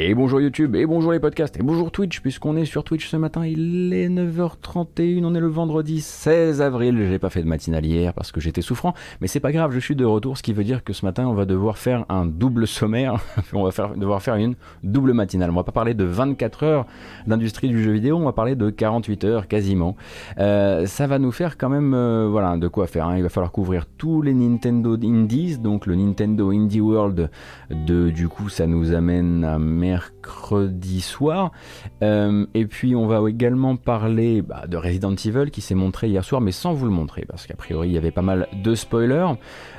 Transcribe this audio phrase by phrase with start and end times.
[0.00, 3.16] Et bonjour YouTube, et bonjour les podcasts, et bonjour Twitch, puisqu'on est sur Twitch ce
[3.16, 7.84] matin, il est 9h31, on est le vendredi 16 avril, j'ai pas fait de matinale
[7.84, 10.52] hier parce que j'étais souffrant, mais c'est pas grave, je suis de retour, ce qui
[10.52, 13.16] veut dire que ce matin on va devoir faire un double sommaire,
[13.52, 14.54] on va faire, devoir faire une
[14.84, 15.50] double matinale.
[15.50, 16.86] On va pas parler de 24 heures
[17.26, 19.96] d'industrie du jeu vidéo, on va parler de 48 heures quasiment.
[20.38, 23.08] Euh, ça va nous faire quand même, euh, voilà, de quoi faire.
[23.08, 23.16] Hein.
[23.16, 27.30] Il va falloir couvrir tous les Nintendo Indies, donc le Nintendo Indie World,
[27.70, 31.52] de, du coup ça nous amène à mercredi soir.
[32.02, 36.24] Euh, et puis on va également parler bah, de Resident Evil qui s'est montré hier
[36.24, 38.74] soir, mais sans vous le montrer, parce qu'a priori il y avait pas mal de
[38.74, 39.34] spoilers.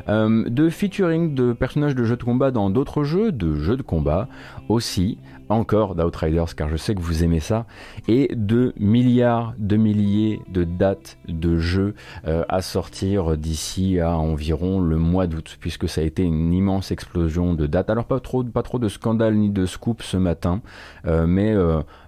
[0.07, 3.81] Euh, de featuring de personnages de jeux de combat dans d'autres jeux, de jeux de
[3.81, 4.27] combat
[4.70, 5.17] aussi,
[5.49, 7.66] encore d'Outriders, car je sais que vous aimez ça,
[8.08, 11.95] et de milliards de milliers de dates de jeux
[12.27, 16.91] euh, à sortir d'ici à environ le mois d'août, puisque ça a été une immense
[16.91, 17.89] explosion de dates.
[17.89, 20.62] Alors pas trop, pas trop de scandales ni de scoops ce matin,
[21.05, 21.55] euh, mais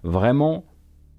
[0.04, 0.64] vraiment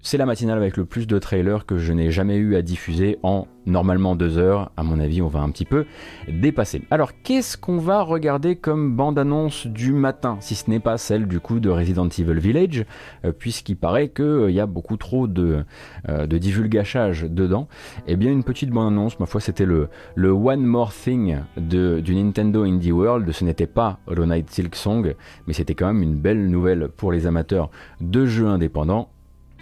[0.03, 3.17] c'est la matinale avec le plus de trailers que je n'ai jamais eu à diffuser
[3.23, 4.69] en normalement deux heures.
[4.75, 5.85] À mon avis, on va un petit peu
[6.27, 6.81] dépasser.
[6.91, 11.39] Alors, qu'est-ce qu'on va regarder comme bande-annonce du matin, si ce n'est pas celle du
[11.39, 12.85] coup de Resident Evil Village,
[13.23, 15.63] euh, puisqu'il paraît qu'il euh, y a beaucoup trop de,
[16.09, 17.69] euh, de divulgachage dedans.
[18.05, 22.13] Eh bien, une petite bande-annonce, ma foi, c'était le, le One More Thing de, du
[22.13, 23.31] Nintendo Indie World.
[23.31, 25.15] Ce n'était pas Hollow Knight Silk Song,
[25.47, 27.69] mais c'était quand même une belle nouvelle pour les amateurs
[28.01, 29.12] de jeux indépendants.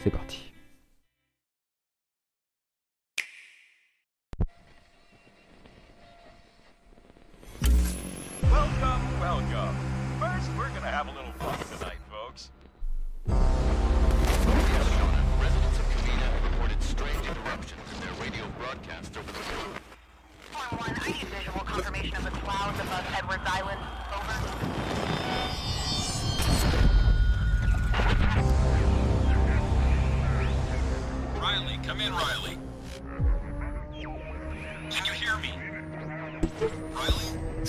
[0.04, 0.51] C'est parti.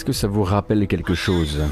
[0.03, 1.63] Est-ce que ça vous rappelle quelque chose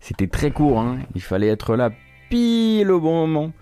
[0.00, 0.98] C'était très court, hein.
[1.14, 1.92] Il fallait être là
[2.28, 3.52] pile au bon moment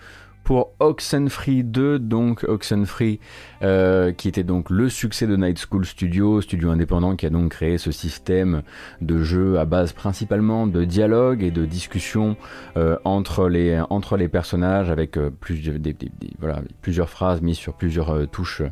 [0.43, 3.21] pour Oxenfree 2, donc Oxenfree
[3.63, 7.53] euh, qui était donc le succès de Night School Studio, studio indépendant qui a donc
[7.53, 8.63] créé ce système
[9.01, 12.37] de jeu à base principalement de dialogue et de discussion
[12.77, 17.57] euh, entre, les, entre les personnages avec euh, plus, des, des- voilà, plusieurs phrases mises
[17.59, 18.63] sur plusieurs euh, touches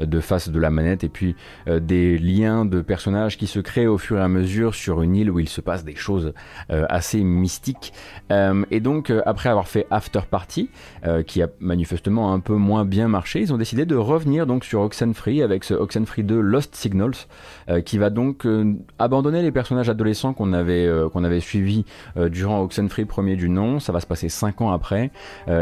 [0.00, 1.36] de face de la manette et puis
[1.68, 5.14] euh, des liens de personnages qui se créent au fur et à mesure sur une
[5.16, 6.32] île où il se passe des choses
[6.70, 7.92] euh, assez mystiques.
[8.32, 10.70] Euh, et donc euh, après avoir fait After Party,
[11.06, 14.64] euh, qui a manifestement un peu moins bien marché, ils ont décidé de revenir donc
[14.64, 17.26] sur Oxenfree avec ce Oxenfree 2 Lost Signals,
[17.68, 21.84] euh, qui va donc euh, abandonner les personnages adolescents qu'on avait euh, qu'on avait suivis
[22.16, 23.80] durant Oxenfree premier du nom.
[23.80, 25.10] Ça va se passer 5 ans après,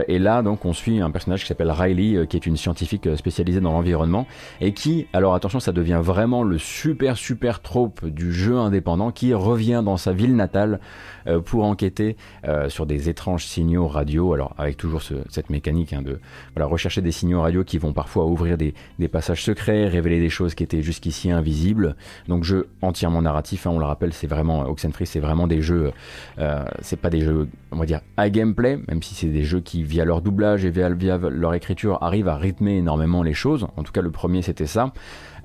[0.08, 3.60] et là donc on suit un personnage qui s'appelle Riley, qui est une scientifique spécialisée
[3.60, 4.26] dans l'environnement
[4.60, 9.34] et qui, alors attention, ça devient vraiment le super super trope du jeu indépendant qui
[9.34, 10.80] revient dans sa ville natale
[11.28, 12.16] euh, pour enquêter
[12.46, 14.32] euh, sur des étranges signaux radio.
[14.34, 16.18] Alors avec toujours ce- cette mécanique hein, de
[16.54, 20.30] voilà, rechercher des signaux radio qui vont parfois ouvrir des, des passages secrets, révéler des
[20.30, 21.96] choses qui étaient jusqu'ici invisibles.
[22.28, 25.92] Donc jeu entièrement narratif, hein, on le rappelle, c'est vraiment Oxenfree, c'est vraiment des jeux,
[26.38, 29.60] euh, c'est pas des jeux, on va dire à gameplay, même si c'est des jeux
[29.60, 33.66] qui via leur doublage et via, via leur écriture arrivent à rythmer énormément les choses.
[33.76, 34.92] En tout cas, le premier c'était ça.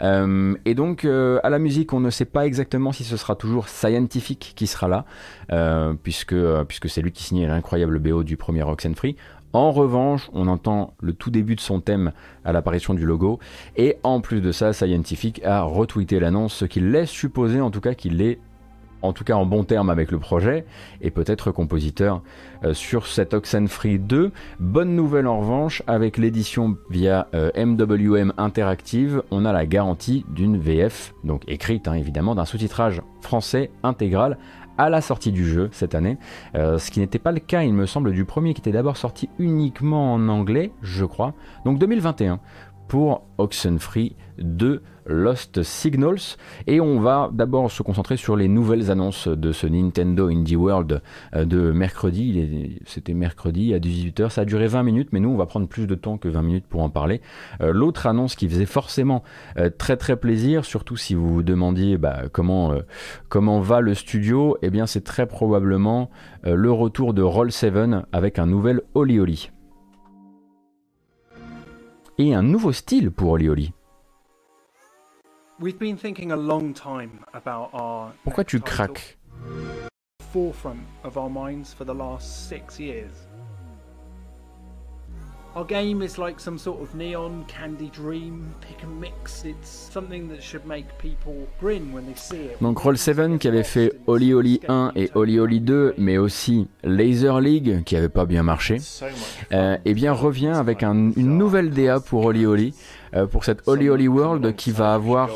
[0.04, 3.36] Euh, et donc euh, à la musique, on ne sait pas exactement si ce sera
[3.36, 5.06] toujours Scientific qui sera là,
[5.52, 6.36] euh, puisque
[6.90, 9.16] c'est lui qui signait l'incroyable BO du premier Oxenfree.
[9.54, 12.12] En revanche, on entend le tout début de son thème
[12.44, 13.40] à l'apparition du logo,
[13.78, 17.82] et en plus de ça, Scientific a retweeté l'annonce, ce qui laisse supposer en tout
[17.82, 18.40] cas qu'il est
[19.04, 20.66] en tout cas en bon terme avec le projet,
[21.02, 22.22] et peut-être compositeur
[22.64, 24.32] euh, sur cet Oxenfree 2.
[24.60, 30.58] Bonne nouvelle en revanche, avec l'édition via euh, MWM Interactive, on a la garantie d'une
[30.58, 34.38] VF, donc écrite hein, évidemment, d'un sous-titrage français intégral
[34.78, 36.18] à la sortie du jeu cette année,
[36.56, 38.98] Euh, ce qui n'était pas le cas, il me semble, du premier qui était d'abord
[38.98, 41.34] sorti uniquement en anglais, je crois,
[41.66, 42.40] donc 2021
[42.88, 46.38] pour Oxenfree 2 Lost Signals
[46.68, 51.02] et on va d'abord se concentrer sur les nouvelles annonces de ce Nintendo Indie World
[51.36, 55.38] euh, de mercredi, c'était mercredi à 18h, ça a duré 20 minutes mais nous on
[55.38, 57.22] va prendre plus de temps que 20 minutes pour en parler.
[57.62, 59.24] Euh, L'autre annonce qui faisait forcément
[59.58, 62.74] euh, très très plaisir, surtout si vous vous demandiez bah, comment,
[63.30, 66.10] comment va le studio, eh bien c'est très probablement
[66.44, 69.53] le retour de Roll7 avec un nouvel Oli Oli.
[72.20, 73.74] Et un nouveau style pour Oli Oli.
[75.60, 79.18] We've been thinking a long time about our Pourquoi tu craques?
[85.56, 85.84] Our minds for the last six years.
[85.84, 89.46] Our game is like some sort of neon candy dream, pick and mix.
[89.46, 92.58] It's something that should make people grin when they see it.
[92.62, 97.40] Donc Roll7 qui avait fait Oli Oli 1 et Oli Oli 2, mais aussi Laser
[97.42, 98.78] League qui avait pas bien marché,
[99.52, 102.74] euh, eh bien revient avec un- une nouvelle DA pour Oli Oli,
[103.32, 105.30] pour cette Oli Oli World qui va avoir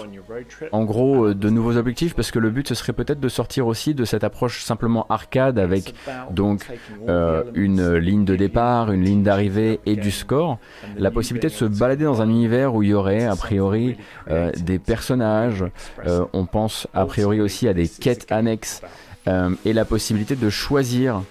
[0.72, 3.68] en gros euh, de nouveaux objectifs parce que le but ce serait peut-être de sortir
[3.68, 5.94] aussi de cette approche simplement arcade avec
[6.32, 6.66] donc
[7.08, 10.60] euh, une ligne de départ, une ligne d'arrivée et du score,
[10.98, 13.98] la possibilité de se balader dans un univers où il y aurait a priori
[14.30, 15.64] euh, des personnages,
[16.06, 18.82] euh, on pense a priori aussi à des quêtes annexes
[19.28, 21.22] euh, et la possibilité de choisir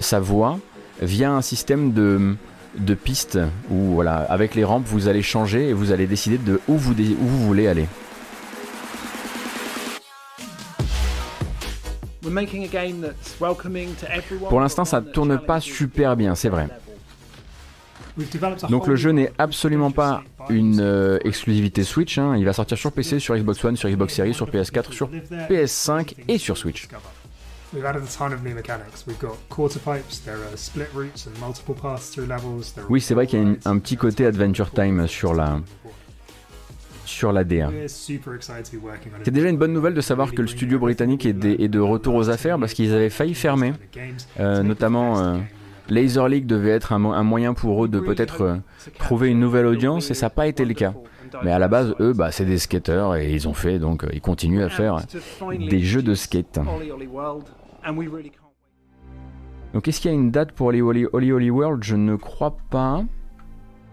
[0.00, 0.58] sa voie
[1.00, 2.36] via un système de
[2.78, 3.38] de pistes
[3.70, 6.94] où voilà avec les rampes vous allez changer et vous allez décider de où vous,
[6.94, 7.86] dé- où vous voulez aller.
[14.48, 16.68] Pour l'instant ça tourne pas super bien, c'est vrai.
[18.68, 22.34] Donc le jeu n'est absolument pas une euh, exclusivité Switch, hein.
[22.36, 25.08] il va sortir sur PC, sur Xbox One, sur Xbox Series, sur PS4, sur
[25.48, 26.88] PS5 et sur Switch.
[27.74, 29.04] We've added a ton of new mechanics.
[29.06, 32.72] We've got quarter pipes, there are split routes and multiple paths through levels.
[32.72, 35.34] There are Oui, c'est vrai qu'il y a une- un petit côté Adventure Time sur
[35.34, 35.60] la,
[37.04, 37.70] sur la DA.
[37.70, 37.90] It.
[39.24, 42.30] C'est déjà une bonne nouvelle de savoir que le studio britannique est, de retour aux
[42.30, 43.74] affaires parce qu'ils avaient failli fermer.
[44.40, 45.36] Euh, notamment, euh,
[45.90, 48.56] Laser League devait être un, mo- un moyen pour eux de peut-être euh,
[48.98, 50.94] trouver une nouvelle audience et ça n'a pas été le cas.
[51.42, 54.20] Mais à la base, eux, bah, c'est des skateurs et ils ont fait, donc ils
[54.22, 54.96] continuent à faire
[55.58, 56.58] des jeux de skate.
[59.72, 61.82] Donc est-ce qu'il y a une date pour Holy Holy, World?
[61.84, 63.04] Je ne crois pas.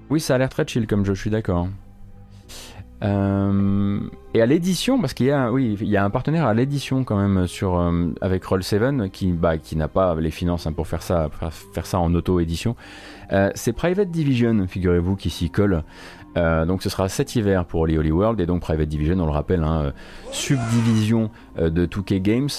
[0.09, 1.67] Oui, ça a l'air très chill comme jeu, je suis d'accord.
[3.03, 3.99] Euh,
[4.33, 7.03] et à l'édition, parce qu'il y a, oui, il y a un partenaire à l'édition
[7.03, 10.87] quand même sur euh, avec Roll7 qui, bah, qui n'a pas les finances hein, pour
[10.87, 11.29] faire ça,
[11.73, 12.75] faire ça en auto-édition.
[13.31, 15.83] Euh, c'est Private Division, figurez-vous, qui s'y colle.
[16.37, 19.25] Euh, donc ce sera cet hiver pour Holy Holy World et donc Private Division, on
[19.25, 19.91] le rappelle, hein, euh,
[20.31, 22.49] subdivision euh, de 2K Games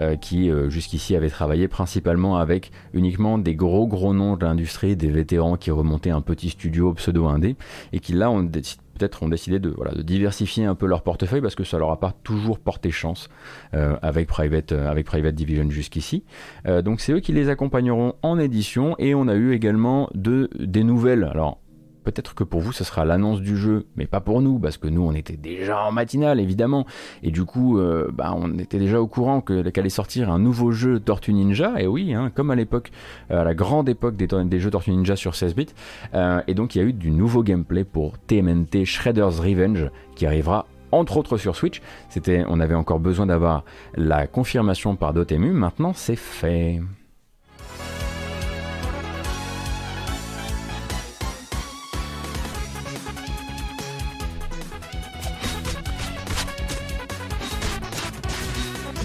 [0.00, 4.96] euh, qui euh, jusqu'ici avait travaillé principalement avec uniquement des gros gros noms de l'industrie,
[4.96, 7.56] des vétérans qui remontaient un petit studio pseudo-indé
[7.92, 11.02] et qui là ont déc- peut-être ont décidé de, voilà, de diversifier un peu leur
[11.02, 13.28] portefeuille parce que ça leur a pas toujours porté chance
[13.74, 16.24] euh, avec, Private, euh, avec Private Division jusqu'ici.
[16.66, 20.48] Euh, donc c'est eux qui les accompagneront en édition et on a eu également de,
[20.58, 21.24] des nouvelles.
[21.24, 21.58] Alors
[22.06, 24.86] Peut-être que pour vous, ce sera l'annonce du jeu, mais pas pour nous, parce que
[24.86, 26.86] nous, on était déjà en matinale, évidemment.
[27.24, 31.00] Et du coup, euh, bah, on était déjà au courant qu'allait sortir un nouveau jeu
[31.00, 31.74] Tortue Ninja.
[31.80, 32.92] Et oui, hein, comme à l'époque,
[33.32, 35.66] euh, à la grande époque des, des jeux Tortue Ninja sur 16 bits.
[36.14, 40.26] Euh, et donc, il y a eu du nouveau gameplay pour TMNT Shredder's Revenge, qui
[40.26, 41.82] arrivera entre autres sur Switch.
[42.08, 43.64] C'était, on avait encore besoin d'avoir
[43.96, 45.50] la confirmation par Dotemu.
[45.50, 46.80] Maintenant, c'est fait.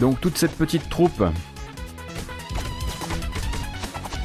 [0.01, 1.23] Donc toute cette petite troupe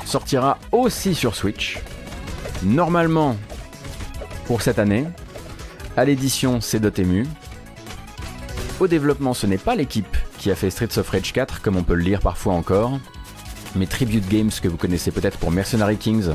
[0.06, 1.78] sortira aussi sur Switch.
[2.64, 3.36] Normalement
[4.46, 5.04] pour cette année.
[5.96, 7.26] À l'édition, c'est Dotemu.
[8.80, 11.82] Au développement, ce n'est pas l'équipe qui a fait Streets of Rage 4, comme on
[11.82, 12.98] peut le lire parfois encore,
[13.74, 16.30] mais Tribute Games que vous connaissez peut-être pour Mercenary Kings.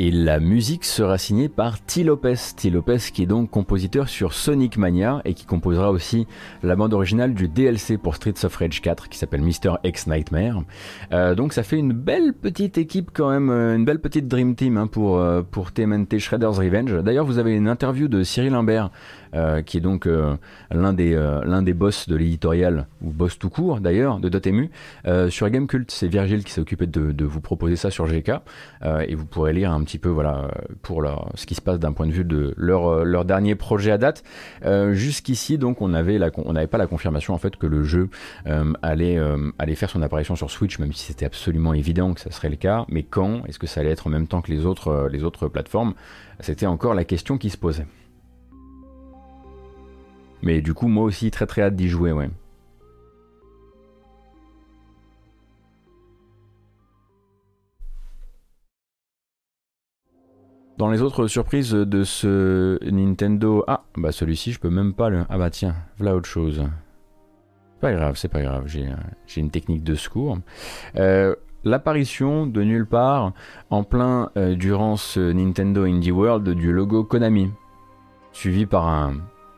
[0.00, 2.04] Et la musique sera signée par T.
[2.04, 2.36] Lopez.
[2.56, 2.70] T.
[2.70, 6.28] Lopez qui est donc compositeur sur Sonic Mania et qui composera aussi
[6.62, 9.78] la bande originale du DLC pour Streets of Rage 4 qui s'appelle Mr.
[9.82, 10.62] X Nightmare.
[11.10, 14.54] Euh, donc ça fait une belle petite équipe quand même, euh, une belle petite Dream
[14.54, 17.02] Team hein, pour, euh, pour TMNT Shredder's Revenge.
[17.02, 18.92] D'ailleurs vous avez une interview de Cyril Imbert
[19.34, 20.36] euh, qui est donc euh,
[20.70, 24.70] l'un des, euh, l'un des boss de l'éditorial, ou boss tout court d'ailleurs, de Dotemu,
[25.28, 25.90] sur Gamecult.
[25.90, 28.32] C'est Virgile qui s'est occupé de, vous proposer ça sur GK,
[29.06, 30.50] et vous pourrez lire un petit peu voilà,
[30.82, 31.04] pour
[31.34, 34.22] ce qui se passe d'un point de vue de leur, dernier projet à date.
[34.92, 36.18] Jusqu'ici, donc, on n'avait
[36.66, 38.08] pas la confirmation en fait que le jeu
[38.82, 39.18] allait,
[39.74, 42.86] faire son apparition sur Switch, même si c'était absolument évident que ça serait le cas.
[42.88, 45.94] Mais quand Est-ce que ça allait être en même temps que les autres plateformes?
[46.40, 47.86] C'était encore la question qui se posait.
[50.42, 52.30] Mais du coup, moi aussi, très très hâte d'y jouer, ouais.
[60.78, 63.64] Dans les autres surprises de ce Nintendo...
[63.66, 65.24] Ah, bah celui-ci, je peux même pas le...
[65.28, 66.64] Ah bah tiens, voilà autre chose.
[67.80, 70.38] Pas grave, c'est pas grave, j'ai une technique de secours.
[70.94, 73.32] Euh, l'apparition de nulle part,
[73.70, 77.50] en plein euh, durant ce Nintendo Indie World, du logo Konami,
[78.32, 79.16] suivi par un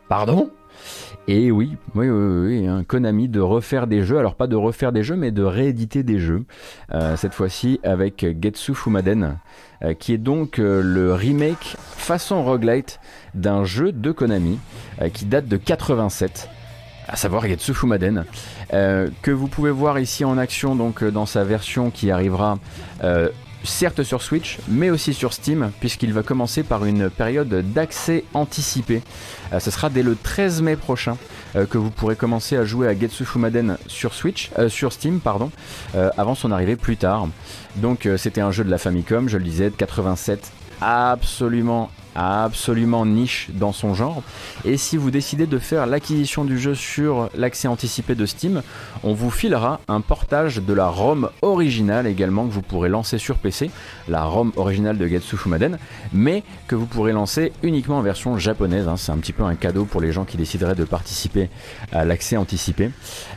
[0.09, 0.51] pardon?
[1.29, 5.17] Et oui, oui, oui, Konami de refaire des jeux, alors pas de refaire des jeux,
[5.17, 6.45] mais de rééditer des jeux.
[6.93, 9.39] Euh, cette fois-ci avec Getsu Fumaden,
[9.85, 13.01] euh, qui est donc euh, le remake façon roguelite
[13.35, 14.59] d'un jeu de Konami
[15.15, 16.49] qui date de 87
[17.07, 18.25] à savoir Getsu Fumaden,
[18.71, 22.59] que vous pouvez voir ici en action donc dans sa version qui arrivera
[23.65, 29.03] certes sur Switch, mais aussi sur Steam, puisqu'il va commencer par une période d'accès anticipé.
[29.53, 31.17] Euh, ce sera dès le 13 mai prochain
[31.57, 35.21] euh, que vous pourrez commencer à jouer à Getsu Fumaden sur Switch, euh, sur Steam,
[36.17, 37.29] avant son arrivée plus tard.
[37.77, 40.51] Donc c'était un jeu de la Famicom, je le disais, de 87,
[40.81, 44.23] absolument absolument niche dans son genre
[44.65, 48.63] et si vous décidez de faire l'acquisition du jeu sur l'accès anticipé de Steam
[49.03, 53.37] on vous filera un portage de la ROM originale également que vous pourrez lancer sur
[53.37, 53.71] PC
[54.09, 55.79] la ROM originale de Getsu Fumaden
[56.13, 58.97] mais que vous pourrez lancer uniquement en version japonaise hein.
[58.97, 61.49] c'est un petit peu un cadeau pour les gens qui décideraient de participer
[61.93, 62.91] à l'accès anticipé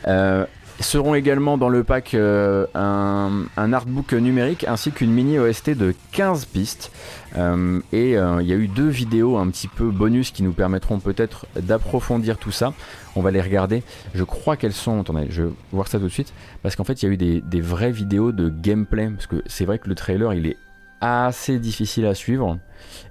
[0.06, 0.44] Euh,
[0.80, 5.94] seront également dans le pack euh, un, un artbook numérique ainsi qu'une mini OST de
[6.12, 6.90] 15 pistes.
[7.36, 10.52] Euh, et euh, il y a eu deux vidéos un petit peu bonus qui nous
[10.52, 12.72] permettront peut-être d'approfondir tout ça.
[13.16, 13.82] On va les regarder.
[14.14, 15.00] Je crois qu'elles sont.
[15.00, 16.32] Attendez, je vais voir ça tout de suite.
[16.62, 19.08] Parce qu'en fait, il y a eu des, des vraies vidéos de gameplay.
[19.08, 20.56] Parce que c'est vrai que le trailer, il est
[21.00, 22.58] assez difficile à suivre.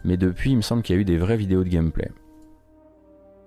[0.03, 2.09] Mais depuis, il me semble qu'il y a eu des vraies vidéos de gameplay.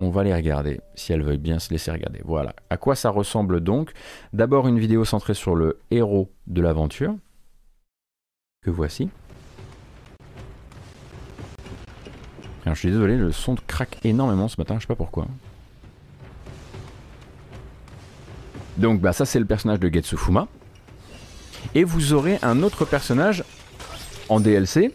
[0.01, 2.21] On va les regarder, si elles veulent bien se laisser regarder.
[2.25, 2.55] Voilà.
[2.69, 3.93] À quoi ça ressemble donc
[4.33, 7.15] D'abord une vidéo centrée sur le héros de l'aventure,
[8.63, 9.09] que voici.
[12.65, 15.27] Alors, je suis désolé, le son craque énormément ce matin, je sais pas pourquoi.
[18.77, 20.49] Donc bah ça c'est le personnage de Getsufuma.
[21.75, 23.45] Et vous aurez un autre personnage
[24.29, 24.95] en DLC,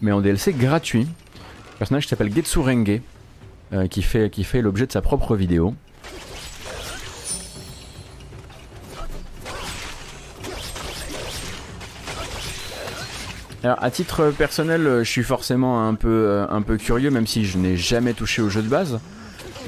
[0.00, 1.08] mais en DLC gratuit.
[1.78, 3.00] Personnage qui s'appelle Getsurenge,
[3.72, 5.74] euh, qui fait, qui fait l'objet de sa propre vidéo.
[13.64, 17.26] Alors à titre personnel, euh, je suis forcément un peu, euh, un peu curieux, même
[17.26, 19.00] si je n'ai jamais touché au jeu de base.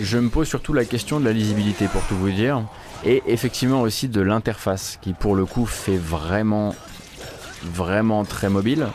[0.01, 2.63] Je me pose surtout la question de la lisibilité pour tout vous dire.
[3.05, 6.75] Et effectivement aussi de l'interface, qui pour le coup fait vraiment,
[7.63, 8.89] vraiment très mobile.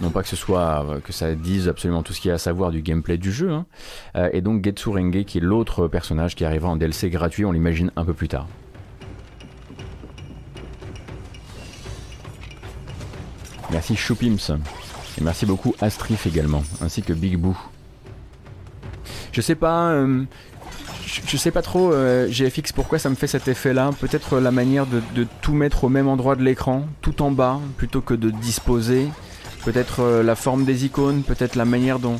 [0.00, 2.38] Non pas que ce soit que ça dise absolument tout ce qu'il y a à
[2.38, 3.50] savoir du gameplay du jeu.
[3.52, 3.64] hein.
[4.16, 7.90] Euh, et donc Getsurenge qui est l'autre personnage qui arrivera en DLC gratuit, on l'imagine
[7.96, 8.48] un peu plus tard.
[13.70, 14.58] Merci Choupims.
[15.18, 17.56] Et merci beaucoup Astrif également, ainsi que Big Boo.
[19.32, 19.90] Je sais pas.
[19.90, 20.24] euh,
[21.06, 23.90] je, sais pas trop euh, GFX pourquoi ça me fait cet effet là.
[24.00, 28.00] Peut-être la manière de tout mettre au même endroit de l'écran, tout en bas, plutôt
[28.00, 29.08] que de disposer.
[29.64, 32.16] Peut-être euh, la forme des icônes, peut-être la manière dont.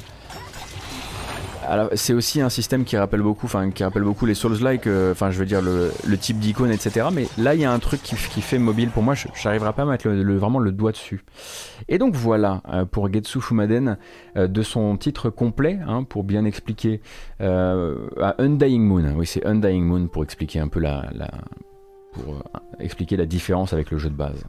[1.95, 5.31] C'est aussi un système qui rappelle beaucoup, enfin qui rappelle beaucoup les Souls-like, euh, enfin
[5.31, 7.07] je veux dire le, type d'icône, etc.
[7.11, 9.87] Mais là il y a un truc qui, fait mobile pour moi, j'arriverai pas à
[9.87, 11.25] mettre vraiment le doigt dessus.
[11.89, 13.97] Et donc voilà euh, pour Getsu Fumaden
[14.37, 17.01] de son titre complet, hein, pour bien expliquer
[17.41, 19.15] à Undying Moon.
[19.17, 21.31] Oui c'est Undying Moon pour expliquer un peu la, la
[22.13, 22.43] pour
[22.79, 24.45] expliquer la différence avec le jeu de base.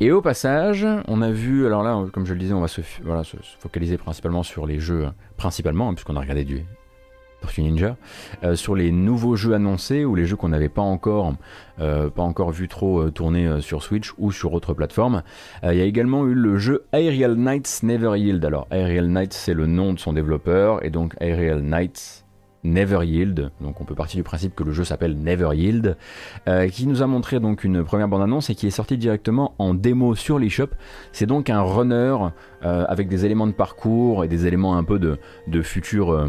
[0.00, 2.82] Et au passage, on a vu, alors là, comme je le disais, on va se,
[3.58, 6.64] focaliser principalement sur les jeux, principalement, hein, puisqu'on a regardé du
[7.40, 7.96] Tortue Ninja,
[8.44, 11.34] euh, sur les nouveaux jeux annoncés ou les jeux qu'on n'avait pas encore,
[11.80, 15.22] euh, pas encore vu trop euh, tourner euh, sur Switch ou sur autres plateformes.
[15.64, 18.44] Euh, Il y a également eu le jeu Aerial Knights Never Yield.
[18.44, 22.24] Alors, Aerial Knights, c'est le nom de son développeur, et donc Aerial Knights
[22.64, 23.50] Never Yield.
[23.60, 25.96] Donc, on peut partir du principe que le jeu s'appelle Never Yield
[26.48, 29.74] euh, qui nous a montré donc une première bande-annonce et qui est sortie directement en
[29.74, 30.70] démo sur l'eShop.
[31.12, 32.16] C'est donc un runner
[32.64, 36.28] euh, avec des éléments de parcours et des éléments un peu de, de futur, euh,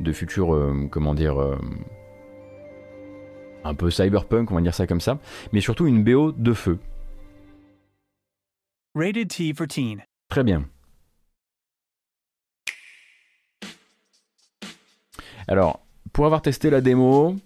[0.00, 0.58] de futur,
[0.90, 1.36] comment dire,
[3.64, 5.18] un peu cyberpunk, on va dire ça comme ça,
[5.52, 6.78] mais surtout une BO de feu.
[8.94, 10.02] Rated T for Teen.
[10.28, 10.64] Très bien.
[15.48, 15.80] Alors,
[16.12, 17.36] pour avoir testé la démo,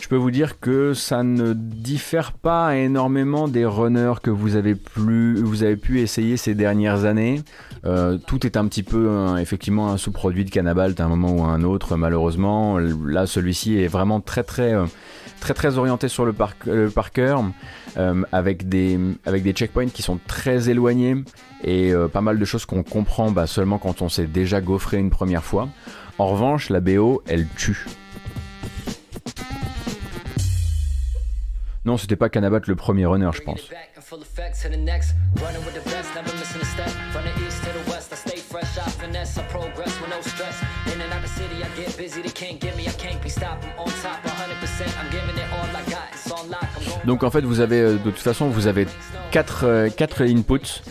[0.00, 4.74] je peux vous dire que ça ne diffère pas énormément des runners que vous avez,
[4.74, 7.42] pu essayer ces dernières années.
[7.84, 11.32] Euh, tout est un petit peu euh, effectivement un sous-produit de Cannabalt à un moment
[11.32, 12.78] ou à un autre malheureusement.
[12.78, 14.86] Là celui-ci est vraiment très très euh,
[15.40, 17.42] très très orienté sur le, par le par cœur
[17.96, 18.98] euh, avec, des,
[19.52, 21.16] checkpoints qui sont très éloignés
[21.64, 25.10] et pas mal de choses qu'on comprend bah, seulement quand on s'est déjà gaufré une
[25.10, 25.68] première fois.
[26.20, 27.86] En revanche la BO elle tue.
[31.86, 33.70] Non, c'était pas Cannabalt le premier runner, je pense.
[33.70, 35.14] Back in full effect to the next.
[35.36, 36.90] Running with the best, never missing a step.
[37.10, 40.20] From the east to the west, I stay fresh, I finesse, I progress with no
[40.20, 40.60] stress.
[40.92, 43.30] In and out the city, I get busy, they can't get me, I can't be
[43.30, 43.64] stopped.
[43.64, 46.12] I'm on top 100%, I'm giving it all I got.
[46.12, 48.66] It's on lock, I'm going Donc en fait, vous avez euh, de toute façon, vous
[48.66, 48.86] avez
[49.30, 50.82] quatre, euh, quatre inputs.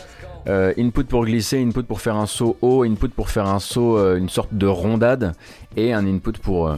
[0.49, 3.97] Euh, input pour glisser, input pour faire un saut haut, input pour faire un saut,
[3.97, 5.33] euh, une sorte de rondade,
[5.77, 6.69] et un input pour,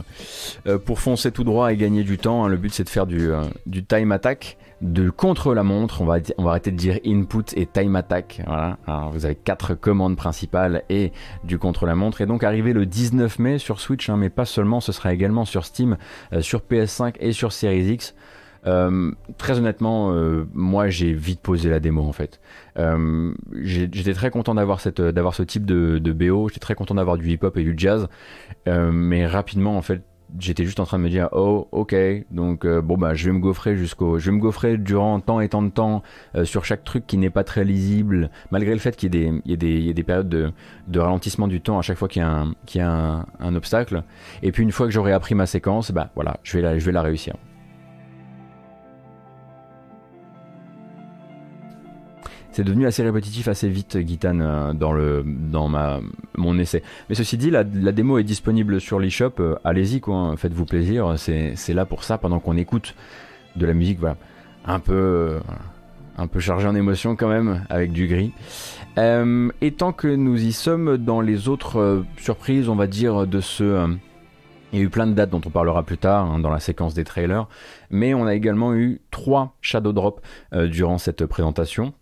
[0.66, 2.44] euh, pour foncer tout droit et gagner du temps.
[2.44, 2.48] hein.
[2.48, 3.32] Le but c'est de faire du,
[3.88, 6.02] time attack, de contre la montre.
[6.02, 6.18] On va,
[6.50, 8.42] arrêter de dire input et time attack.
[8.46, 8.76] Voilà.
[9.12, 11.12] Vous avez quatre commandes principales et
[11.44, 12.20] du contre la montre.
[12.20, 15.46] Et donc arrivé le 19 mai sur Switch, hein, mais pas seulement, ce sera également
[15.46, 15.96] sur Steam,
[16.40, 18.14] sur PS5 et sur Series X.
[18.66, 22.40] Euh, très honnêtement, euh, moi j'ai vite posé la démo en fait.
[22.78, 26.48] Euh, J'étais très content d'avoir cette, d'avoir ce type de, de BO.
[26.48, 28.08] J'étais très content d'avoir du hip-hop et du jazz,
[28.68, 30.02] Euh, mais rapidement en fait,
[30.38, 31.94] j'étais juste en train de me dire oh ok
[32.30, 35.40] donc euh, bon bah je vais me gaufrer jusqu'au, je vais me gaufrer durant tant
[35.40, 36.02] et tant de temps
[36.36, 39.30] euh, sur chaque truc qui n'est pas très lisible, malgré le fait qu'il y ait
[39.30, 40.52] des, il y ait des, il y ait des périodes de,
[40.88, 43.26] de ralentissement du temps à chaque fois qu'il y a un, qu'il y a un,
[43.40, 44.04] un obstacle.
[44.42, 46.86] Et puis une fois que j'aurai appris ma séquence, bah voilà, je vais la, je
[46.86, 47.34] vais la réussir.
[52.52, 56.00] C'est devenu assez répétitif assez vite, Gitane, euh, dans, le, dans ma,
[56.36, 56.82] mon essai.
[57.08, 59.32] Mais ceci dit, la, la démo est disponible sur l'eShop.
[59.40, 60.16] euh, Allez-y, quoi.
[60.16, 61.14] hein, Faites-vous plaisir.
[61.16, 62.94] C'est là pour ça, pendant qu'on écoute
[63.56, 64.16] de la musique, voilà.
[64.66, 65.40] Un peu, euh,
[66.18, 68.32] un peu chargé en émotion quand même, avec du gris.
[68.98, 73.26] Euh, et tant que nous y sommes dans les autres euh, surprises, on va dire,
[73.26, 73.64] de ce.
[73.64, 73.86] euh,
[74.74, 76.58] il y a eu plein de dates dont on parlera plus tard hein, dans la
[76.60, 77.46] séquence des trailers,
[77.90, 80.22] mais on a également eu trois Shadow Drop
[80.54, 81.92] euh, durant cette présentation.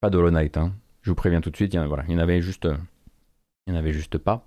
[0.00, 0.72] Pas d'Hollow hein.
[1.02, 2.76] je vous préviens tout de suite, il voilà, il y en avait juste, euh,
[3.66, 4.46] il y en avait juste pas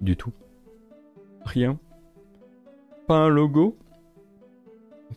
[0.00, 0.32] du tout.
[1.44, 1.78] Rien.
[3.08, 3.76] Pas un logo.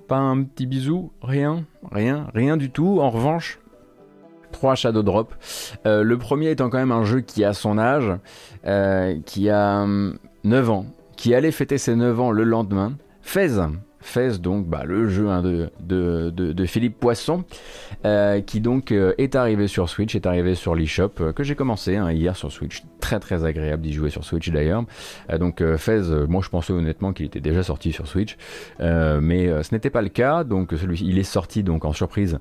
[0.07, 1.11] Pas un petit bisou.
[1.21, 1.65] Rien.
[1.91, 2.27] Rien.
[2.33, 2.99] Rien du tout.
[2.99, 3.59] En revanche,
[4.51, 5.35] trois Shadow Drop.
[5.85, 8.11] Euh, le premier étant quand même un jeu qui a son âge,
[8.65, 12.93] euh, qui a hum, 9 ans, qui allait fêter ses 9 ans le lendemain.
[13.21, 13.59] Fez.
[14.01, 17.43] Fez donc bah, le jeu hein, de, de, de- Philippe Poisson
[18.05, 21.55] euh, qui donc euh, est arrivé sur Switch, est arrivé sur l'eShop euh, que j'ai
[21.55, 22.83] commencé hein, hier sur Switch.
[23.01, 24.83] Très très agréable d'y jouer sur Switch d'ailleurs.
[25.31, 28.37] Euh, donc Fez, moi je pensais honnêtement qu'il était déjà sorti sur Switch,
[28.79, 30.43] mais ce n'était pas le cas.
[30.43, 32.39] Donc celui il est sorti donc en surprise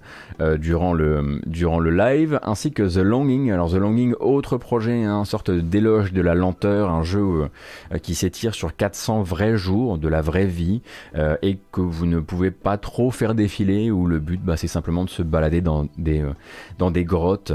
[0.58, 3.50] durant le durant le live, ainsi que The Longing.
[3.50, 7.48] Alors The Longing, autre projet, hein, sorte d'éloge de la lenteur, un jeu
[8.02, 10.82] qui s'étire sur 400 vrais jours de la vraie vie
[11.16, 11.36] euh,
[11.72, 13.90] que vous ne pouvez pas trop faire défiler.
[13.90, 16.32] Où le but, bah, c'est simplement de se balader dans des euh,
[16.78, 17.52] dans des grottes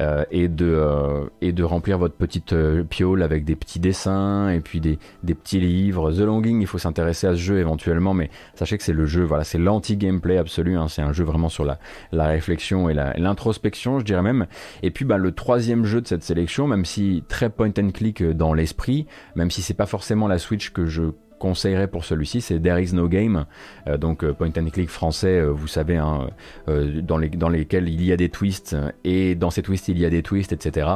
[0.00, 4.60] euh, et de euh, et de remplir votre petite piole avec des petits dessins et
[4.60, 6.12] puis des des petits livres.
[6.12, 9.24] The Longing, il faut s'intéresser à ce jeu éventuellement, mais sachez que c'est le jeu,
[9.24, 10.76] voilà, c'est l'anti-gameplay absolu.
[10.76, 10.88] hein.
[10.88, 11.78] c'est un jeu vraiment sur la
[12.12, 14.46] la réflexion et l'introspection, je dirais même.
[14.82, 18.22] Et puis bah, le troisième jeu de cette sélection, même si très point and click
[18.22, 21.04] dans l'esprit, même si c'est pas forcément la Switch que je
[21.40, 23.46] conseillerais pour celui-ci, c'est There Is No Game,
[23.88, 26.28] euh, donc euh, point and click français, euh, vous savez, hein,
[26.68, 30.04] dans, les, dans lesquels il y a des twists, et dans ces twists il y
[30.04, 30.86] a des twists, etc.,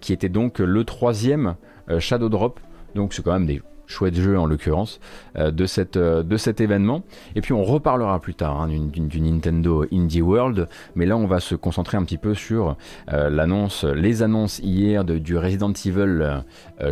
[0.00, 1.56] qui était donc le troisième
[1.98, 2.60] Shadow Drop,
[2.94, 5.00] donc c'est quand même des chouettes jeux en l'occurrence
[5.36, 5.52] euh,
[5.96, 7.04] euh, de cet événement.
[7.36, 10.68] Et puis on reparlera plus tard hein, du Nintendo Indie World.
[10.96, 12.76] Mais là on va se concentrer un petit peu sur
[13.12, 16.42] euh, l'annonce les annonces hier du Resident Evil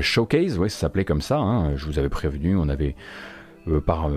[0.00, 0.58] Showcase.
[0.58, 2.94] Ouais ça s'appelait comme ça hein, je vous avais prévenu on avait
[3.86, 4.08] par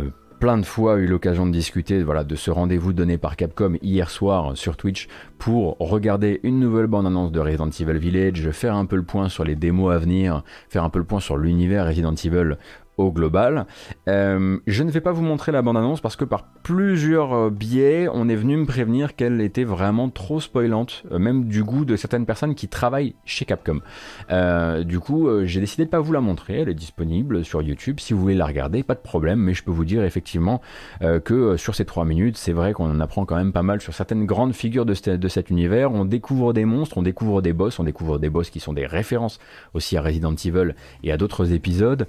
[0.43, 4.09] plein de fois eu l'occasion de discuter voilà, de ce rendez-vous donné par Capcom hier
[4.09, 8.97] soir sur Twitch pour regarder une nouvelle bande-annonce de Resident Evil Village, faire un peu
[8.97, 12.13] le point sur les démos à venir, faire un peu le point sur l'univers Resident
[12.13, 12.57] Evil
[12.97, 13.65] au global.
[14.07, 18.07] Euh, je ne vais pas vous montrer la bande-annonce parce que par plusieurs euh, biais,
[18.11, 21.95] on est venu me prévenir qu'elle était vraiment trop spoilante, euh, même du goût de
[21.95, 23.79] certaines personnes qui travaillent chez Capcom.
[24.85, 26.61] Du coup, j'ai décidé de pas vous la montrer.
[26.61, 27.99] Elle est disponible sur YouTube.
[27.99, 29.39] Si vous voulez la regarder, pas de problème.
[29.39, 30.61] Mais je peux vous dire effectivement
[31.23, 33.93] que sur ces trois minutes, c'est vrai qu'on en apprend quand même pas mal sur
[33.93, 35.91] certaines grandes figures de, de cet univers.
[35.91, 38.85] On découvre des monstres, on découvre des boss, on découvre des boss qui sont des
[38.85, 39.39] références
[39.73, 42.07] aussi à Resident Evil et à d'autres épisodes.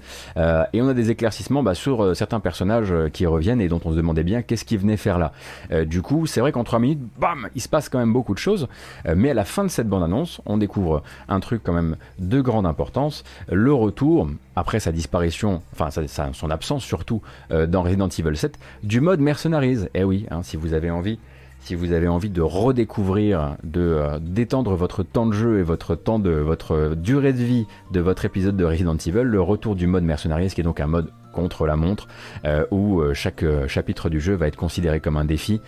[0.75, 3.79] Et on a des éclaircissements bah, sur euh, certains personnages euh, qui reviennent et dont
[3.85, 5.31] on se demandait bien qu'est-ce qu'ils venaient faire là.
[5.71, 8.33] Euh, du coup, c'est vrai qu'en 3 minutes, bam, il se passe quand même beaucoup
[8.33, 8.67] de choses.
[9.15, 12.65] Mais à la fin de cette bande-annonce, on découvre un truc quand même de grande
[12.65, 13.23] importance.
[13.49, 15.89] Le retour, après sa disparition, enfin
[16.33, 19.85] son absence surtout dans Resident Evil 7, du mode Mercenaries.
[19.93, 21.19] Eh oui, hein, si vous avez envie
[21.65, 25.95] si vous avez envie de redécouvrir, de euh, d'étendre votre temps de jeu et votre
[25.95, 29.87] temps de votre durée de vie de votre épisode de Resident Evil, le retour du
[29.87, 32.07] mode Mercenaries, qui est donc un mode contre la montre,
[32.45, 35.61] euh, où euh, chaque euh, chapitre du jeu va être considéré comme un défi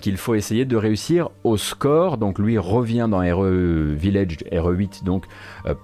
[0.00, 2.18] qu'il faut essayer de réussir au score.
[2.18, 5.24] Donc lui revient dans RE Village, RE8, donc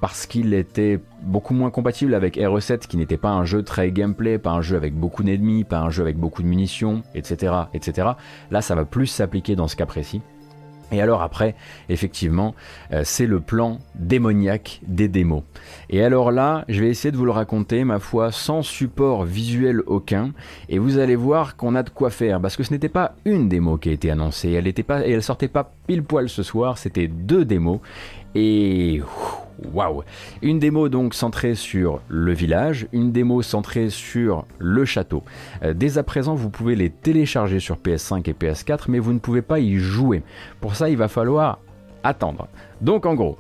[0.01, 4.39] parce qu'il était beaucoup moins compatible avec RE7, qui n'était pas un jeu très gameplay,
[4.39, 8.09] pas un jeu avec beaucoup d'ennemis, pas un jeu avec beaucoup de munitions, etc., etc.
[8.51, 10.21] Là, ça va plus s'appliquer dans ce cas précis.
[10.93, 11.55] Et alors après,
[11.89, 12.55] effectivement,
[12.93, 15.43] euh, c'est le plan démoniaque des démos.
[15.89, 19.83] Et alors là, je vais essayer de vous le raconter, ma foi, sans support visuel
[19.87, 20.33] aucun.
[20.69, 23.49] Et vous allez voir qu'on a de quoi faire, parce que ce n'était pas une
[23.49, 26.43] démo qui a été annoncée, elle était pas, et elle sortait pas pile poil ce
[26.43, 27.81] soir, c'était deux démos.
[28.35, 29.03] Et
[29.73, 30.03] waouh
[30.43, 35.23] Une démo donc centrée sur le village, une démo centrée sur le château.
[35.63, 39.19] Euh, dès à présent, vous pouvez les télécharger sur PS5 et PS4, mais vous ne
[39.19, 40.23] pouvez pas y jouer.
[40.61, 41.59] Pour ça, il va falloir
[42.03, 42.49] attendre.
[42.81, 43.37] Donc en gros,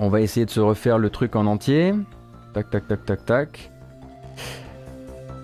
[0.00, 1.94] on va essayer de se refaire le truc en entier.
[2.54, 3.70] Tac, tac, tac, tac, tac.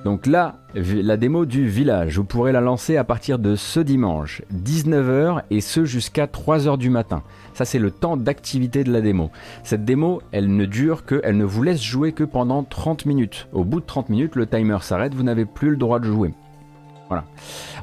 [0.04, 4.42] Donc là, la démo du village, vous pourrez la lancer à partir de ce dimanche,
[4.52, 7.22] 19h, et ce jusqu'à 3h du matin.
[7.54, 9.30] Ça, c'est le temps d'activité de la démo.
[9.62, 13.48] Cette démo, elle ne dure que, elle ne vous laisse jouer que pendant 30 minutes.
[13.54, 16.34] Au bout de 30 minutes, le timer s'arrête, vous n'avez plus le droit de jouer.
[17.08, 17.24] Voilà.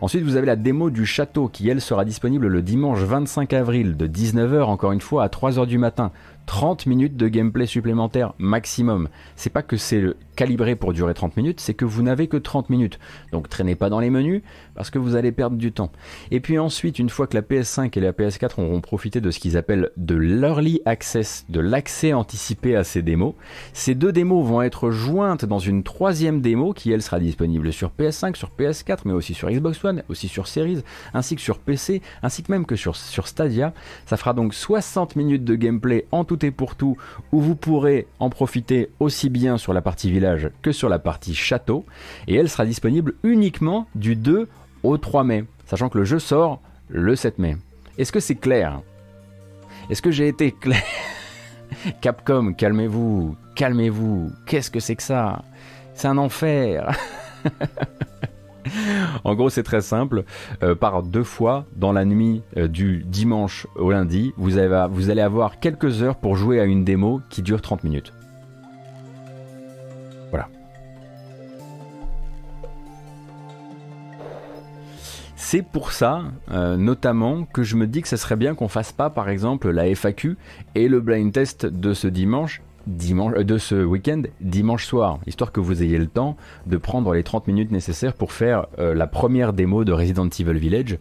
[0.02, 3.98] Ensuite, vous avez la démo du château qui, elle, sera disponible le dimanche 25 avril
[3.98, 6.12] de 19h, encore une fois, à 3h du matin.
[6.52, 9.08] 30 minutes de gameplay supplémentaire maximum.
[9.38, 10.04] C'est pas que c'est
[10.36, 13.00] calibré pour durer 30 minutes, c'est que vous n'avez que 30 minutes.
[13.32, 14.42] Donc traînez pas dans les menus
[14.76, 15.94] parce que vous allez perdre du temps.
[16.30, 19.40] Et puis ensuite, une fois que la PS5 et la PS4 auront profité de ce
[19.40, 23.36] qu'ils appellent de l'early access, de l'accès anticipé à ces démos,
[23.72, 27.92] ces deux démos vont être jointes dans une troisième démo qui elle sera disponible sur
[27.98, 30.84] PS5, sur PS4, mais aussi sur Xbox One, aussi sur Series,
[31.14, 33.74] ainsi que sur PC, ainsi que même que sur, sur Stadia.
[34.06, 36.98] Ça fera donc 60 minutes de gameplay en tout pour tout,
[37.32, 41.36] où vous pourrez en profiter aussi bien sur la partie village que sur la partie
[41.36, 41.86] château,
[42.28, 44.48] et elle sera disponible uniquement du 2
[44.82, 47.58] au 3 mai, sachant que le jeu sort le 7 mai.
[48.00, 48.82] Est-ce que c'est clair?
[49.90, 50.82] Est-ce que j'ai été clair?
[52.02, 55.44] Capcom, calmez-vous, calmez-vous, qu'est-ce que c'est que ça?
[55.94, 56.98] C'est un enfer
[59.24, 60.24] En gros, c'est très simple.
[60.64, 65.60] Euh, par deux fois, dans la nuit euh, du dimanche au lundi, vous, allez avoir
[65.60, 68.14] quelques heures pour jouer à une démo qui dure 30 minutes.
[70.30, 70.48] Voilà.
[75.36, 78.92] C'est pour ça, euh, notamment, que je me dis que ce serait bien qu'on fasse
[78.92, 80.38] pas, par exemple, la FAQ
[80.76, 85.60] et le blind test de ce dimanche, euh, de ce week-end, dimanche soir, histoire que
[85.60, 89.54] vous ayez le temps de prendre les 30 minutes nécessaires pour faire euh, la première
[89.54, 90.98] démo de Resident Evil Village.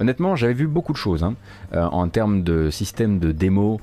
[0.00, 1.34] Honnêtement, j'avais vu beaucoup de choses hein,
[1.72, 3.80] euh, en termes de système de démo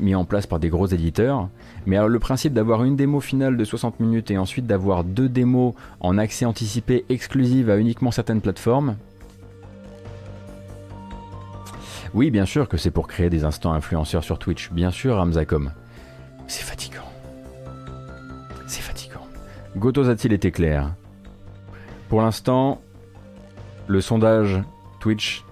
[0.00, 1.48] mis en place par des gros éditeurs.
[1.86, 5.74] Mais le principe d'avoir une démo finale de 60 minutes et ensuite d'avoir deux démos
[6.00, 8.96] en accès anticipé exclusive à uniquement certaines plateformes,
[12.14, 14.70] oui, bien sûr que c'est pour créer des instants influenceurs sur Twitch.
[14.70, 15.72] Bien sûr, Ramzacom.
[16.54, 17.10] C'est fatigant.
[18.66, 19.26] C'est fatigant.
[19.74, 20.94] Gotos a-t-il été clair
[22.10, 22.82] Pour l'instant,
[23.86, 24.62] le sondage
[25.00, 25.46] Twitch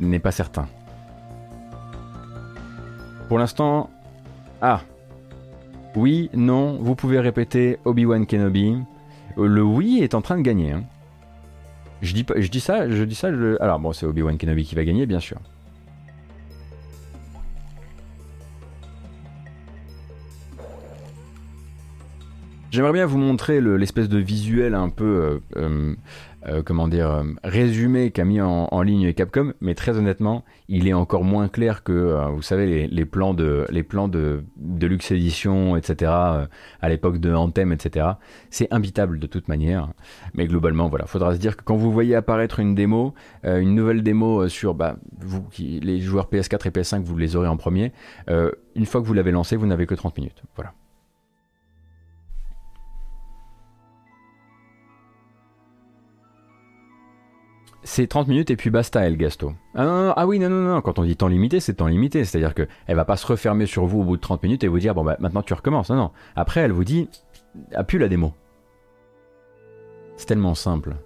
[0.00, 0.68] n'est pas certain.
[3.28, 3.88] Pour l'instant,
[4.60, 4.82] ah.
[5.96, 8.76] Oui, non, vous pouvez répéter Obi-Wan Kenobi.
[9.38, 10.72] Le oui est en train de gagner.
[10.72, 10.84] hein.
[12.02, 13.28] Je dis, je dis ça, je dis ça.
[13.60, 15.38] Alors bon, c'est Obi-Wan Kenobi qui va gagner, bien sûr.
[22.74, 25.94] J'aimerais bien vous montrer le- l'espèce de visuel un peu, euh, euh,
[26.48, 30.92] euh, comment dire, résumé qu'a mis en, en ligne Capcom, mais très honnêtement, il est
[30.92, 35.76] encore moins clair que, vous savez, les, plans de, les plans de, de Lux Edition,
[35.76, 36.48] etc., à
[36.88, 38.08] l'époque de Anthem, etc.
[38.50, 39.90] C'est imbitable de toute manière,
[40.34, 44.02] mais globalement, voilà, faudra se dire que quand vous voyez apparaître une démo, une nouvelle
[44.02, 47.92] démo sur, bah, vous, les joueurs PS4 et PS5, vous les aurez en premier.
[48.26, 50.42] une fois que vous l'avez lancé, vous n'avez que 30 minutes.
[50.56, 50.72] Voilà.
[57.86, 59.52] C'est 30 minutes et puis basta, El Gasto.
[59.74, 61.86] Ah, non, non, ah oui, non, non, non, quand on dit temps limité, c'est temps
[61.86, 62.24] limité.
[62.24, 64.68] C'est-à-dire que elle va pas se refermer sur vous au bout de 30 minutes et
[64.68, 65.90] vous dire, bon, bah, maintenant tu recommences.
[65.90, 66.10] Non, non.
[66.34, 67.10] Après, elle vous dit,
[67.74, 68.32] a plus la démo.
[70.16, 70.96] C'est tellement simple.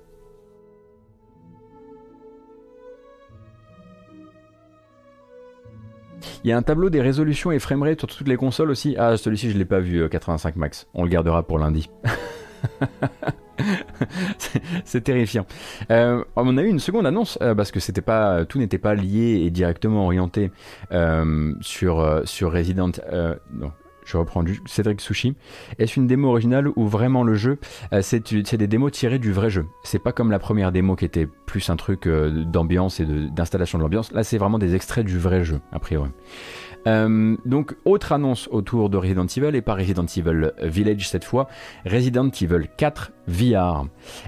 [6.44, 8.94] Il y a un tableau des résolutions et framerate sur toutes les consoles aussi.
[8.96, 10.86] Ah, celui-ci, je l'ai pas vu, euh, 85 max.
[10.94, 11.90] On le gardera pour lundi.
[14.84, 15.46] C'est- terrifiant.
[15.90, 18.94] Euh, on a eu une seconde annonce euh, parce que c'était pas tout n'était pas
[18.94, 20.50] lié et directement orienté
[20.92, 22.92] euh, sur euh, sur Resident.
[23.12, 23.72] euh, non,
[24.04, 25.34] je reprends du Cédric Sushi.
[25.78, 27.58] Est-ce une démo originale ou vraiment le jeu?
[27.92, 29.66] Euh, C'est des démos tirées du vrai jeu.
[29.82, 33.78] C'est pas comme la première démo qui était plus un truc euh, d'ambiance et d'installation
[33.78, 34.12] de l'ambiance.
[34.12, 36.10] Là, c'est vraiment des extraits du vrai jeu a priori.
[36.86, 41.48] Euh, donc, autre annonce autour de Resident Evil et pas Resident Evil Village cette fois,
[41.84, 43.86] Resident Evil 4 VR.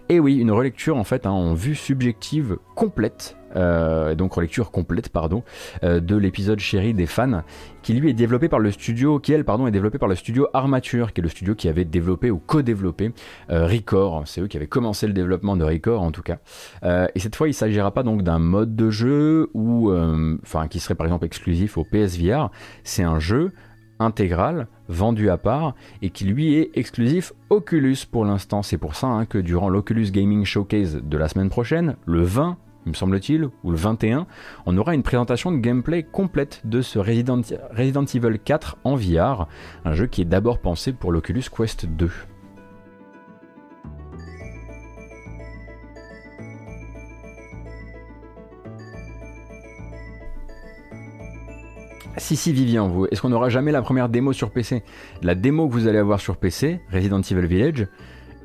[0.09, 5.09] Et oui, une relecture en fait hein, en vue subjective complète, euh, donc relecture complète
[5.09, 5.43] pardon,
[5.83, 7.43] euh, de l'épisode chéri des fans,
[7.83, 11.13] qui lui est développé par le studio, qui pardon est développé par le studio Armature,
[11.13, 13.13] qui est le studio qui avait développé ou co-développé
[13.51, 14.23] euh, Record.
[14.27, 16.39] C'est eux qui avaient commencé le développement de Record en tout cas.
[16.85, 19.93] Euh, et cette fois, il s'agira pas donc d'un mode de jeu ou,
[20.43, 22.51] enfin, qui serait par exemple exclusif au PSVR.
[22.85, 23.53] C'est un jeu
[24.01, 28.63] intégral, vendu à part, et qui lui est exclusif Oculus pour l'instant.
[28.63, 32.57] C'est pour ça hein, que durant l'Oculus Gaming Showcase de la semaine prochaine, le 20,
[32.57, 34.27] il me semble-t-il, ou le 21,
[34.67, 37.43] on aura une présentation de gameplay complète de ce Resident,
[37.79, 39.47] Evil 4 en VR,
[39.85, 42.11] un jeu qui est d'abord pensé pour l'Oculus Quest 2.
[52.17, 54.83] Si, si, Vivian, est-ce qu'on n'aura jamais la première démo sur PC
[55.23, 57.89] La démo que vous allez avoir sur PC, Resident Evil Village,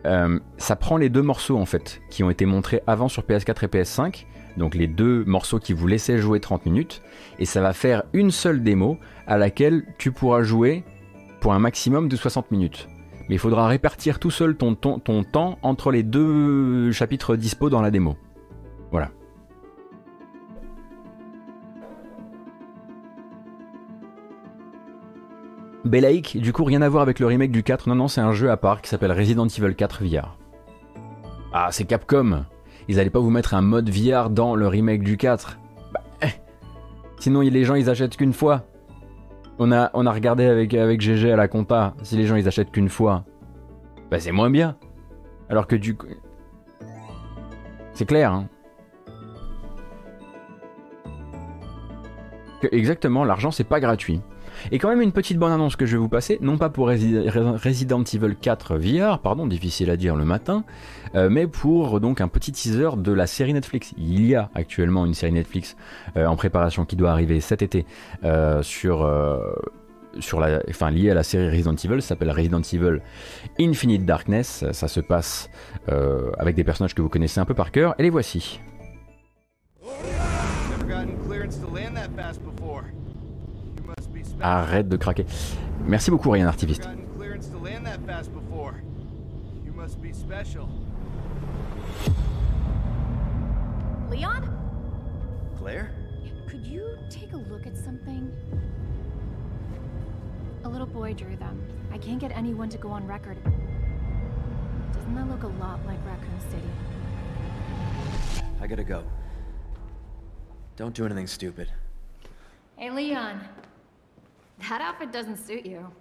[0.05, 3.65] euh, ça prend les deux morceaux en fait, qui ont été montrés avant sur PS4
[3.65, 4.25] et PS5,
[4.57, 7.01] donc les deux morceaux qui vous laissaient jouer 30 minutes,
[7.39, 10.83] et ça va faire une seule démo à laquelle tu pourras jouer
[11.41, 12.87] pour un maximum de 60 minutes.
[13.27, 17.69] Mais il faudra répartir tout seul ton, ton, ton temps entre les deux chapitres dispo
[17.69, 18.15] dans la démo.
[25.85, 27.87] Belaïk, du coup, rien à voir avec le remake du 4.
[27.87, 30.35] Non, non, c'est un jeu à part qui s'appelle Resident Evil 4 VR.
[31.53, 32.43] Ah, c'est Capcom.
[32.87, 35.59] Ils allaient pas vous mettre un mode VR dans le remake du 4.
[35.93, 36.29] Bah, eh.
[37.19, 38.63] Sinon, les gens, ils achètent qu'une fois.
[39.59, 41.93] On a, regardé avec, avec GG à la compta.
[42.01, 43.23] Si les gens, ils achètent qu'une fois,
[44.09, 44.75] bah, c'est moins bien.
[45.49, 46.07] Alors que du coup.
[47.93, 48.49] C'est clair, hein.
[52.71, 54.21] Exactement, l'argent, c'est pas gratuit.
[54.71, 56.89] Et quand même une petite bonne annonce que je vais vous passer, non pas pour
[56.89, 60.63] Resi- Re- Resident Evil 4 VR, pardon, difficile à dire le matin,
[61.15, 63.93] euh, mais pour donc un petit teaser de la série Netflix.
[63.97, 65.75] Il y a actuellement une série Netflix
[66.17, 67.85] euh, en préparation qui doit arriver cet été
[68.23, 69.53] euh, sur euh,
[70.19, 73.01] sur la, enfin liée à la série Resident Evil, s'appelle Resident Evil
[73.59, 74.63] Infinite Darkness.
[74.71, 75.49] Ça se passe
[76.39, 78.61] avec des personnages que vous connaissez un peu par cœur, et les voici.
[84.41, 85.25] Arrête de craquer.
[85.85, 86.85] Merci beaucoup, Ryan Artiviste.
[86.85, 88.81] Never gotten clearance to land that fast before.
[89.63, 90.69] You must be special.
[94.09, 94.49] Leon,
[95.57, 95.91] Claire?
[96.47, 98.31] could you take a look at something?
[100.63, 101.61] A little boy drew them.
[101.91, 103.37] I can't get anyone to go on record.
[104.93, 106.69] Doesn't that look a lot like Raccoon City?
[108.61, 109.03] I gotta go.
[110.77, 111.69] Don't do anything stupid.
[112.77, 113.41] Hey, Leon.
[114.59, 115.91] That outfit doesn't suit you.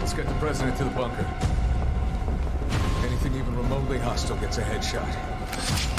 [0.00, 1.26] Let's get the president to the bunker.
[3.04, 5.93] Anything even remotely hostile gets a headshot.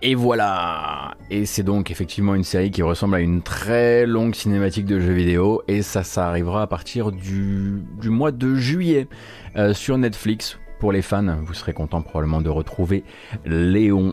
[0.00, 4.86] Et voilà Et c'est donc effectivement une série qui ressemble à une très longue cinématique
[4.86, 9.08] de jeux vidéo, et ça, ça arrivera à partir du, mois de juillet
[9.56, 10.58] euh, sur Netflix.
[10.78, 13.02] Pour les fans, vous serez content probablement de retrouver
[13.44, 14.12] Léon.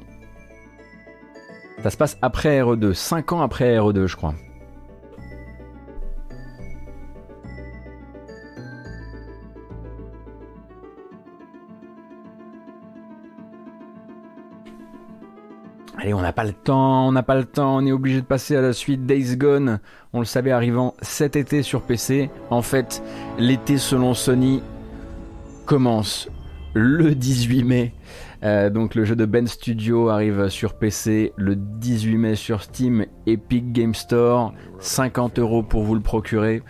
[1.83, 4.33] Ça se passe après RE2, 5 ans après RE2 je crois.
[15.97, 18.25] Allez, on n'a pas le temps, on n'a pas le temps, on est obligé de
[18.25, 19.79] passer à la suite Days Gone.
[20.11, 22.29] On le savait arrivant cet été sur PC.
[22.49, 23.01] En fait,
[23.39, 24.61] l'été selon Sony
[25.65, 26.27] commence
[26.73, 27.93] le 18 mai.
[28.43, 33.05] Euh, donc le jeu de Ben Studio arrive sur PC le 18 mai sur Steam,
[33.25, 36.61] Epic Game Store, 50 euros pour vous le procurer,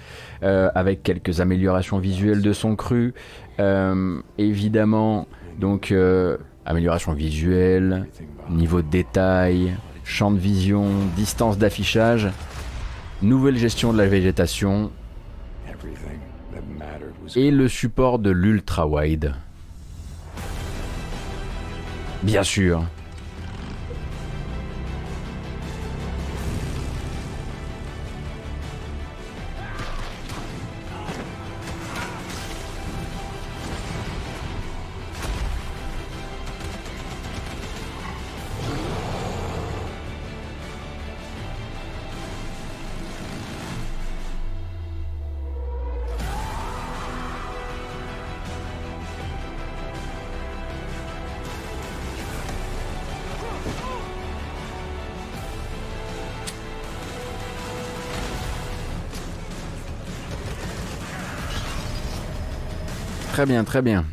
[0.44, 3.16] euh, avec quelques améliorations visuelles de son cru.
[3.60, 5.28] Euh, évidemment,
[5.60, 5.92] donc
[6.66, 8.08] amélioration visuelle,
[8.50, 12.30] niveau de détail, champ de vision, distance d'affichage,
[13.22, 14.92] nouvelle gestion de la végétation
[17.36, 19.34] et le support de l'ultra wide.
[22.24, 22.84] Bien sûr.
[63.46, 64.06] Très bien, très bien.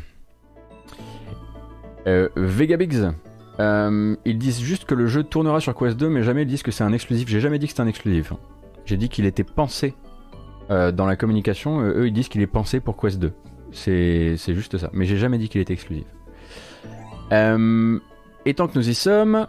[2.05, 3.09] Euh, Vegabigs,
[3.59, 6.61] euh, ils disent juste que le jeu tournera sur Quest 2, mais jamais ils disent
[6.61, 7.27] que c'est un exclusif.
[7.27, 8.31] J'ai jamais dit que c'était un exclusif.
[8.85, 9.95] J'ai dit qu'il était pensé
[10.69, 11.81] euh, dans la communication.
[11.81, 13.33] euh, eux, ils disent qu'il est pensé pour Quest 2.
[13.71, 14.91] C'est juste ça.
[14.93, 16.05] Mais j'ai jamais dit qu'il était exclusif.
[17.31, 19.47] Et tant que nous y sommes,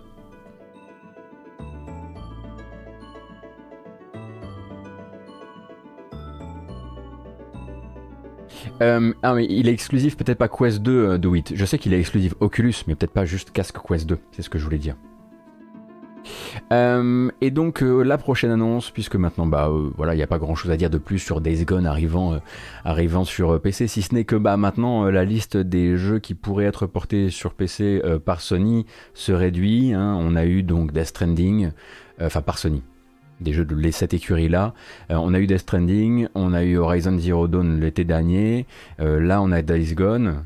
[8.83, 11.53] Euh, ah il est exclusif peut-être pas Quest 2 euh, de 8.
[11.55, 14.19] Je sais qu'il est exclusif Oculus, mais peut-être pas juste casque Quest 2.
[14.33, 14.97] C'est ce que je voulais dire.
[16.73, 20.39] Euh, et donc euh, la prochaine annonce, puisque maintenant bah voilà, il n'y a pas
[20.39, 22.41] grand chose à dire de plus sur Days Gone arrivant,
[22.83, 26.65] arrivant sur PC, si ce n'est que bah maintenant la liste des jeux qui pourraient
[26.65, 29.93] être portés sur PC par Sony se réduit.
[29.93, 30.17] hein.
[30.19, 31.73] On a eu donc Death Stranding,
[32.19, 32.83] enfin par Sony,
[33.41, 34.75] des jeux de cette écurie là.
[35.11, 38.67] on a eu Death Stranding, on a eu Horizon Zero Dawn l'été dernier.
[39.01, 40.45] Euh, là, on a Days Gone.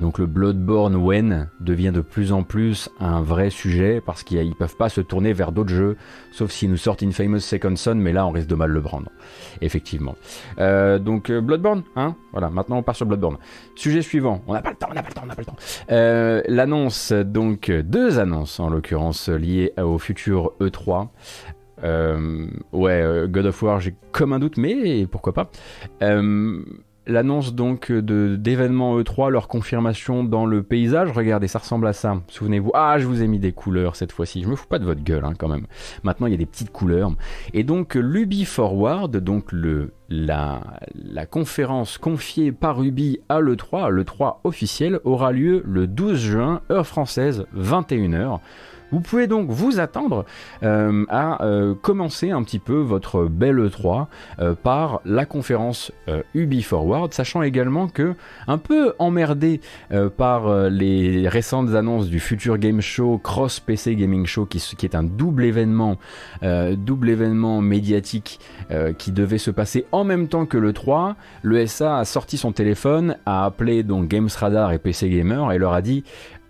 [0.00, 4.54] Donc le Bloodborne Wen devient de plus en plus un vrai sujet parce qu'ils ne
[4.54, 5.96] peuvent pas se tourner vers d'autres jeux,
[6.32, 9.08] sauf s'ils nous sortent Infamous Second Son, mais là on risque de mal le prendre,
[9.60, 10.16] effectivement.
[10.58, 13.36] Euh, donc euh, Bloodborne, hein Voilà, maintenant on part sur Bloodborne.
[13.76, 15.42] Sujet suivant, on n'a pas le temps, on n'a pas le temps, on n'a pas
[15.42, 15.56] le temps.
[15.90, 21.08] Euh, L'annonce, donc deux annonces en l'occurrence liées au futur E3.
[21.82, 25.50] Euh, ouais, God of War, j'ai comme un doute, mais pourquoi pas.
[27.06, 31.10] L'annonce donc de d'événements E3, leur confirmation dans le paysage.
[31.10, 32.22] Regardez, ça ressemble à ça.
[32.28, 32.70] Souvenez-vous.
[32.74, 34.42] Ah, je vous ai mis des couleurs cette fois-ci.
[34.42, 35.66] Je me fous pas de votre gueule hein, quand même.
[36.02, 37.12] Maintenant, il y a des petites couleurs.
[37.52, 40.60] Et donc l'Ubi Forward, donc le la,
[40.94, 46.86] la conférence confiée par Ubi à l'E3, l'E3 officiel, aura lieu le 12 juin, heure
[46.86, 48.40] française, 21h.
[48.94, 50.24] Vous pouvez donc vous attendre
[50.62, 54.06] euh, à euh, commencer un petit peu votre belle E3
[54.38, 55.90] euh, par la conférence
[56.32, 58.14] Ubi Forward, sachant également que,
[58.46, 59.60] un peu emmerdé
[60.16, 65.02] par les récentes annonces du futur Game Show, Cross PC Gaming Show, qui, est un
[65.02, 65.98] double événement,
[66.42, 68.38] double événement médiatique
[68.98, 72.52] qui devait se passer en même temps que le 3, le SA a sorti son
[72.52, 76.04] téléphone, a appelé donc Games Radar et PC Gamer et leur a dit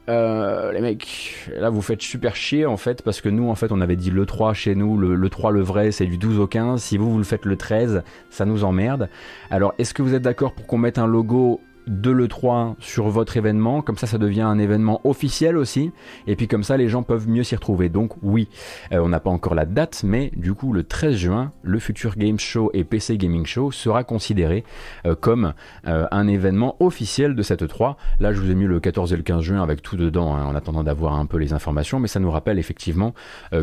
[0.09, 3.73] euh, les mecs, là vous faites super chier en fait parce que nous en fait
[3.73, 6.41] on avait dit le 3 chez nous, le, le 3 le vrai c'est du 12
[6.41, 9.09] au 15, si vous vous le faites le 13 ça nous emmerde.
[9.51, 13.37] Alors est-ce que vous êtes d'accord pour qu'on mette un logo de l'E3 sur votre
[13.37, 15.93] événement, comme ça ça devient un événement officiel aussi,
[16.27, 17.89] et puis comme ça les gens peuvent mieux s'y retrouver.
[17.89, 18.49] Donc oui,
[18.93, 22.17] euh, on n'a pas encore la date, mais du coup le 13 juin, le futur
[22.17, 24.65] Game Show et PC Gaming Show sera considéré
[25.07, 25.55] euh, comme
[25.87, 27.97] euh, un événement officiel de cette E3.
[28.21, 30.45] Là je vous ai mis le 14 et le 15 juin avec tout dedans, hein,
[30.45, 33.15] en attendant d'avoir un peu les informations, mais ça nous rappelle effectivement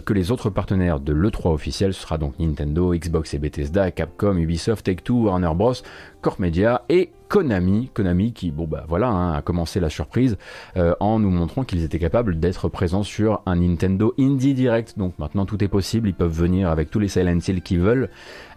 [0.05, 4.37] que les autres partenaires de l'E3 officiel, ce sera donc Nintendo, Xbox et Bethesda, Capcom,
[4.37, 5.73] Ubisoft, Take-Two, Warner Bros,
[6.21, 10.37] Core Media et Konami, Konami qui, bon bah voilà, hein, a commencé la surprise
[10.75, 14.97] euh, en nous montrant qu'ils étaient capables d'être présents sur un Nintendo Indie Direct.
[14.97, 18.09] Donc maintenant tout est possible, ils peuvent venir avec tous les Silent Hill qu'ils veulent.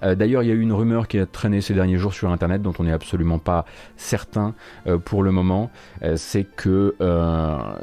[0.02, 2.30] Euh, D'ailleurs, il y a eu une rumeur qui a traîné ces derniers jours sur
[2.30, 3.64] Internet dont on n'est absolument pas
[3.96, 4.54] certain
[4.88, 5.70] euh, pour le moment.
[6.16, 6.94] C'est que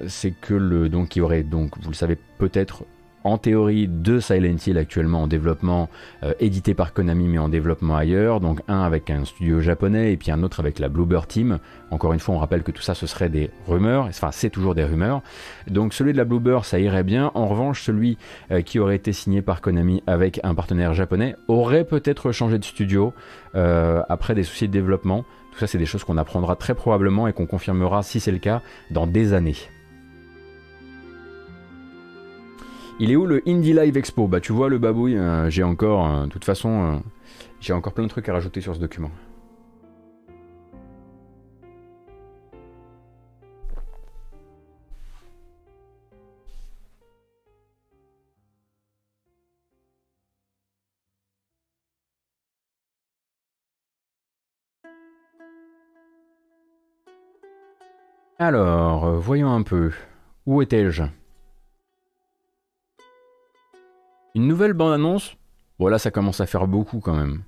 [0.08, 2.84] c'est que le donc il y aurait donc vous le savez peut-être
[3.24, 5.90] en théorie deux Silent Hill actuellement en développement,
[6.24, 10.18] euh, édité par Konami mais en développement ailleurs, donc un avec un studio japonais et
[10.18, 11.60] puis un autre avec la Bluebird Team.
[11.90, 14.76] Encore une fois, on rappelle que tout ça ce serait des rumeurs, enfin c'est toujours
[14.76, 15.22] des rumeurs.
[15.68, 18.18] Donc celui de la Bluebird ça irait bien, en revanche celui
[18.52, 22.64] euh, qui aurait été signé par Konami avec un partenaire japonais aurait peut-être changé de
[22.64, 23.14] studio
[23.56, 25.26] euh, après des soucis de développement.
[25.52, 28.38] Tout ça c'est des choses qu'on apprendra très probablement et qu'on confirmera si c'est le
[28.38, 29.56] cas dans des années.
[33.04, 36.08] Il est où le Indie Live Expo Bah tu vois le babouille, euh, j'ai encore,
[36.08, 36.98] euh, de toute façon, euh,
[37.60, 39.10] j'ai encore plein de trucs à rajouter sur ce document.
[58.38, 59.92] Alors, voyons un peu.
[60.46, 61.21] Où étais-je?
[64.34, 65.36] Une nouvelle bande-annonce
[65.78, 67.44] Voilà, ça commence à faire beaucoup quand même.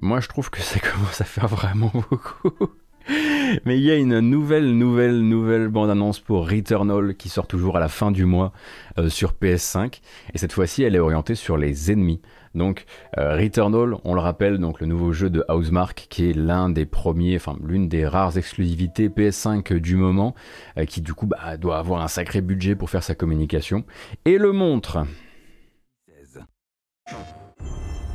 [0.00, 2.50] Moi, je trouve que ça commence à faire vraiment beaucoup.
[3.64, 7.80] Mais il y a une nouvelle, nouvelle, nouvelle bande-annonce pour Returnal qui sort toujours à
[7.80, 8.52] la fin du mois
[8.98, 10.00] euh, sur PS5.
[10.34, 12.20] Et cette fois-ci, elle est orientée sur les ennemis.
[12.56, 12.86] Donc,
[13.16, 16.86] euh, Returnal, on le rappelle, donc le nouveau jeu de Housemark qui est l'un des
[16.86, 20.34] premiers, enfin l'une des rares exclusivités PS5 du moment,
[20.76, 23.84] euh, qui du coup bah, doit avoir un sacré budget pour faire sa communication.
[24.24, 25.04] Et le montre.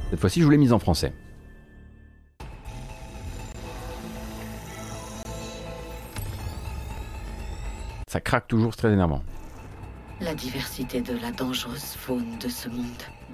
[0.09, 1.13] Cette fois-ci, je vous l'ai mise en français.
[8.07, 9.21] Ça craque toujours, c'est très énervant.
[10.21, 12.85] La diversité de la dangereuse faune de ce monde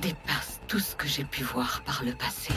[0.01, 2.53] dépasse tout ce que j'ai pu voir par le passé.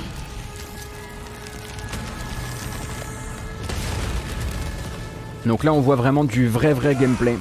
[5.45, 7.37] Donc là, on voit vraiment du vrai, vrai gameplay.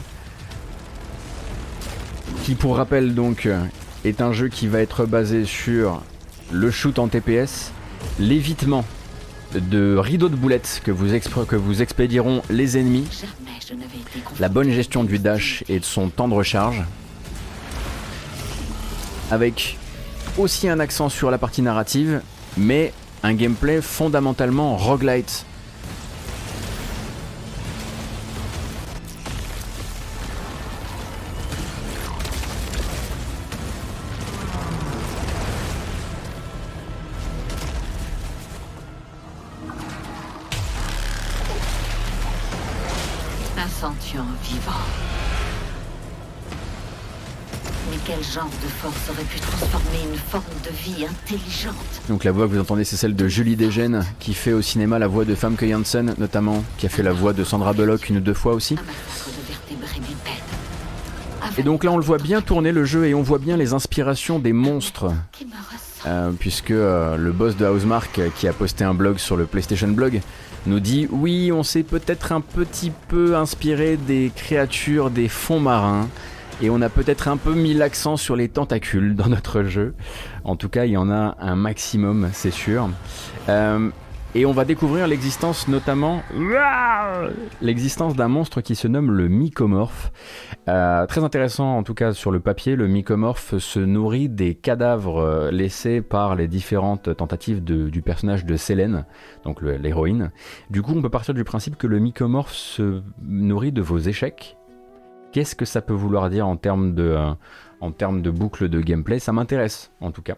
[2.44, 3.64] Qui, pour rappel, donc, euh,
[4.04, 6.02] est un jeu qui va être basé sur
[6.52, 7.72] le shoot en TPS,
[8.20, 8.84] l'évitement
[9.54, 13.08] de rideaux de boulettes que vous, expr- que vous expédieront les ennemis,
[14.40, 16.84] la bonne gestion du dash et de son temps de recharge,
[19.32, 19.78] avec
[20.38, 22.22] aussi un accent sur la partie narrative,
[22.58, 22.92] mais
[23.24, 25.46] un gameplay fondamentalement roguelite.
[52.10, 55.00] Donc la voix que vous entendez c'est celle de Julie Desgènes qui fait au cinéma
[55.00, 58.18] la voix de Famke Janssen notamment, qui a fait la voix de Sandra Bullock une
[58.18, 58.76] ou deux fois aussi.
[61.58, 63.74] Et donc là on le voit bien tourner le jeu et on voit bien les
[63.74, 65.12] inspirations des monstres.
[66.06, 69.46] Euh, puisque euh, le boss de Housemark euh, qui a posté un blog sur le
[69.46, 70.20] PlayStation Blog
[70.66, 76.10] nous dit oui on s'est peut-être un petit peu inspiré des créatures des fonds marins
[76.64, 79.96] et on a peut-être un peu mis l'accent sur les tentacules dans notre jeu.
[80.46, 82.90] En tout cas il y en a un maximum c'est sûr.
[83.50, 83.90] Euh,
[84.34, 86.24] et on va découvrir l'existence notamment
[87.62, 90.14] l'existence d'un monstre qui se nomme le mycomorphe.
[90.70, 95.20] Euh, très intéressant en tout cas sur le papier, le mycomorphe se nourrit des cadavres
[95.20, 99.06] euh, laissés par les différentes tentatives du personnage de Selene,
[99.44, 100.32] donc l'héroïne.
[100.70, 104.56] Du coup, on peut partir du principe que le mycomorphe se nourrit de vos échecs.
[105.34, 107.34] Qu'est-ce que ça peut vouloir dire en termes de, euh,
[107.82, 109.18] en de boucle de gameplay?
[109.20, 110.38] Ça m'intéresse en tout cas.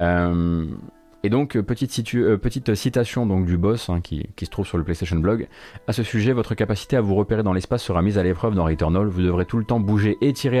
[0.00, 0.66] Euh,
[1.22, 5.16] et donc, euh, euh, petite citation du boss hein, qui, se trouve sur le PlayStation
[5.16, 5.48] Blog.
[5.86, 8.64] À ce sujet, votre capacité à vous repérer dans l'espace sera mise à l'épreuve dans
[8.64, 9.06] Returnal.
[9.06, 10.60] Vous devrez tout le temps bouger et tirer,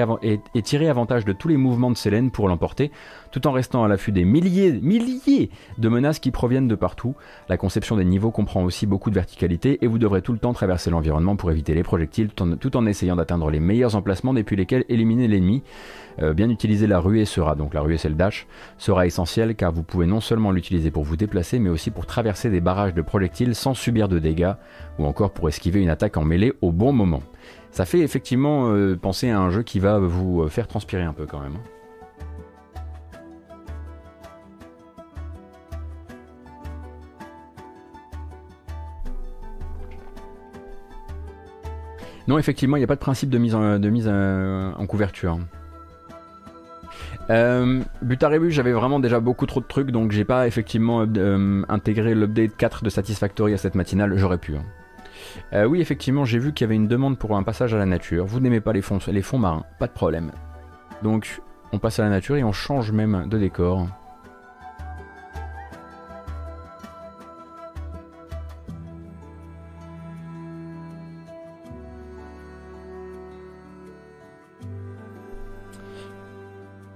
[0.88, 2.90] avantage de tous les mouvements de Selene pour l'emporter,
[3.32, 7.14] tout en restant à l'affût des milliers, milliers de menaces qui proviennent de partout.
[7.48, 10.52] La conception des niveaux comprend aussi beaucoup de verticalité et vous devrez tout le temps
[10.52, 14.84] traverser l'environnement pour éviter les projectiles tout en essayant d'atteindre les meilleurs emplacements depuis lesquels
[14.88, 15.62] éliminer l'ennemi.
[16.22, 18.46] Euh, bien utiliser la ruée sera, donc la ruée c'est le dash,
[18.78, 22.50] sera essentiel car vous pouvez non seulement l'utiliser pour vous déplacer mais aussi pour traverser
[22.50, 24.52] des barrages de projectiles sans subir de dégâts
[24.98, 27.22] ou encore pour esquiver une attaque en mêlée au bon moment.
[27.70, 31.12] Ça fait effectivement euh, penser à un jeu qui va vous euh, faire transpirer un
[31.12, 31.56] peu quand même.
[31.56, 31.80] hein.
[42.28, 45.40] Non, effectivement, il n'y a pas de principe de mise en, couverture.
[47.30, 51.06] Euh, but à rébut, j'avais vraiment déjà beaucoup trop de trucs, donc j'ai pas effectivement
[51.16, 54.56] euh, intégré l'update 4 de Satisfactory à cette matinale, j'aurais pu.
[54.56, 54.64] hein.
[55.52, 57.86] Euh, oui, effectivement, j'ai vu qu'il y avait une demande pour un passage à la
[57.86, 58.26] nature.
[58.26, 60.32] Vous n'aimez pas les fonds marins, pas de problème.
[61.02, 61.40] Donc,
[61.72, 63.86] on passe à la nature et on change même de décor.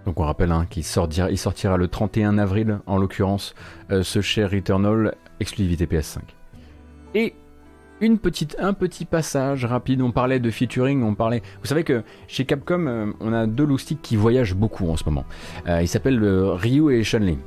[0.07, 3.55] Donc on rappelle hein, qu'il sortira, le 31 avril, en l'occurrence,
[3.91, 6.19] euh, ce cher Returnal, exclusivité PS5.
[7.15, 7.35] Et
[8.01, 11.43] une petite, un petit passage rapide, on parlait de featuring, on parlait...
[11.63, 15.05] Vous savez que chez Capcom, euh, on a deux loustiques qui voyagent beaucoup en ce
[15.05, 15.25] moment.
[15.67, 17.39] Euh, ils s'appellent Ryu et Chun-Li.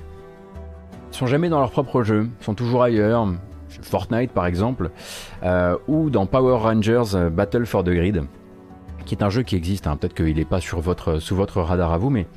[1.11, 3.27] Ils sont jamais dans leur propre jeu, ils sont toujours ailleurs,
[3.81, 4.91] Fortnite par exemple,
[5.87, 8.23] ou dans Power Rangers Battle for the Grid,
[9.05, 9.95] qui est un jeu qui existe, hein.
[9.95, 12.27] peut-être qu'il n'est pas sur votre, sous votre radar à vous, mais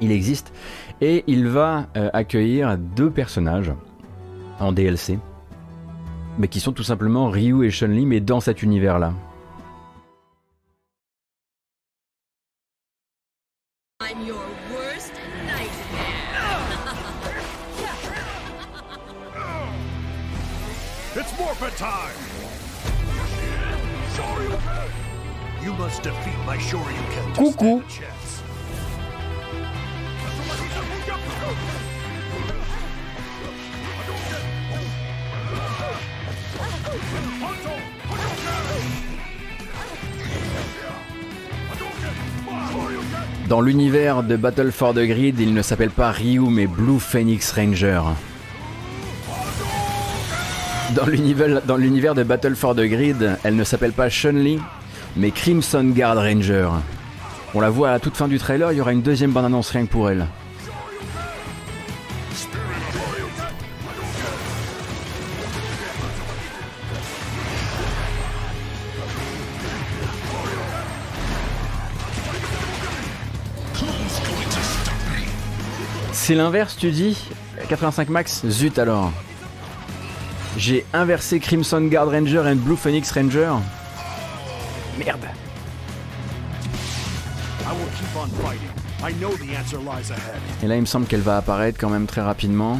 [0.00, 0.52] il existe,
[1.00, 3.72] et il va euh, accueillir deux personnages
[4.60, 5.18] en DLC,
[6.38, 9.12] mais qui sont tout simplement Ryu et Chun-Li, mais dans cet univers-là.
[14.00, 14.24] I'm
[43.48, 47.50] Dans l'univers de Battle for the Grid, il ne s'appelle pas Ryu mais Blue Phoenix
[47.52, 48.02] Ranger.
[50.94, 51.06] Dans
[51.76, 54.58] l'univers, de Battle for the Grid, elle ne s'appelle pas Chun-Li
[55.16, 56.68] mais Crimson Guard Ranger.
[57.54, 59.70] On la voit à la toute fin du trailer, il y aura une deuxième bande-annonce
[59.70, 60.26] rien que pour elle.
[76.28, 77.16] C'est l'inverse, tu dis
[77.70, 79.10] 85 max Zut alors.
[80.58, 83.54] J'ai inversé Crimson Guard Ranger et Blue Phoenix Ranger.
[84.98, 85.24] Merde.
[87.62, 88.68] I will keep on fighting.
[89.02, 90.36] I know the answer lies ahead.
[90.62, 92.78] Et là, il me semble qu'elle va apparaître quand même très rapidement.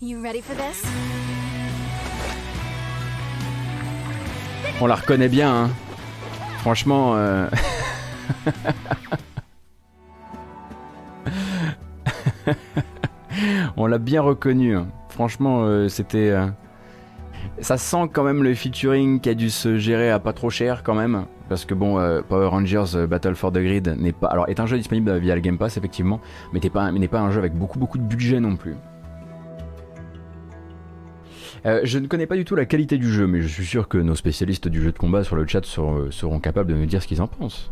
[0.00, 0.82] You ready for this?
[4.80, 5.70] On la reconnaît bien, hein.
[6.62, 7.12] Franchement.
[7.16, 7.46] euh,
[13.76, 14.76] On l'a bien reconnu.
[14.76, 14.88] hein.
[15.08, 16.30] Franchement, euh, c'était.
[16.30, 16.46] euh,
[17.60, 20.82] Ça sent quand même le featuring qui a dû se gérer à pas trop cher
[20.82, 21.24] quand même.
[21.48, 24.28] Parce que bon, euh, Power Rangers Battle for the Grid n'est pas.
[24.28, 26.20] Alors, est un jeu disponible via le Game Pass, effectivement,
[26.52, 26.70] mais n'est
[27.08, 28.74] pas, un jeu avec beaucoup, beaucoup de budget non plus.
[31.64, 33.96] Je ne connais pas du tout la qualité du jeu, mais je suis sûr que
[33.98, 37.00] nos spécialistes du jeu de combat sur le chat seront, seront capables de nous dire
[37.02, 37.70] ce qu'ils en pensent.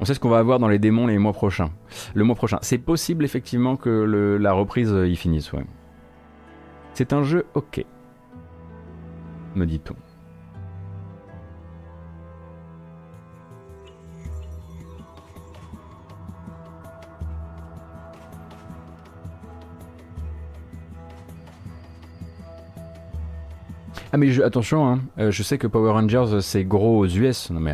[0.00, 1.70] On sait ce qu'on va avoir dans les démons les mois prochains.
[2.14, 2.58] Le mois prochain.
[2.62, 3.90] C'est possible effectivement que
[4.40, 5.52] la reprise euh, y finisse.
[6.94, 7.84] C'est un jeu ok.
[9.54, 9.94] Me dit-on.
[24.12, 27.50] Ah mais attention, hein, euh, je sais que Power Rangers euh, c'est gros aux US.
[27.50, 27.72] Non mais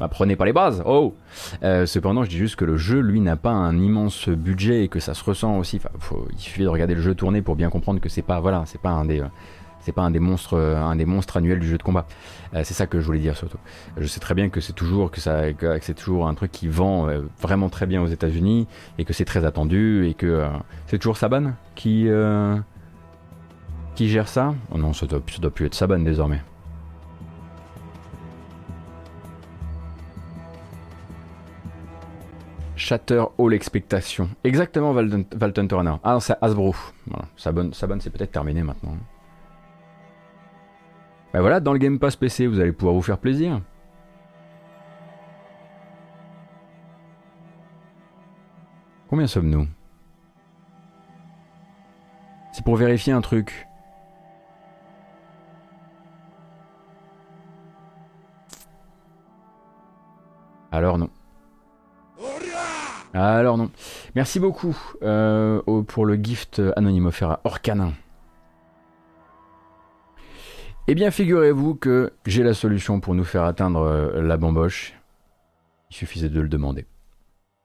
[0.00, 0.82] bah, prenez pas les bases.
[0.86, 1.14] Oh.
[1.62, 4.88] Euh, cependant, je dis juste que le jeu, lui, n'a pas un immense budget et
[4.88, 5.80] que ça se ressent aussi.
[5.98, 8.64] Faut- il suffit de regarder le jeu tourner pour bien comprendre que c'est pas voilà,
[8.66, 9.26] c'est pas un des euh,
[9.80, 12.06] c'est pas un des monstres euh, un des monstres annuels du jeu de combat.
[12.52, 13.58] C'est ça que je voulais dire surtout.
[13.96, 16.68] Je sais très bien que c'est toujours que ça que c'est toujours un truc qui
[16.68, 17.08] vend
[17.40, 18.68] vraiment très bien aux États-Unis
[18.98, 20.46] et que c'est très attendu et que
[20.86, 22.08] c'est toujours Saban qui
[23.94, 24.54] qui gère ça?
[24.70, 26.42] Oh non, ça doit, ça doit plus être Saban désormais.
[32.82, 34.28] Shatter All Expectation.
[34.42, 35.94] Exactement, Valton Turner.
[36.02, 36.74] Ah non, c'est Hasbro.
[37.06, 37.26] Voilà.
[37.36, 38.96] Saban, Saban c'est peut-être terminé maintenant.
[41.32, 43.60] Ben voilà, dans le Game Pass PC, vous allez pouvoir vous faire plaisir.
[49.08, 49.68] Combien sommes-nous?
[52.52, 53.68] C'est pour vérifier un truc.
[60.72, 61.10] Alors non.
[63.14, 63.70] Alors non.
[64.14, 67.92] Merci beaucoup euh, pour le gift anonyme offert à Orcanin.
[70.88, 74.94] Eh bien, figurez-vous que j'ai la solution pour nous faire atteindre euh, la bamboche.
[75.90, 76.86] Il suffisait de le demander.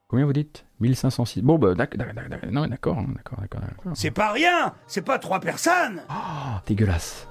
[0.07, 0.65] Combien vous dites?
[0.79, 1.41] 1506.
[1.41, 3.91] Bon, bah, d'accord, d'accord, d'accord, d'accord.
[3.95, 7.27] C'est pas rien C'est pas trois personnes Ah, dégueulasse.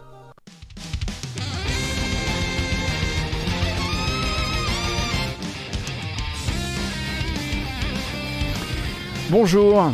[9.28, 9.90] Bonjour,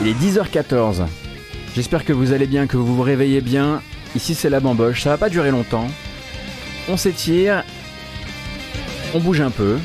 [0.00, 1.06] il est 10h14.
[1.76, 3.80] J'espère que vous allez bien, que vous vous réveillez bien.
[4.16, 5.86] Ici c'est la bamboche, ça va pas durer longtemps.
[6.88, 7.62] On s'étire,
[9.14, 9.78] on bouge un peu.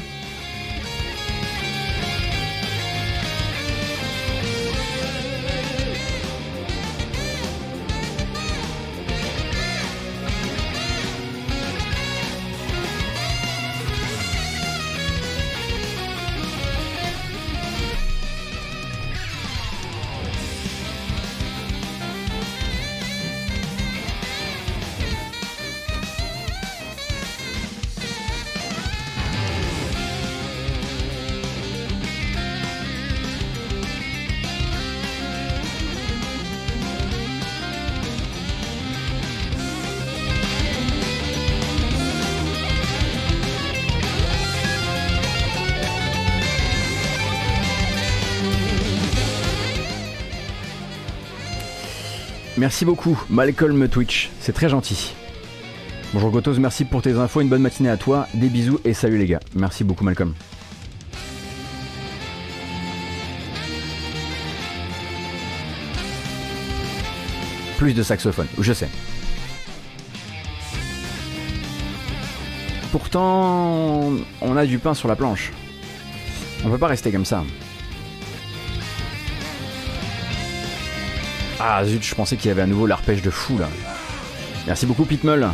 [52.63, 55.13] Merci beaucoup, Malcolm Twitch, c'est très gentil.
[56.13, 59.17] Bonjour Gotos, merci pour tes infos, une bonne matinée à toi, des bisous et salut
[59.17, 59.41] les gars.
[59.53, 60.33] Merci beaucoup Malcolm.
[67.77, 68.87] Plus de saxophone, je sais.
[72.93, 75.51] Pourtant, on a du pain sur la planche.
[76.63, 77.43] On peut pas rester comme ça.
[81.65, 83.69] Ah zut, je pensais qu'il y avait à nouveau l'arpège de fou là.
[84.67, 85.45] Merci beaucoup Pitmull.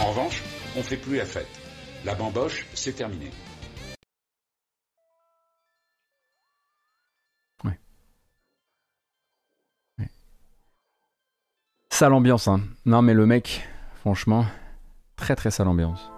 [0.00, 0.42] En revanche,
[0.76, 1.46] on fait plus la fête.
[2.04, 3.30] La bamboche, c'est terminé.
[11.90, 12.60] Sale ambiance, hein.
[12.86, 13.68] Non mais le mec,
[14.00, 14.46] franchement,
[15.14, 16.10] très très sale ambiance.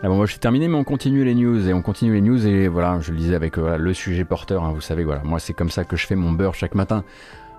[0.00, 2.20] Ah bon, moi je suis terminé, mais on continue les news et on continue les
[2.20, 5.24] news et voilà, je le disais avec euh, le sujet porteur, hein, vous savez, voilà,
[5.24, 7.02] moi c'est comme ça que je fais mon beurre chaque matin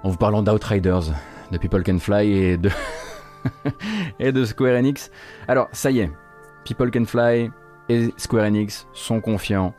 [0.03, 1.11] en vous parlant d'Outriders,
[1.51, 2.69] de People Can Fly et de
[4.19, 5.11] et de Square Enix.
[5.49, 6.11] Alors ça y est,
[6.63, 7.51] People Can Fly
[7.89, 9.73] et Square Enix sont confiants.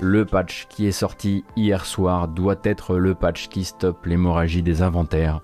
[0.00, 4.82] Le patch qui est sorti hier soir doit être le patch qui stoppe l'hémorragie des
[4.82, 5.40] inventaires.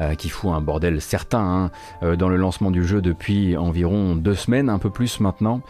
[0.00, 1.70] Euh, qui fout un bordel certain hein,
[2.04, 5.60] euh, dans le lancement du jeu depuis environ deux semaines, un peu plus maintenant.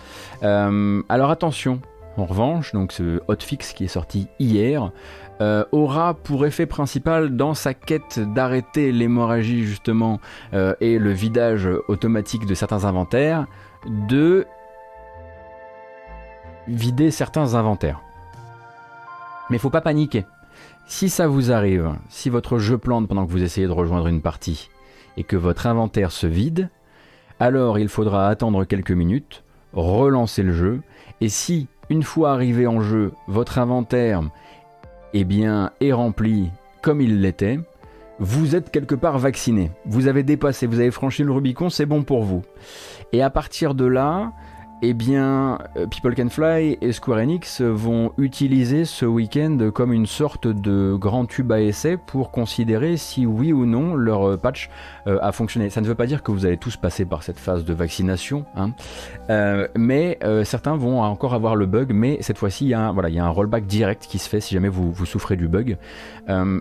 [0.42, 1.80] Euh, alors attention,
[2.18, 4.90] en revanche, donc ce hotfix qui est sorti hier
[5.70, 10.18] aura pour effet principal dans sa quête d'arrêter l'hémorragie justement
[10.52, 13.46] et le vidage automatique de certains inventaires
[14.08, 14.48] de
[16.66, 18.00] vider certains inventaires.
[19.48, 20.26] Mais faut pas paniquer.
[20.90, 24.22] Si ça vous arrive, si votre jeu plante pendant que vous essayez de rejoindre une
[24.22, 24.70] partie
[25.18, 26.70] et que votre inventaire se vide,
[27.38, 30.80] alors il faudra attendre quelques minutes, relancer le jeu,
[31.20, 34.22] et si, une fois arrivé en jeu, votre inventaire
[35.12, 36.48] eh bien, est rempli
[36.80, 37.60] comme il l'était,
[38.18, 39.70] vous êtes quelque part vacciné.
[39.84, 42.42] Vous avez dépassé, vous avez franchi le Rubicon, c'est bon pour vous.
[43.12, 44.32] Et à partir de là,
[44.80, 50.06] eh bien, euh, People Can Fly et Square Enix vont utiliser ce week-end comme une
[50.06, 54.70] sorte de grand tube à essai pour considérer si oui ou non leur euh, patch
[55.08, 55.68] euh, a fonctionné.
[55.70, 58.44] Ça ne veut pas dire que vous allez tous passer par cette phase de vaccination,
[58.56, 58.70] hein.
[59.76, 63.08] mais certains vont encore avoir le bug, mais cette fois-ci, il y, a un, voilà,
[63.08, 65.48] il y a un rollback direct qui se fait si jamais vous, vous souffrez du
[65.48, 65.76] bug.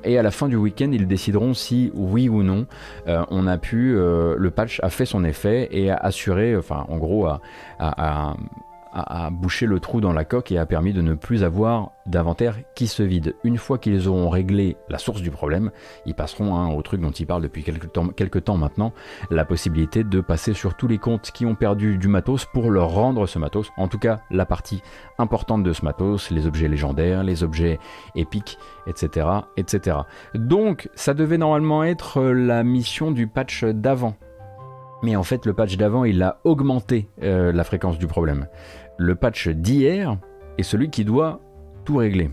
[0.04, 2.66] et à la fin du week-end, ils décideront si oui ou non
[3.08, 7.28] on a pu, le patch a fait son effet et a assuré, enfin en gros,
[8.08, 12.56] a bouché le trou dans la coque et a permis de ne plus avoir d'inventaire
[12.74, 13.36] qui se vide.
[13.44, 15.72] Une fois qu'ils auront réglé la source du problème,
[16.06, 18.94] ils passeront hein, au truc dont ils parlent depuis quelques temps, maintenant,
[19.30, 22.90] la possibilité de passer sur tous les comptes qui ont perdu du matos pour leur
[22.90, 24.82] rendre ce matos, en tout cas la partie
[25.20, 27.80] importante de ce matos, les objets légendaires, les objets
[28.16, 29.28] épiques, etc.
[29.58, 29.98] etc.
[30.34, 34.16] Donc ça devait normalement être la mission du patch d'avant
[35.04, 38.48] mais en fait, le patch d'avant, il a augmenté euh, la fréquence du problème.
[38.98, 40.18] Le patch d'hier
[40.58, 41.40] est celui qui doit
[41.86, 42.30] tout régler.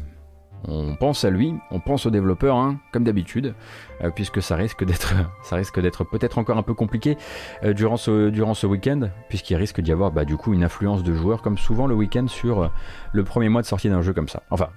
[0.66, 3.54] On pense à lui, on pense aux développeurs, hein, comme d'habitude,
[4.02, 7.18] euh, puisque ça risque d'être, peut-être encore un peu compliqué
[7.64, 11.02] euh, durant ce, durant ce week-end, puisqu'il risque d'y avoir bah, du coup une influence
[11.02, 12.72] de joueurs, comme souvent le week-end sur
[13.12, 14.42] le premier mois de sortie d'un jeu comme ça.
[14.50, 14.70] Enfin,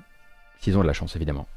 [0.59, 1.47] s'ils ont de la chance, évidemment.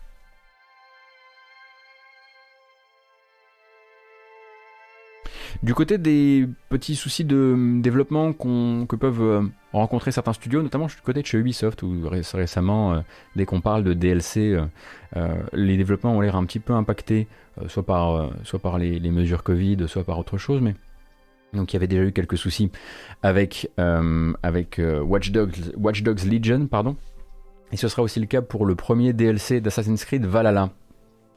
[5.63, 9.43] Du côté des petits soucis de développement que peuvent euh,
[9.75, 13.01] rencontrer certains studios, notamment du côté de chez Ubisoft, où récemment, euh,
[13.37, 14.59] dès qu'on parle de DLC,
[15.17, 17.29] euh, les développements ont l'air un petit peu impactés,
[17.69, 18.31] soit par,
[18.79, 20.75] les, mesures Covid, soit par autre chose, mais
[21.53, 22.71] Donc il y avait déjà eu quelques soucis
[23.23, 23.71] avec,
[24.43, 26.97] avec Watch, Dogs, Watch Dogs Legion, pardon.
[27.71, 30.71] Et ce sera aussi le cas pour le premier DLC d'Assassin's Creed Valhalla.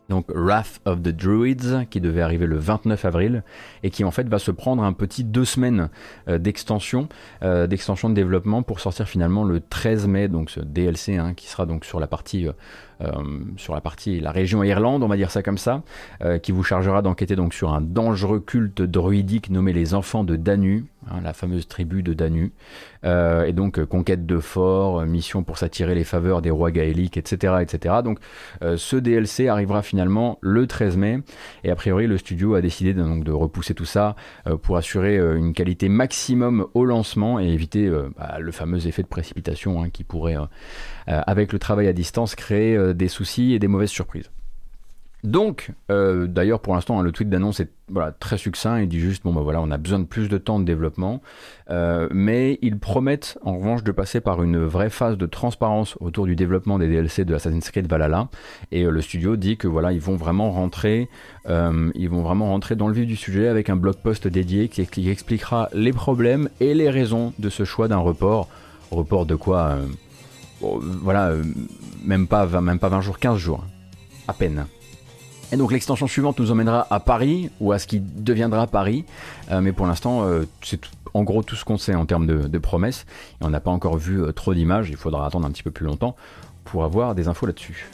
[0.10, 3.44] Donc Wrath of the Druids, qui devait arriver le 29 avril,
[3.84, 5.90] et qui en fait va se prendre un petit deux semaines
[6.28, 7.08] euh, d'extension,
[7.42, 11.48] euh, d'extension de développement pour sortir finalement le 13 mai, donc ce DLC hein, qui
[11.48, 12.54] sera donc sur la partie, euh,
[13.58, 15.84] sur la partie, la région Irlande, on va dire ça comme ça,
[16.24, 20.36] euh, qui vous chargera d'enquêter donc sur un dangereux culte druidique nommé les Enfants de
[20.36, 22.52] Danu, hein, la fameuse tribu de Danu,
[23.06, 26.72] Euh, et donc euh, conquête de forts, euh, mission pour s'attirer les faveurs des rois
[26.72, 27.96] gaéliques, etc., etc.
[28.04, 28.20] Donc
[28.64, 31.20] euh, ce DLC arrivera finalement le 13 mai,
[31.64, 34.16] et a priori le studio a décidé de, donc, de repousser tout ça
[34.48, 38.88] euh, pour assurer euh, une qualité maximum au lancement et éviter euh, bah, le fameux
[38.88, 40.46] effet de précipitation hein, qui pourrait, euh,
[41.03, 44.30] euh, avec le travail à distance, créer euh, des soucis et des mauvaises surprises.
[45.24, 47.70] Donc, euh, d'ailleurs, pour l'instant, hein, le tweet d'annonce est
[48.20, 48.82] très succinct.
[48.82, 51.22] Il dit juste bon, bah voilà, on a besoin de plus de temps de développement,
[51.70, 56.26] Euh, mais ils promettent en revanche de passer par une vraie phase de transparence autour
[56.26, 58.28] du développement des DLC de Assassin's Creed Valhalla.
[58.74, 61.08] Et euh, le studio dit que voilà, ils vont vraiment rentrer,
[61.50, 61.90] euh,
[62.76, 66.74] dans le vif du sujet avec un blog post dédié qui, expliquera les problèmes et
[66.74, 68.50] les raisons de ce choix d'un report.
[68.92, 69.86] Report de quoi euh,
[70.82, 71.44] Voilà, euh,
[72.04, 73.64] même pas 20, même pas 20 jours, 15 jours,
[74.28, 74.66] à peine.
[75.52, 79.06] Et donc l'extension suivante nous emmènera à Paris, ou à ce qui deviendra Paris.
[79.52, 80.82] Euh, mais pour l'instant, euh, c'est
[81.14, 83.06] en gros tout ce qu'on sait en termes de, de promesses.
[83.42, 85.86] Et on n'a pas encore vu trop d'images, il faudra attendre un petit peu plus
[85.86, 86.16] longtemps
[86.64, 87.90] pour avoir des infos là-dessus.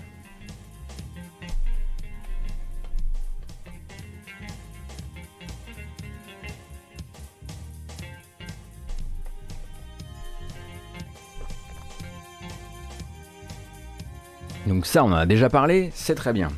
[14.70, 16.50] Donc ça, on en a déjà parlé, c'est très bien.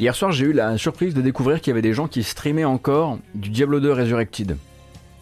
[0.00, 2.64] Hier soir, j'ai eu la surprise de découvrir qu'il y avait des gens qui streamaient
[2.64, 4.56] encore du Diablo 2 Resurrected.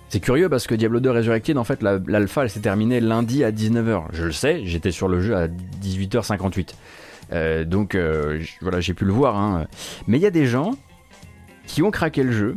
[0.09, 3.45] C'est curieux parce que Diablo 2 Resurrected, en fait, la- l'alpha, elle s'est terminée lundi
[3.45, 4.05] à 19h.
[4.15, 6.75] Je le sais, j'étais sur le jeu à 18h58.
[7.33, 9.37] Euh, donc, euh, voilà, j'ai pu le voir.
[9.37, 9.67] hein.
[10.07, 10.73] Mais il y a des gens
[11.67, 12.57] qui ont craqué le jeu,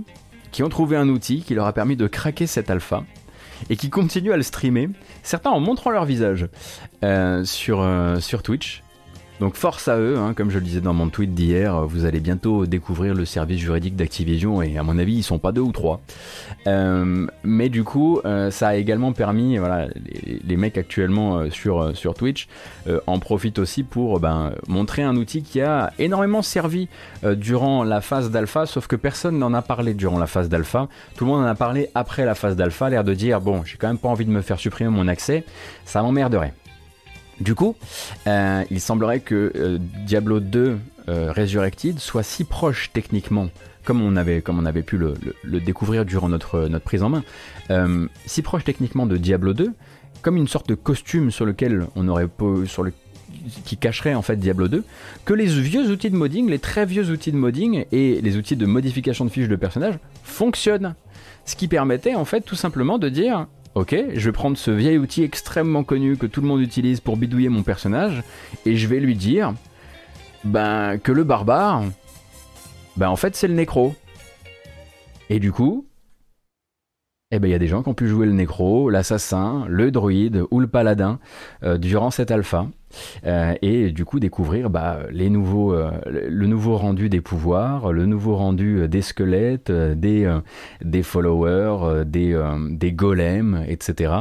[0.54, 3.04] qui ont trouvé un outil qui leur a permis de craquer cette alpha
[3.70, 4.90] et qui continuent à le streamer,
[5.24, 6.48] certains en montrant leur visage
[7.04, 8.85] euh, sur, euh, sur Twitch.
[9.42, 12.06] Donc force à eux, hein, comme je le disais dans mon tweet d'hier, euh, vous
[12.06, 15.62] allez bientôt découvrir le service juridique d'Activision et à mon avis ils sont pas deux
[15.62, 16.00] ou trois.
[16.68, 19.88] Euh, mais du coup euh, ça a également permis, voilà,
[20.44, 22.48] les, mecs actuellement sur, sur Twitch
[23.08, 26.88] en profitent aussi pour ben, montrer un outil qui a énormément servi
[27.36, 30.88] durant la phase d'alpha, sauf que personne n'en a parlé durant la phase d'alpha.
[31.18, 33.76] Tout le monde en a parlé après la phase d'alpha, l'air de dire bon j'ai
[33.76, 35.44] quand même pas envie de me faire supprimer mon accès,
[35.84, 36.54] ça m'emmerderait.
[37.40, 37.76] Du coup,
[38.28, 40.78] euh, il semblerait que euh, Diablo 2
[41.08, 43.50] euh, Resurrected soit si proche techniquement,
[43.84, 44.42] comme on avait,
[44.82, 45.16] pu le,
[45.60, 47.24] découvrir durant notre, prise en main,
[48.26, 49.72] si proche techniquement de Diablo 2,
[50.22, 52.28] comme une sorte de costume sur lequel on aurait
[52.66, 52.94] sur le
[53.66, 54.84] qui cacherait en fait Diablo 2,
[55.26, 58.56] que les vieux outils de modding, les très vieux outils de modding et les outils
[58.56, 60.96] de modification de fiches de personnages fonctionnent.
[61.46, 64.98] Ce qui permettait en fait tout simplement de dire Ok, je vais prendre ce vieil
[64.98, 68.24] outil extrêmement connu que tout le monde utilise pour bidouiller mon personnage
[68.66, 69.54] et je vais lui dire
[70.46, 71.84] ben que le barbare
[72.96, 73.94] ben en fait c'est le nécro.
[75.30, 75.86] Et du coup,
[77.32, 79.92] eh ben il y a des gens qui ont pu jouer le nécro, l'assassin, le
[79.92, 81.20] druide ou le paladin
[81.64, 82.68] euh, durant cette alpha.
[83.26, 88.06] Euh, et du coup découvrir bah, les nouveaux, euh, le nouveau rendu des pouvoirs, le
[88.06, 90.32] nouveau rendu euh, des squelettes, des,
[90.84, 92.40] des followers, des,
[92.72, 94.14] des golems, etc.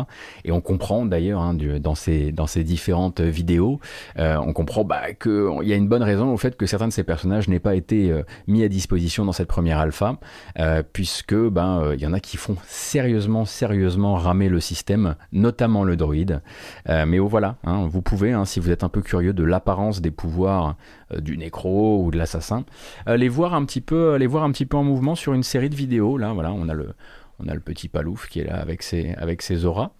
[0.45, 3.81] Et on comprend d'ailleurs hein, dans, ces, dans ces différentes vidéos,
[4.17, 7.05] on comprend bah, qu'il y a une bonne raison au fait que certains de ces
[7.05, 8.13] personnages n'aient pas été
[8.47, 10.19] mis à disposition dans cette première alpha,
[10.59, 15.85] euh, puisque ben, il y en a qui font sérieusement, sérieusement ramer le système, notamment
[15.85, 16.43] le druide.
[16.89, 19.45] Euh, mais oh, voilà, hein, vous pouvez, hein, si vous êtes un peu curieux de
[19.45, 20.77] l'apparence des pouvoirs
[21.13, 22.65] euh, du nécro ou de l'assassin,
[23.09, 25.43] euh, les voir un petit peu, les voir un petit peu en mouvement sur une
[25.43, 26.17] série de vidéos.
[26.19, 26.95] Là, voilà, on a le,
[27.39, 29.93] on a le petit palouf qui est là avec ses, avec ses auras.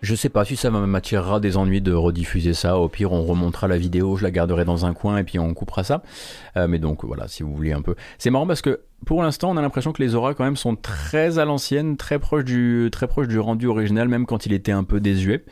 [0.00, 2.78] Je sais pas si ça m'attirera des ennuis de rediffuser ça.
[2.78, 5.52] Au pire, on remontera la vidéo, je la garderai dans un coin et puis on
[5.54, 6.02] coupera ça.
[6.56, 7.96] Euh, mais donc voilà, si vous voulez un peu.
[8.16, 10.76] C'est marrant parce que pour l'instant, on a l'impression que les auras quand même sont
[10.76, 14.72] très à l'ancienne, très proches du, très proches du rendu original, même quand il était
[14.72, 15.44] un peu désuet.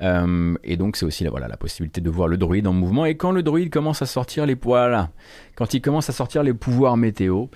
[0.00, 3.04] Euh, et donc c'est aussi voilà, la possibilité de voir le druide en mouvement.
[3.04, 5.10] Et quand le druide commence à sortir les voilà,
[5.56, 7.46] quand il commence à sortir les pouvoirs météo,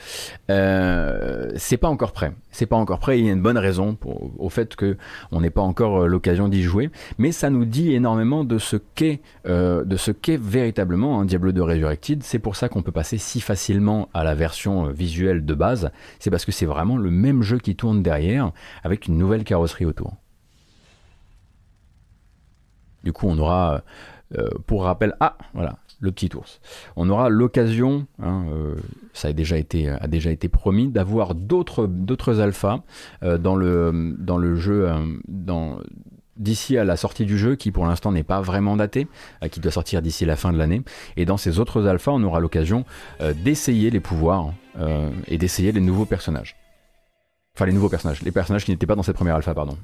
[0.50, 2.32] euh, c'est pas encore prêt.
[2.50, 3.18] C'est pas encore prêt.
[3.18, 3.96] Il y a une bonne raison
[4.38, 4.96] au fait que
[5.30, 6.90] on n'ait pas encore euh, l'occasion d'y jouer.
[7.18, 9.20] Mais ça nous dit énormément de ce qu'est
[10.36, 12.22] véritablement un Diablo 2 Resurrected.
[12.22, 15.90] C'est pour ça qu'on peut passer si facilement à la version visuelle de base.
[16.18, 19.84] C'est parce que c'est vraiment le même jeu qui tourne derrière avec une nouvelle carrosserie
[19.84, 20.16] autour.
[23.04, 23.82] Du coup, on aura,
[24.38, 26.60] euh, pour rappel, ah, voilà, le petit ours.
[26.96, 28.76] On aura l'occasion, hein, euh,
[29.12, 32.82] ça a déjà été, promis, d'avoir d'autres, alphas
[33.22, 34.88] euh, dans, le, dans le jeu,
[36.36, 39.06] d'ici à la sortie du jeu, qui pour l'instant n'est pas vraiment daté,
[39.50, 40.82] qui doit sortir d'ici la fin de l'année.
[41.16, 42.84] Et dans ces autres alphas, on aura l'occasion
[43.44, 44.52] d'essayer les pouvoirs
[45.28, 46.56] et d'essayer les nouveaux personnages.
[47.54, 49.76] Enfin, les nouveaux personnages, les personnages qui n'étaient pas dans cette première alpha, pardon.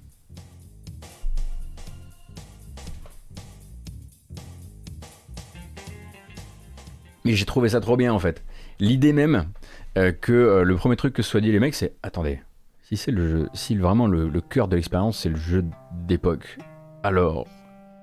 [7.28, 8.42] Mais j'ai trouvé ça trop bien en fait.
[8.80, 9.44] L'idée même
[9.98, 12.40] euh, que euh, le premier truc que se soient dit les mecs, c'est attendez,
[12.80, 15.62] si c'est le jeu, si vraiment le, cœur de l'expérience c'est le jeu
[15.92, 16.56] d'époque,
[17.02, 17.46] alors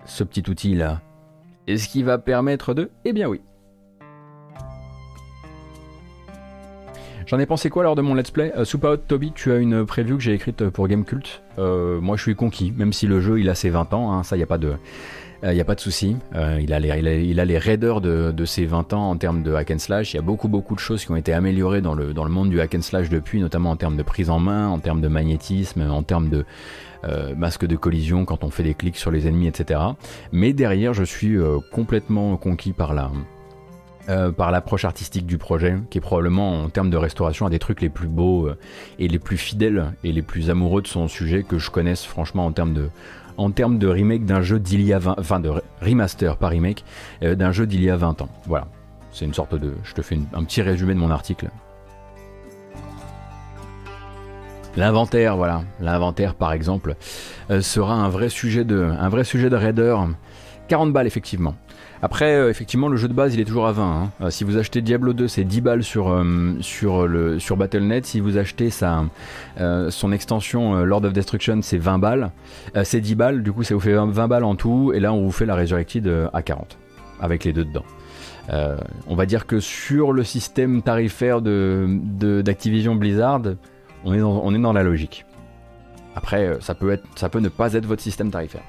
[0.05, 1.01] ce petit outil là,
[1.65, 2.91] est-ce qu'il va permettre de?
[3.03, 3.41] Eh bien oui.
[7.25, 8.53] J'en ai pensé quoi lors de mon let's play?
[8.55, 11.41] Euh, Toby, tu as une preview que j'ai écrite pour Gamecult.
[11.57, 14.21] Euh, moi je suis conquis, même si le jeu il a ses 20 ans, hein,
[14.21, 14.75] ça y a pas de.
[15.51, 16.15] Il n'y a pas de souci.
[16.35, 20.13] Euh, il, a les, raideurs de, ses 20 ans en termes de hack and slash.
[20.13, 22.59] Il y a beaucoup beaucoup de choses qui ont été améliorées dans le, monde du
[22.59, 25.81] hack and slash depuis, notamment en termes de prise en main, en termes de magnétisme,
[25.89, 26.45] en termes de
[27.03, 29.79] euh, masque de collision quand on fait des clics sur les ennemis, etc.
[30.31, 32.93] Mais derrière, je suis euh, complètement conquis par
[34.07, 37.57] euh, par l'approche artistique du projet, qui est probablement en termes de restauration un des
[37.57, 38.55] trucs les plus beaux euh,
[38.99, 42.45] et les plus fidèles et les plus amoureux de son sujet que je connaisse franchement
[42.45, 42.89] en termes de,
[43.37, 46.83] en termes de remake d'un jeu d'il y a 20, enfin de remaster, pas remake,
[47.23, 48.29] euh, d'un jeu d'il y a 20 ans.
[48.45, 48.67] Voilà.
[49.11, 51.49] C'est une sorte de, je te fais un petit résumé de mon article.
[54.75, 56.95] L'inventaire, voilà, l'inventaire par exemple,
[57.49, 59.95] euh, sera un vrai sujet de, un vrai sujet de raider.
[60.67, 61.55] 40 balles effectivement.
[62.05, 63.83] Après, euh, effectivement, le jeu de base, il est toujours à 20.
[63.83, 64.11] hein.
[64.21, 68.05] Euh, si vous achetez Diablo 2, c'est 10 balles sur, euh, sur, le, sur Battle.net.
[68.05, 69.05] Si vous achetez sa,
[69.89, 72.29] son extension Lord of Destruction, c'est 20 balles.
[72.83, 74.91] C'est 10 balles, du coup, ça vous fait 20 20 balles en tout.
[74.93, 76.77] Et là, on vous fait la Resurrected à 40,
[77.19, 77.85] avec les deux dedans.
[79.07, 83.41] On va dire que sur le système tarifaire de, de- d'Activision Blizzard,
[84.03, 85.25] on est, dans, on est dans la logique.
[86.15, 88.61] Après, ça peut, être, ça peut ne pas être votre système tarifaire.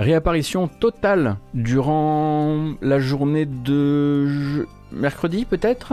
[0.00, 5.92] Réapparition totale durant la journée de mercredi peut-être?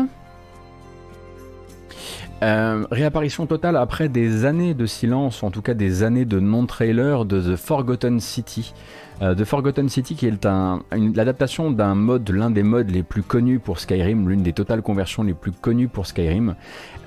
[2.42, 7.26] Euh, réapparition totale après des années de silence, en tout cas des années de non-trailer
[7.26, 8.74] de The Forgotten City.
[9.22, 10.82] Euh, The Forgotten City qui est un-
[11.16, 15.24] l'adaptation d'un mode, l'un des modes les plus connus pour Skyrim, l'une des totales conversions
[15.24, 16.54] les plus connues pour Skyrim,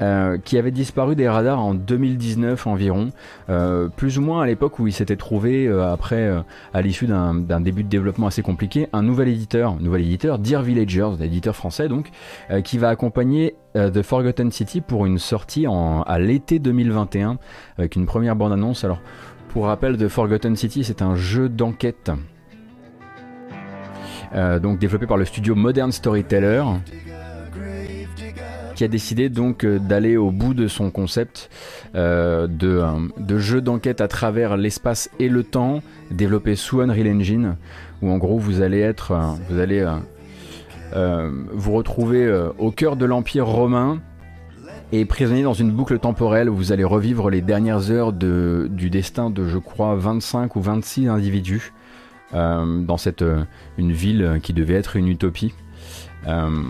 [0.03, 3.11] euh, qui avait disparu des radars en 2019 environ,
[3.49, 6.41] euh, plus ou moins à l'époque où il s'était trouvé euh, après, euh,
[6.75, 11.11] à l'issue d'un début de développement assez compliqué, un nouvel éditeur, nouvel éditeur, Dear Villagers,
[11.21, 12.11] éditeur français donc,
[12.51, 17.39] euh, qui va accompagner The Forgotten City pour une sortie en, à l'été 2021
[17.79, 18.83] avec une première bande-annonce.
[18.83, 18.99] Alors,
[19.53, 22.11] pour rappel, The Forgotten City, c'est un jeu d'enquête.
[24.35, 26.63] euh, donc développé par le studio Modern Storyteller
[28.77, 31.51] qui a décidé donc euh, d'aller au bout de son concept
[31.97, 35.83] euh, de, jeu d'enquête à travers l'espace et le temps
[36.13, 37.57] développé sous Unreal Engine
[38.03, 39.85] où en gros vous allez être vous allez
[40.95, 44.01] vous retrouver au cœur de l'Empire romain
[44.93, 48.91] et prisonnier dans une boucle temporelle où vous allez revivre les dernières heures de, du
[48.91, 51.73] destin de, je crois, 25 ou 26 individus
[52.35, 53.45] euh, dans cette euh,
[53.79, 55.55] une ville qui devait être une utopie.
[56.27, 56.63] Euh,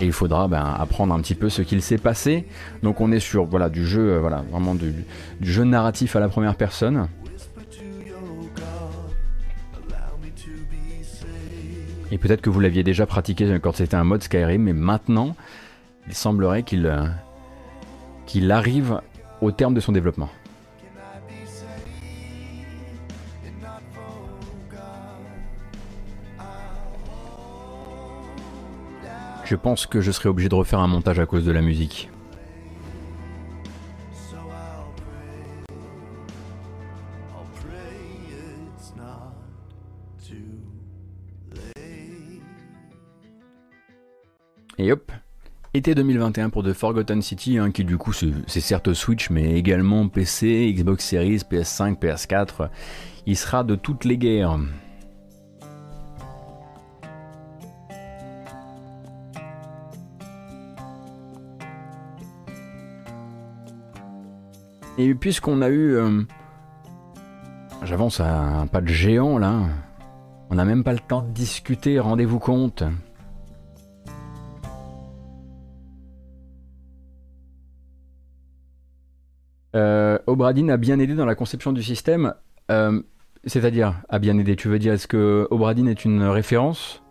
[0.00, 2.46] et il faudra ben, apprendre un petit peu ce qu'il s'est passé.
[2.84, 4.94] Donc on est sur voilà du jeu, voilà vraiment du
[5.40, 7.08] jeu narratif à la première personne.
[12.10, 15.36] Et peut-être que vous l'aviez déjà pratiqué quand c'était un mode Skyrim, mais maintenant,
[16.08, 17.06] il semblerait qu'il euh,
[18.26, 19.00] qu'il arrive
[19.40, 20.30] au terme de son développement.
[29.44, 32.10] Je pense que je serai obligé de refaire un montage à cause de la musique.
[44.80, 45.10] Et hop,
[45.78, 50.08] été 2021 pour The Forgotten City, hein, qui du coup c'est certes Switch, mais également
[50.08, 52.68] PC, Xbox Series, PS5, PS4.
[53.26, 54.58] Il sera de toutes les guerres.
[64.98, 65.94] Et puisqu'on a eu...
[65.94, 66.22] euh,
[67.84, 69.60] J'avance à un pas de géant là.
[70.50, 72.82] On n'a même pas le temps de discuter, rendez-vous compte.
[79.76, 82.34] Euh, Obradine a bien aidé dans la conception du système.
[82.70, 83.00] Euh,
[83.44, 87.02] C'est-à-dire, a bien aidé, tu veux dire, est-ce que Obradine est une référence?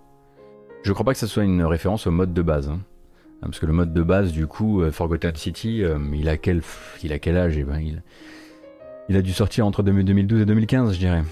[0.84, 2.70] Je crois pas que ce soit une référence au mode de base.
[2.70, 2.80] hein.
[3.41, 6.62] Parce que le mode de base, du coup, euh, Forgotten City, euh, il, a quel,
[7.03, 7.58] il a quel âge?
[7.58, 7.80] Eh ben,
[9.10, 11.24] il a dû sortir entre 2012 et 2015, je dirais.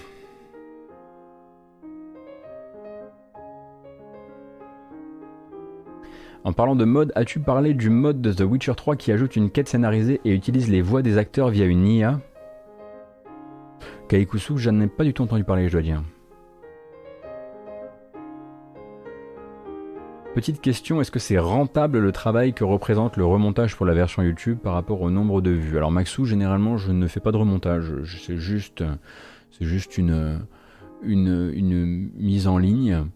[6.46, 9.50] En parlant de mode, as-tu parlé du mode de The Witcher 3 qui ajoute une
[9.50, 12.20] quête scénarisée et utilise les voix des acteurs via une IA
[14.08, 16.04] Kaikusu, j'en ai pas du tout entendu parler, je dois dire.
[20.36, 24.22] Petite question, est-ce que c'est rentable le travail que représente le remontage pour la version
[24.22, 25.76] YouTube par rapport au nombre de vues?
[25.76, 27.92] Alors Maxou, généralement, je ne fais pas de remontage,
[28.24, 28.84] c'est juste,
[29.50, 30.46] c'est juste une,
[31.02, 33.08] une mise en ligne.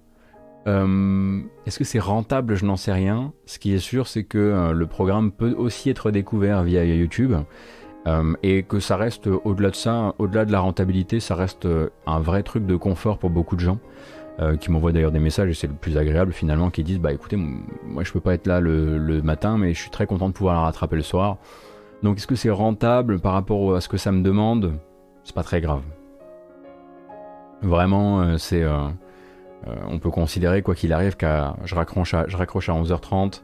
[0.70, 2.54] Euh, est-ce que c'est rentable?
[2.54, 3.32] Je n'en sais rien.
[3.46, 7.34] Ce qui est sûr, c'est que euh, le programme peut aussi être découvert via YouTube.
[8.06, 11.68] Euh, et que ça reste au-delà de ça, au-delà de la rentabilité, ça reste
[12.06, 13.78] un vrai truc de confort pour beaucoup de gens
[14.58, 17.36] qui m'envoient d'ailleurs des messages et c'est le plus agréable finalement qui disent bah écoutez
[17.36, 20.32] moi je peux pas être là le, le matin mais je suis très content de
[20.32, 21.36] pouvoir la rattraper le soir
[22.02, 24.72] donc est-ce que c'est rentable par rapport à ce que ça me demande?
[25.24, 25.82] C'est pas très grave
[27.60, 28.64] vraiment c'est
[29.66, 33.42] on peut considérer quoi qu'il arrive qu'à je raccroche à, je raccroche à 11h30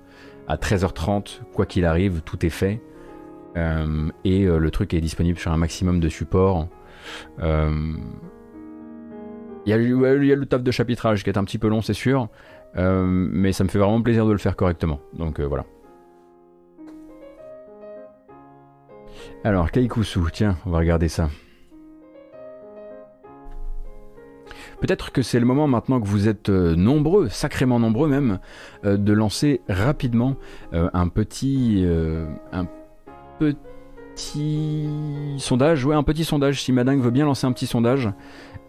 [0.48, 2.80] à 13h30 quoi qu'il arrive tout est fait
[3.56, 6.68] Euh, et euh, le truc est disponible sur un maximum de supports
[7.40, 7.94] Euh,
[9.66, 12.28] il y, a, le taf de chapitrage qui est un petit peu long, c'est sûr,
[12.76, 15.00] euh, mais ça me fait vraiment plaisir de le faire correctement.
[15.14, 15.64] Donc euh, voilà.
[19.42, 21.30] Alors, Kaikusu, tiens, on va regarder ça.
[24.80, 28.38] Peut-être que c'est le moment maintenant que vous êtes euh, nombreux, sacrément nombreux même,
[28.84, 30.36] euh, de lancer rapidement
[30.74, 31.86] euh, un petit,
[32.52, 32.66] un
[33.38, 34.88] petit
[35.38, 35.84] sondage.
[35.84, 36.62] Ouais, un petit sondage.
[36.62, 38.10] Si Madame veut bien lancer un petit sondage,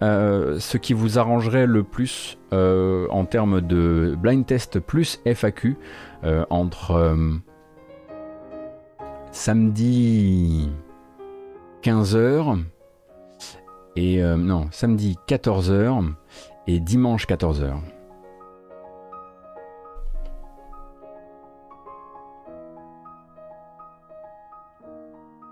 [0.02, 5.78] ce qui vous arrangerait le plus en termes de blind test plus FAQ
[6.50, 7.18] entre
[9.32, 10.70] samedi
[11.84, 12.60] 15h
[13.98, 16.14] et euh, non samedi 14h
[16.68, 17.80] et dimanche 14h.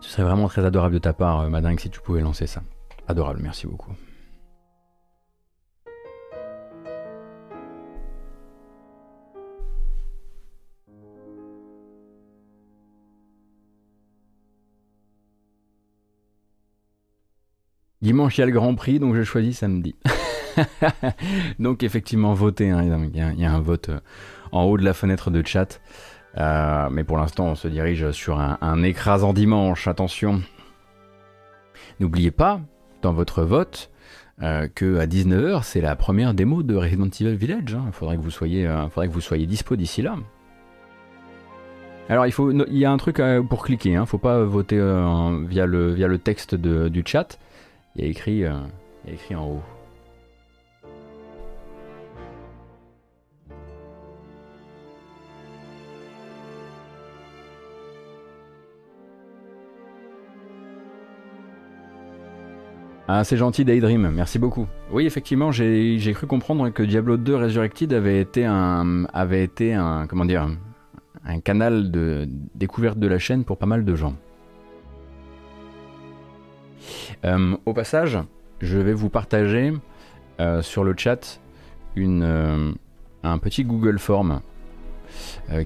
[0.02, 2.62] Ce serait vraiment très adorable de ta part, euh, Madingue, si tu pouvais lancer ça.
[3.08, 3.92] Adorable, merci beaucoup.
[18.06, 19.96] Dimanche, il y a le Grand Prix, donc je choisis samedi.
[21.60, 22.70] donc effectivement, votez.
[22.70, 24.00] hein, il y a- un vote euh,
[24.52, 25.82] en haut de la fenêtre de chat.
[26.38, 29.88] Euh, mais pour l'instant, on se dirige sur un, écrasant dimanche.
[29.88, 30.42] Attention.
[32.00, 32.62] N'oubliez pas,
[33.02, 33.90] dans votre vote,
[34.44, 37.76] euh, que à 19h, c'est la première démo de Resident Evil Village.
[37.88, 40.16] Il faudrait que vous soyez, euh, faudrait que vous soyez dispo d'ici là.
[42.08, 43.90] Alors, il, faut, il y a un truc pour cliquer.
[43.94, 44.78] Il ne faut pas voter
[45.50, 47.40] via, le, via le texte de- du chat.
[47.96, 48.52] Il y a écrit, euh,
[49.06, 49.62] il a écrit en haut.
[63.08, 64.68] Ah, c'est gentil Daydream, merci beaucoup.
[64.92, 69.74] Oui, effectivement, j'ai j'ai cru comprendre que Diablo 2 Resurrected avait été un, avait été
[69.76, 70.50] un, comment dire,
[71.24, 74.16] un canal de découverte de la chaîne pour pas mal de gens.
[77.24, 78.20] Euh, au passage,
[78.62, 79.74] je vais vous partager
[80.40, 81.40] euh, sur le chat
[81.98, 82.72] euh,
[83.24, 84.42] un petit Google Form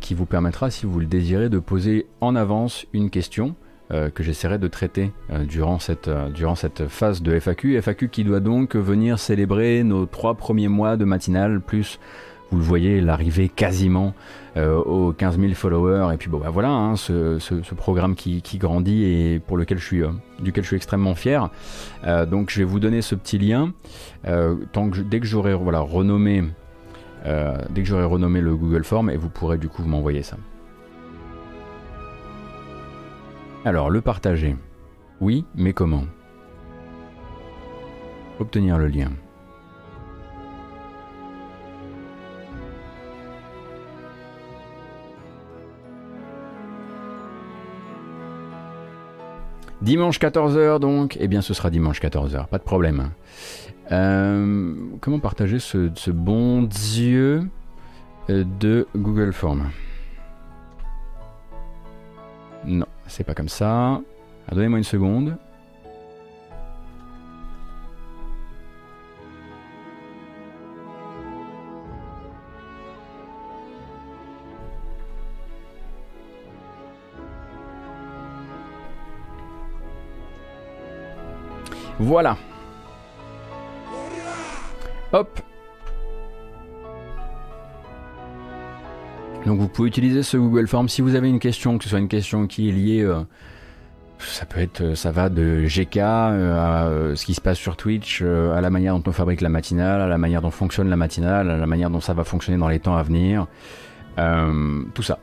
[0.01, 3.55] qui vous permettra, si vous le désirez, de poser en avance une question
[3.89, 5.11] que j'essaierai de traiter
[5.45, 7.81] durant, cette, durant cette phase de FAQ.
[7.81, 11.99] FAQ qui doit donc venir célébrer nos trois premiers mois de matinale, plus,
[12.51, 14.13] vous le voyez, l'arrivée quasiment
[14.57, 16.13] euh, aux 15 000 followers.
[16.13, 20.03] Et puis bon, bah voilà, hein, ce, programme qui, grandit et pour lequel je suis,
[20.03, 21.49] euh, duquel je suis extrêmement fier.
[22.05, 23.73] Euh, donc je vais vous donner ce petit lien.
[24.23, 26.43] Dès que j'aurai voilà, renommé
[27.25, 30.37] dès que j'aurai renommé le Google Form et vous pourrez du coup m'envoyer ça.
[33.65, 34.55] Alors, le partager.
[35.19, 36.05] Oui, mais comment?
[38.39, 39.11] Obtenir le lien.
[49.81, 53.11] Dimanche 14h donc, eh bien ce sera dimanche 14h, pas de problème.
[53.91, 57.47] Euh, comment partager ce, ce bon Dieu
[58.29, 59.69] euh, de Google Form?
[62.65, 64.01] Non, c'est pas comme ça.
[64.47, 65.37] Ah, Donnez-moi une seconde.
[81.99, 82.37] Voilà.
[85.11, 85.39] Hop.
[89.45, 91.99] Donc vous pouvez utiliser ce Google Form si vous avez une question, que ce soit
[91.99, 93.21] une question qui est liée, euh,
[94.19, 97.77] ça peut être, euh, ça va de GK euh, à ce qui se passe sur
[97.77, 100.97] Twitch, à la manière dont on fabrique la matinale, à la manière dont fonctionne la
[100.97, 103.47] matinale, à la manière dont ça va fonctionner dans les temps à venir,
[104.17, 105.19] Euh, tout ça.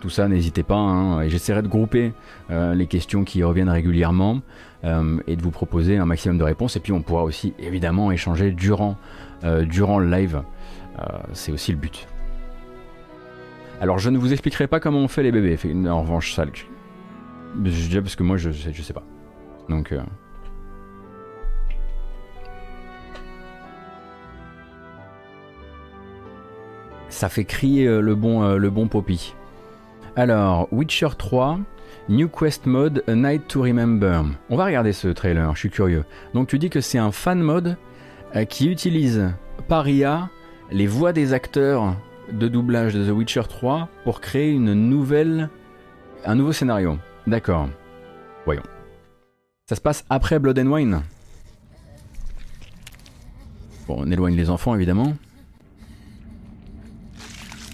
[0.00, 2.14] Tout ça, n'hésitez pas, hein, et j'essaierai de grouper
[2.50, 4.40] euh, les questions qui reviennent régulièrement
[4.84, 6.74] euh, et de vous proposer un maximum de réponses.
[6.76, 8.96] Et puis on pourra aussi évidemment échanger durant,
[9.44, 10.42] euh, le live.
[11.32, 12.06] C'est aussi le but.
[13.80, 15.58] Alors je ne vous expliquerai pas comment on fait les bébés.
[15.88, 16.64] En revanche, ça, je
[17.64, 19.02] je dis parce que moi je, sais- je sais pas.
[19.68, 19.94] Donc.
[27.08, 29.34] Ça fait crier le bon, le bon Poppy.
[30.20, 31.60] Alors, Witcher 3,
[32.10, 34.22] New Quest Mode, A Night to Remember.
[34.50, 36.04] On va regarder ce trailer, je suis curieux.
[36.34, 37.78] Donc tu dis que c'est un fan mode
[38.36, 39.32] euh, qui utilise
[39.66, 40.28] par IA
[40.70, 41.96] les voix des acteurs
[42.30, 45.48] de doublage de The Witcher 3 pour créer une nouvelle,
[46.26, 46.98] un nouveau scénario.
[47.26, 47.70] D'accord.
[48.44, 48.62] Voyons.
[49.70, 51.00] Ça se passe après Blood and Wine.
[53.88, 55.14] Bon, on éloigne les enfants évidemment.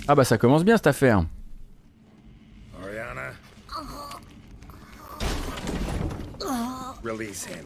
[0.06, 1.24] Ah bah ça commence bien cette affaire.
[7.06, 7.64] Release him.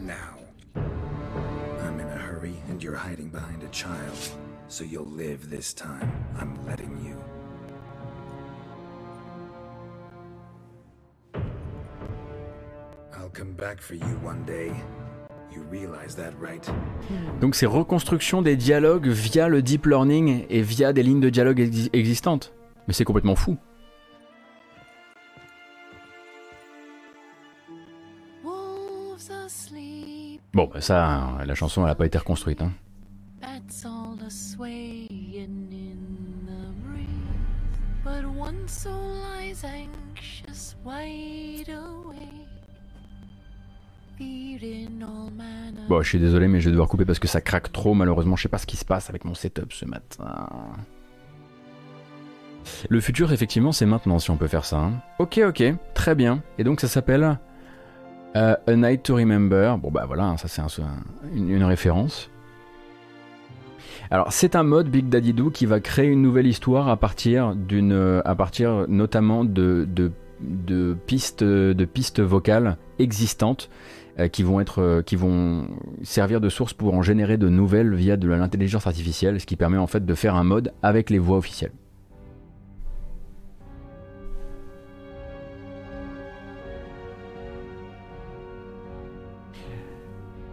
[0.00, 0.38] Now.
[0.74, 4.16] I'm in a hurry, and you're hiding behind a child.
[4.68, 6.10] So you'll live this time.
[6.38, 7.14] I'm letting you.
[13.12, 14.72] I'll come back for you one day.
[15.52, 16.66] You realize that, right?
[17.40, 21.60] Donc c'est reconstruction des dialogues via le deep learning et via des lignes de dialogue
[21.60, 22.52] exi- existantes.
[22.88, 23.56] Mais c'est complètement fou.
[30.54, 32.62] Bon, bah ça, la chanson elle a pas été reconstruite.
[32.62, 32.72] Hein.
[33.40, 37.04] bats all a swaying in the breeze.
[38.04, 38.92] But one soul
[39.40, 42.20] lies anxious, wide awake.
[44.16, 47.40] Fearing all manner Bon, je suis désolé, mais je vais devoir couper parce que ça
[47.40, 47.94] craque trop.
[47.94, 50.48] Malheureusement, je sais pas ce qui se passe avec mon setup ce matin.
[52.88, 54.78] Le futur, effectivement, c'est maintenant si on peut faire ça.
[54.78, 54.92] hein.
[55.18, 56.42] Ok, ok, très bien.
[56.58, 57.38] Et donc ça s'appelle
[58.36, 59.76] euh, A Night to Remember.
[59.78, 62.30] Bon bah voilà, ça c'est un- un- une, référence.
[64.10, 67.54] Alors c'est un mode Big Daddy Do qui va créer une nouvelle histoire à partir
[67.54, 73.70] d'une, à partir notamment de, de, de pistes, de pistes vocales existantes
[74.20, 75.66] euh, qui vont être, euh, qui vont
[76.02, 79.78] servir de source pour en générer de nouvelles via de l'intelligence artificielle, ce qui permet
[79.78, 81.72] en fait de faire un mode avec les voix officielles.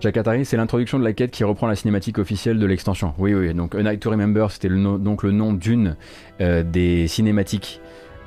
[0.02, 3.14] Jack Atari, c'est l'introduction de la quête qui reprend la cinématique officielle de l'extension.
[3.20, 4.98] Oui, oui, donc A Night to Remember, c'était le nom-
[5.54, 5.96] d'une
[6.42, 7.80] euh, des cinématiques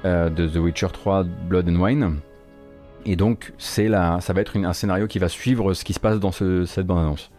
[0.04, 2.16] euh, de The Witcher 3 Blood and Wine.
[3.06, 3.88] Et donc, c'est
[4.20, 6.86] ça va être un scénario qui va suivre ce qui se passe dans ce- cette
[6.86, 7.30] bande-annonce.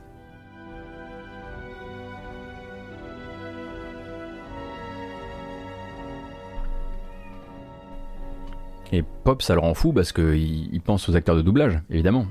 [8.91, 12.25] Et Pop, ça le rend fou parce qu'il il pense aux acteurs de doublage, évidemment.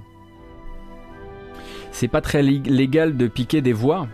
[1.95, 4.09] C'est pas très lég- légal de piquer des voix.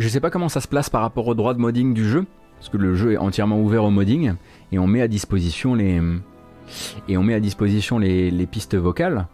[0.00, 2.26] Je sais pas comment ça se place par rapport au droit de modding du jeu,
[2.58, 4.34] parce que le jeu est entièrement ouvert au modding
[4.72, 6.02] et on met à disposition les
[7.08, 9.28] et on met à disposition les, les pistes vocales.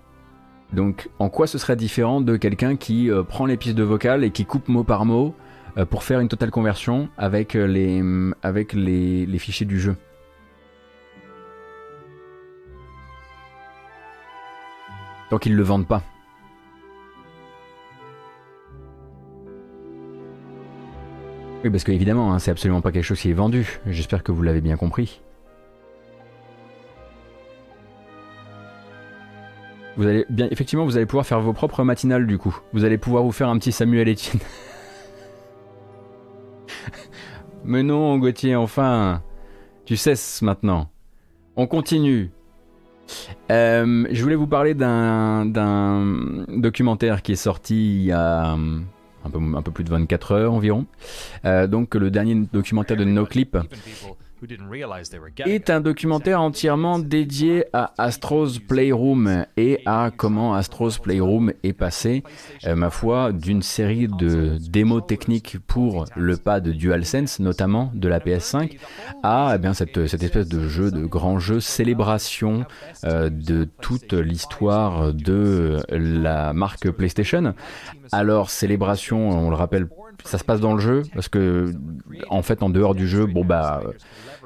[0.75, 4.23] Donc, en quoi ce serait différent de quelqu'un qui euh, prend les pistes de vocales
[4.23, 5.35] et qui coupe mot par mot
[5.79, 8.03] euh, pour faire une totale conversion avec euh, les
[8.43, 9.97] avec les, les fichiers du jeu?
[15.31, 16.03] Tant qu'ils le vendent pas.
[21.65, 23.81] Oui, parce que évidemment, hein, c'est absolument pas quelque chose qui est vendu.
[23.87, 25.21] J'espère que vous l'avez bien compris.
[29.97, 32.59] Vous allez bien, effectivement, vous allez pouvoir faire vos propres matinales du coup.
[32.73, 34.41] Vous allez pouvoir vous faire un petit Samuel Etienne.
[37.65, 39.23] Mais non, Gauthier, enfin,
[39.85, 40.91] tu cesses maintenant.
[41.57, 42.31] On continue.
[43.51, 45.45] Euh, je voulais vous parler d'un
[46.49, 48.81] documentaire qui est sorti il y a euh,
[49.25, 50.87] un peu, un peu plus de 24 heures environ.
[51.45, 53.57] Euh, donc le dernier documentaire de NoClip
[55.47, 62.25] est un documentaire entièrement dédié à Astro's Playroom et à comment Astro's Playroom est passé,
[62.67, 68.19] euh, ma foi, d'une série de démos techniques pour le pad DualSense, notamment de la
[68.19, 68.79] PS5,
[69.23, 72.65] à eh bien, cette, cette espèce de jeu, de grand jeu, célébration
[73.05, 77.55] euh, de toute l'histoire de la marque PlayStation.
[78.11, 79.89] Alors, célébration, on le rappelle,
[80.25, 81.73] ça se passe dans le jeu, parce que,
[82.29, 83.83] en fait, en dehors du jeu, bon, bah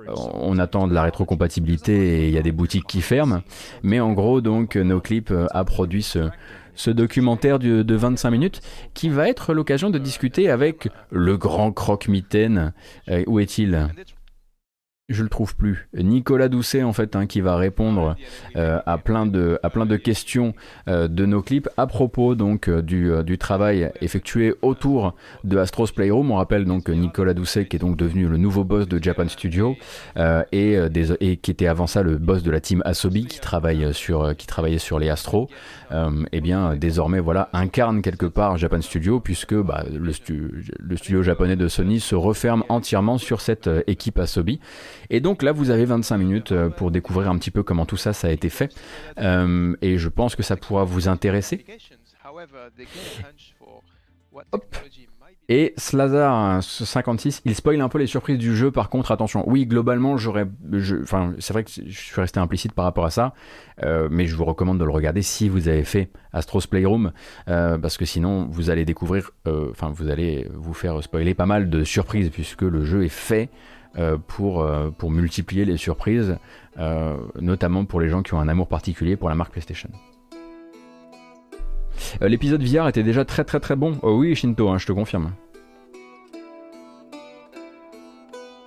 [0.08, 3.42] on attend de la rétrocompatibilité et il y a des boutiques qui ferment.
[3.82, 8.60] Mais en gros, donc, NoClip a produit ce, documentaire de, de 25 minutes
[8.94, 12.72] qui va être l'occasion de discuter avec le grand croque-mitaine.
[13.08, 13.88] Euh, où est-il?
[15.08, 15.88] Je le trouve plus.
[15.94, 18.16] Nicolas Doucet en fait hein, qui va répondre
[18.56, 20.52] euh, à plein de à plein de questions
[20.88, 25.14] euh, de nos clips à propos donc euh, du, euh, du travail effectué autour
[25.44, 26.32] de Astros Playroom.
[26.32, 29.76] On rappelle donc Nicolas Doucet qui est donc devenu le nouveau boss de Japan Studio
[30.16, 33.38] euh, et, des, et qui était avant ça le boss de la team Asobi qui
[33.38, 35.48] travaille sur qui travaillait sur les Astros.
[36.32, 41.22] Et bien désormais voilà incarne quelque part Japan Studio puisque bah, le, stu- le studio
[41.22, 44.58] japonais de Sony se referme entièrement sur cette équipe Asobi.
[45.10, 47.96] Et donc là, vous avez 25 minutes euh, pour découvrir un petit peu comment tout
[47.96, 48.74] ça, ça a été fait.
[49.18, 51.64] Euh, et je pense que ça pourra vous intéresser.
[54.52, 54.76] Hop.
[55.48, 58.72] Et Slazar 56, il spoil un peu les surprises du jeu.
[58.72, 59.48] Par contre, attention.
[59.48, 60.44] Oui, globalement, j'aurais,
[61.02, 63.32] enfin, c'est vrai que je suis resté implicite par rapport à ça,
[63.84, 67.12] euh, mais je vous recommande de le regarder si vous avez fait Astro's Playroom,
[67.46, 71.84] parce que sinon, vous allez découvrir, enfin, vous allez vous faire spoiler pas mal de
[71.84, 73.48] surprises puisque le jeu est fait
[74.26, 76.36] pour, euh, pour multiplier les surprises,
[76.78, 79.90] euh, notamment pour les gens qui ont un amour particulier pour la marque PlayStation.
[82.22, 83.98] Euh, L'épisode VR était déjà très très très bon.
[84.02, 85.32] Oh oui, Shinto, hein, je te confirme.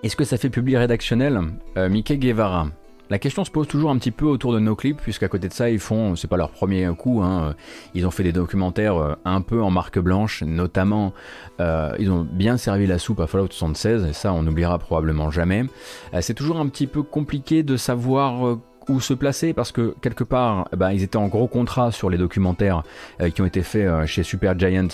[0.01, 1.39] Est-ce que ça fait public rédactionnel?
[1.77, 2.68] Euh, Mickey Guevara.
[3.10, 5.53] La question se pose toujours un petit peu autour de nos clips, puisqu'à côté de
[5.53, 7.56] ça, ils font, c'est pas leur premier coup, hein,
[7.95, 11.14] ils ont fait des documentaires euh, un peu en marque blanche, notamment,
[11.60, 15.31] euh, ils ont bien servi la soupe à Fallout 76, et ça, on n'oubliera probablement
[15.31, 15.65] jamais.
[16.14, 19.95] Euh, c'est toujours un petit peu compliqué de savoir euh, où se placer parce que
[20.02, 22.84] quelque part eh ben, ils étaient en gros contrat sur les documentaires
[23.22, 24.88] euh, qui ont été faits euh, chez Supergiant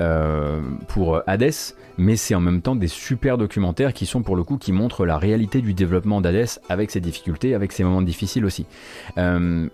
[0.00, 1.52] euh, pour Hades
[1.98, 5.06] mais c'est en même temps des super documentaires qui sont pour le coup qui montrent
[5.06, 8.66] la réalité du développement d'Hades avec ses difficultés avec ses moments difficiles aussi.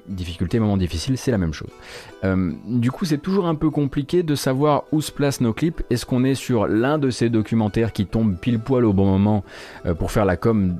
[0.06, 1.70] Difficultés moments difficiles c'est la même chose.
[2.66, 5.82] Du coup c'est toujours un peu compliqué de savoir où se placent nos clips.
[5.90, 9.42] Est-ce qu'on est sur l'un de ces documentaires qui tombe pile poil au bon moment
[9.98, 10.76] pour faire la com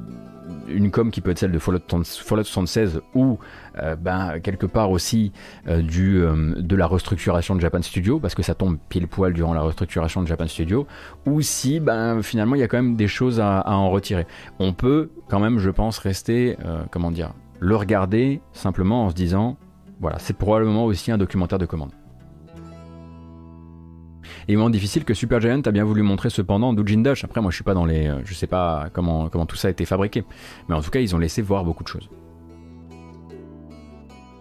[0.69, 3.39] une com qui peut être celle de Fallout 30 Fallout 76 ou
[3.79, 5.33] euh, ben, quelque part aussi
[5.69, 9.33] euh, du, euh, de la restructuration de Japan Studio parce que ça tombe pile poil
[9.33, 10.87] durant la restructuration de Japan Studio
[11.27, 14.27] ou si ben, finalement il y a quand même des choses à, à en retirer.
[14.59, 16.57] On peut quand même je pense rester
[16.91, 19.57] comment dire le regarder simplement en se disant
[20.01, 21.93] voilà c'est probablement aussi un documentaire de commande.
[24.57, 27.25] Moment difficile que Supergiant a bien voulu montrer cependant Doujin Dash.
[27.25, 29.69] Après, moi, je suis pas dans les, euh, je sais pas comment comment tout ça
[29.69, 30.25] a été fabriqué,
[30.69, 32.09] mais en tout cas, ils ont laissé voir beaucoup de choses.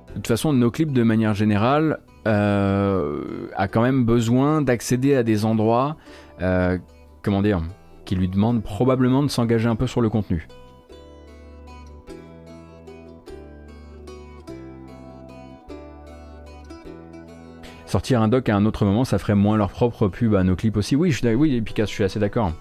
[0.10, 5.24] De toute façon, nos clips, de manière générale, euh, a quand même besoin d'accéder à
[5.24, 5.96] des endroits,
[6.42, 6.78] euh,
[7.22, 7.62] comment dire,
[8.06, 10.48] qui lui demandent probablement de s'engager un peu sur le contenu.
[17.92, 20.56] Sortir un doc à un autre moment, ça ferait moins leur propre pub à nos
[20.56, 20.96] clips aussi.
[20.96, 22.54] Oui, je suis, oui, Picas, je suis assez d'accord.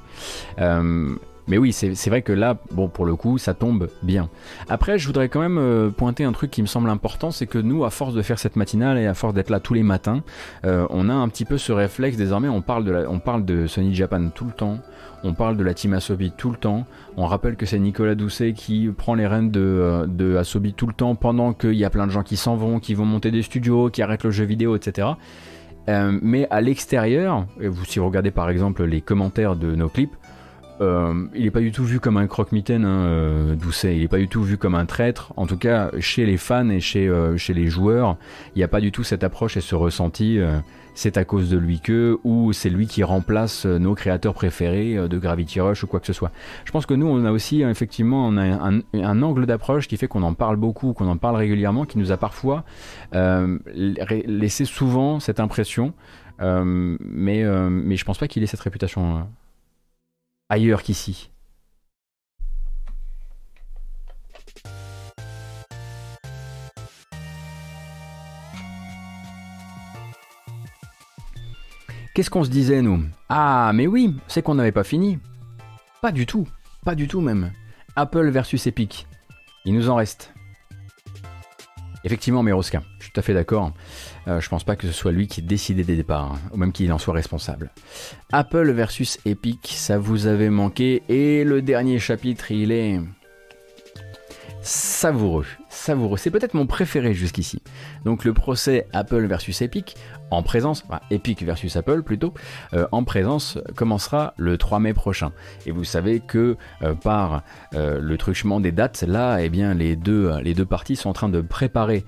[0.59, 1.15] Euh,
[1.47, 4.29] mais oui, c'est vrai que là, bon, pour le coup, ça tombe bien.
[4.69, 7.59] Après, je voudrais quand même euh, pointer un truc qui me semble important, c'est que
[7.59, 10.25] nous, à force de faire cette matinale et à force d'être là tous les matins,
[10.65, 12.49] euh, on a un petit peu ce réflexe désormais.
[12.49, 14.79] On parle de Sony Japan tout le temps.
[15.23, 16.87] On parle de la team Asobi tout le temps.
[17.17, 20.87] On rappelle que c'est Nicolas Doucet qui prend les rênes de, euh, de Asobi tout
[20.87, 23.31] le temps pendant qu'il y a plein de gens qui s'en vont, qui vont monter
[23.31, 25.09] des studios, qui arrêtent le jeu vidéo, etc.
[25.89, 30.15] Euh, mais à l'extérieur, et si vous regardez par exemple les commentaires de nos clips,
[30.81, 33.97] euh, il n'est pas du tout vu comme un croque-mitaine, hein, Doucet.
[33.97, 35.35] Il n'est pas du tout vu comme un traître.
[35.37, 37.11] En tout cas, chez les fans et chez
[37.49, 38.17] les joueurs,
[38.55, 40.41] il n'y a pas du tout cette approche et ce ressenti.
[41.01, 44.99] C'est à cause de lui que, ou c'est lui qui remplace euh, nos créateurs préférés
[44.99, 46.31] euh, de Gravity Rush ou quoi que ce soit.
[46.67, 49.97] Je pense que nous, on a aussi euh, effectivement on a un, angle d'approche qui
[49.97, 52.65] fait qu'on en parle beaucoup, qu'on en parle régulièrement, qui nous a parfois
[53.13, 53.63] la-
[54.27, 55.95] laissé souvent cette impression.
[56.39, 59.27] Mais, euh, mais je pense pas qu'il ait cette réputation
[60.49, 61.31] ailleurs qu'ici.
[72.21, 73.03] Qu'est-ce qu'on se disait, nous?
[73.31, 75.19] Ah, mais oui, c'est qu'on n'avait pas fini.
[76.03, 76.47] Pas du tout,
[76.85, 77.51] pas du tout même.
[77.97, 79.07] Apple versus Epic.
[79.65, 80.35] Il nous en reste.
[82.05, 83.73] Effectivement, Meroska, je suis tout à fait d'accord.
[84.29, 86.59] Euh, je pense pas que ce soit lui qui ait décidé des départs, hein, ou
[86.59, 87.71] même qu'il en soit responsable.
[88.33, 93.01] Apple versus Epic, ça vous avait manqué, et le dernier chapitre, il est
[94.61, 96.19] savoureux, savoureux.
[96.19, 97.63] C'est peut-être mon préféré jusqu'ici.
[98.05, 99.97] Donc le procès Apple versus Epic,
[100.31, 102.35] en présence, enfin, Epic versus Apple plutôt,
[102.75, 105.33] euh, en présence commencera le 3 mai prochain.
[105.67, 107.43] Et vous savez que euh, par
[107.75, 111.13] euh, le truchement des dates, là, eh bien, les deux, les deux parties sont en
[111.15, 112.05] train de préparer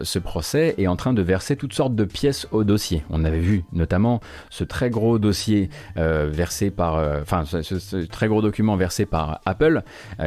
[0.00, 3.02] ce procès et en train de verser toutes sortes de pièces au dossier.
[3.10, 4.20] On avait vu notamment
[4.50, 9.82] ce très gros dossier versé par, enfin, ce, ce- très gros document versé par Apple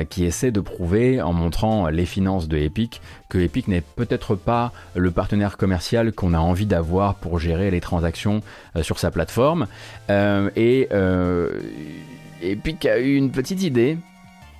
[0.09, 4.71] qui essaie de prouver en montrant les finances de Epic que Epic n'est peut-être pas
[4.95, 8.41] le partenaire commercial qu'on a envie d'avoir pour gérer les transactions
[8.75, 9.67] euh, sur sa plateforme.
[10.09, 11.59] Euh, et euh,
[12.41, 13.97] Epic a eu une petite idée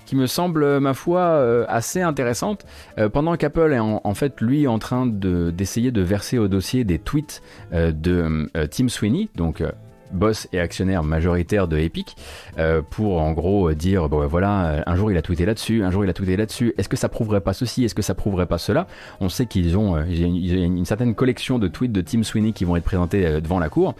[0.06, 2.64] qui me semble, ma foi, assez intéressante.
[3.12, 7.00] Pendant qu'Apple est en, fait, lui, en train de- d'essayer de, verser au dossier des
[7.00, 9.64] tweets de Tim Sweeney, donc
[10.12, 12.16] boss et actionnaire majoritaire de Epic,
[12.58, 15.92] euh, pour en gros dire, bon voilà, euh, un jour il a tweeté là-dessus, un
[15.92, 18.46] jour il a tweeté là-dessus, est-ce que ça prouverait pas ceci, est-ce que ça prouverait
[18.46, 18.88] pas cela?
[19.20, 22.76] On sait qu'ils ont, euh, une- certaine collection de tweets de Tim Sweeney qui vont
[22.76, 23.96] être présentés devant la cour.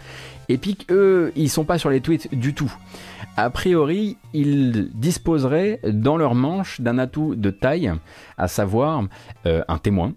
[0.48, 2.72] Epic, eux, ils sont pas sur les tweets du tout.
[3.36, 7.92] A priori, ils disposeraient dans leur manche d'un atout de taille,
[8.38, 9.02] à savoir
[9.44, 10.12] un témoin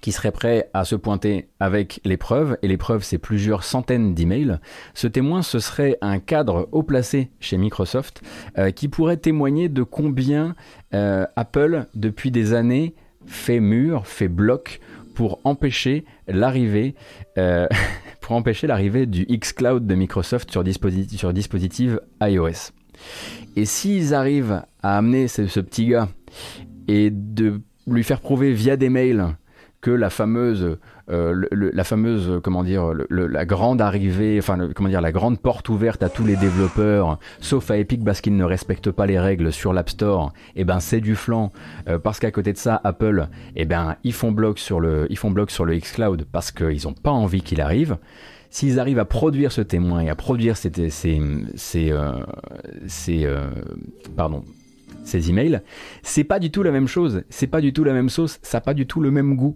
[0.00, 4.14] qui serait prêt à se pointer avec les preuves, et les preuves c'est plusieurs centaines
[4.14, 4.58] d'emails.
[4.94, 8.22] Ce témoin, ce serait un cadre haut placé chez Microsoft
[8.58, 10.54] euh, qui pourrait témoigner de combien
[10.94, 12.94] euh, Apple, depuis des années,
[13.26, 14.80] fait mur, fait bloc
[15.14, 16.94] pour empêcher l'arrivée
[17.36, 17.66] euh,
[18.20, 20.62] pour empêcher l'arrivée du xCloud de Microsoft sur,
[21.16, 22.72] sur dispositif iOS.
[23.56, 26.08] Et s'ils arrivent à amener ce petit gars
[26.88, 29.34] et de lui faire prouver via des mails
[29.80, 30.76] que la fameuse,
[31.10, 35.12] euh, le- le- la fameuse, comment dire, le- la grande arrivée, enfin, comment dire, la
[35.12, 39.06] grande porte ouverte à tous les développeurs, sauf à Epic parce qu'ils ne respectent pas
[39.06, 41.52] les règles sur l'App Store, et ben c'est du flanc,
[41.88, 45.16] euh, parce qu'à côté de ça, Apple, et ben ils font bloc sur le, ils
[45.18, 47.98] font bloc sur le xCloud parce qu'ils n'ont pas envie qu'il arrive.
[48.50, 51.20] S'ils arrivent à produire ce témoin et à produire ces, ces,
[51.54, 52.12] ces, euh,
[52.86, 53.46] ces, euh,
[54.16, 54.42] pardon,
[55.04, 55.60] ces emails,
[56.02, 58.58] c'est pas du tout la même chose, c'est pas du tout la même sauce, ça
[58.58, 59.54] n'a pas du tout le même goût.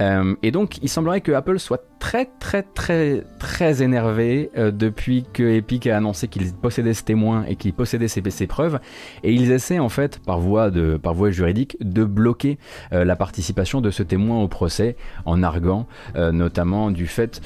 [0.00, 5.24] Euh, et donc, il semblerait que Apple soit très, très, très, très énervé euh, depuis
[5.32, 8.80] que Epic a annoncé qu'il possédait ce témoin et qu'il possédait ces, ces preuves.
[9.22, 12.58] Et ils essaient, en fait, par voie, de, par voie juridique, de bloquer
[12.92, 17.40] euh, la participation de ce témoin au procès en arguant notamment du fait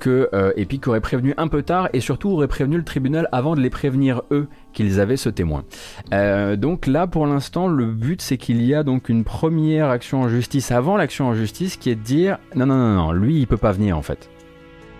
[0.00, 3.60] que Epic aurait prévenu un peu tard et surtout aurait prévenu le tribunal avant de
[3.60, 4.48] les prévenir eux
[4.78, 5.64] qu'ils avaient ce témoin.
[6.12, 10.22] Euh, donc là, pour l'instant, le but c'est qu'il y a donc une première action
[10.22, 13.40] en justice avant l'action en justice qui est de dire non, non, non, non, lui
[13.40, 14.30] il peut pas venir en fait.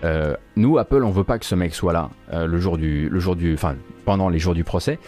[0.03, 3.07] Euh, nous, Apple, on veut pas que ce mec soit là euh, le jour du,
[3.07, 4.99] le jour du, enfin pendant les jours du procès.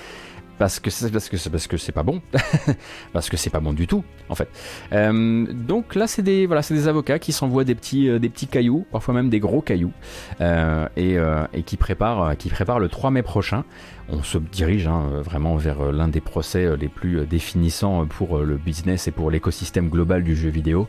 [0.57, 2.21] Parce que c'est parce que c'est parce que c'est pas bon,
[3.13, 4.47] parce que c'est pas bon du tout en fait.
[4.91, 8.85] Donc là c'est des voilà c'est des avocats qui s'envoient des petits des petits cailloux,
[8.91, 9.91] parfois même des gros cailloux,
[10.39, 11.17] et,
[11.53, 13.63] et qui préparent qui préparent le 3 mai prochain.
[14.11, 18.05] On se dirige hein, euh, vraiment vers euh, l'un des procès euh, les plus définissants
[18.05, 20.87] pour le business et pour l'écosystème global du jeu vidéo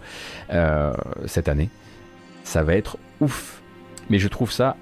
[1.27, 1.71] cette année.
[2.45, 3.63] Ça va être ouf.
[4.11, 4.77] Mais je trouve ça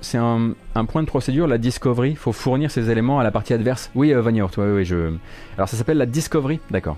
[0.00, 0.54] c'est un,
[0.86, 2.10] point de procédure, la discovery.
[2.10, 3.90] Il faut fournir ces éléments à la partie adverse.
[3.94, 5.14] Oui, euh, Vaniort, ouais, ouais, je.
[5.56, 6.96] Alors ça s'appelle la discovery, d'accord.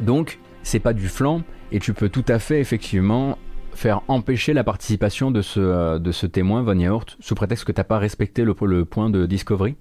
[0.00, 1.42] Donc, c'est pas du flanc,
[1.72, 3.36] et tu peux tout à fait, effectivement,
[3.78, 7.72] faire empêcher la participation de ce, euh, de ce témoin, Von Yaourt, sous prétexte que
[7.72, 9.76] t'as pas respecté le, le point de discovery?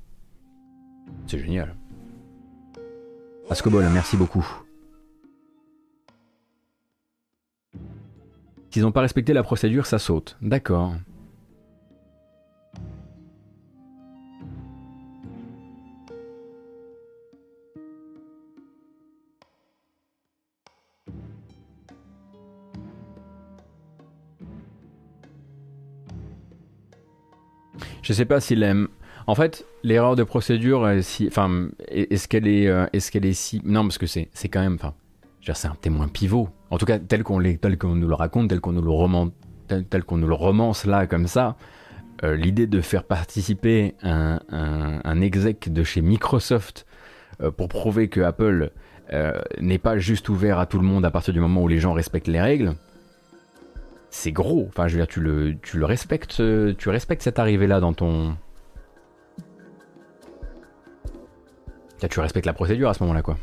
[1.25, 1.75] C'est génial.
[3.49, 4.45] Ascobol, merci beaucoup.
[8.69, 10.37] S'ils n'ont pas respecté la procédure, ça saute.
[10.41, 10.93] D'accord.
[28.01, 28.87] Je sais pas s'il aime.
[29.27, 33.33] En fait, l'erreur de procédure, euh, si, enfin, est-ce qu'elle est, euh, est-ce qu'elle est
[33.33, 34.93] si, non, parce que c'est, quand même, enfin,
[35.41, 36.47] c'est un témoin pivot.
[36.71, 40.85] En tout cas, tel qu'on tel qu'on nous le raconte, tel qu'on nous le romance
[40.85, 41.57] là, comme ça.
[42.23, 46.85] euh, L'idée de faire participer un, exec de chez Microsoft
[47.57, 48.71] pour prouver que Apple
[49.59, 51.93] n'est pas juste ouvert à tout le monde à partir du moment où les gens
[51.93, 52.75] respectent les règles,
[54.31, 54.65] gros.
[54.69, 57.93] Enfin, je veux dire, tu le, tu le respectes, euh, tu respectes cette arrivée-là dans
[57.93, 58.35] ton.
[62.09, 63.37] Tu respectes la procédure à ce moment-là, quoi.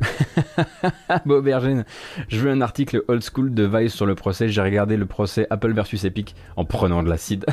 [1.26, 1.84] Bergen,
[2.28, 4.48] je veux un article old school de Vice sur le procès.
[4.48, 7.44] J'ai regardé le procès Apple versus Epic en prenant de l'acide.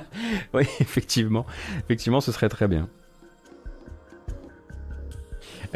[0.54, 1.46] oui, effectivement.
[1.80, 2.88] Effectivement, ce serait très bien.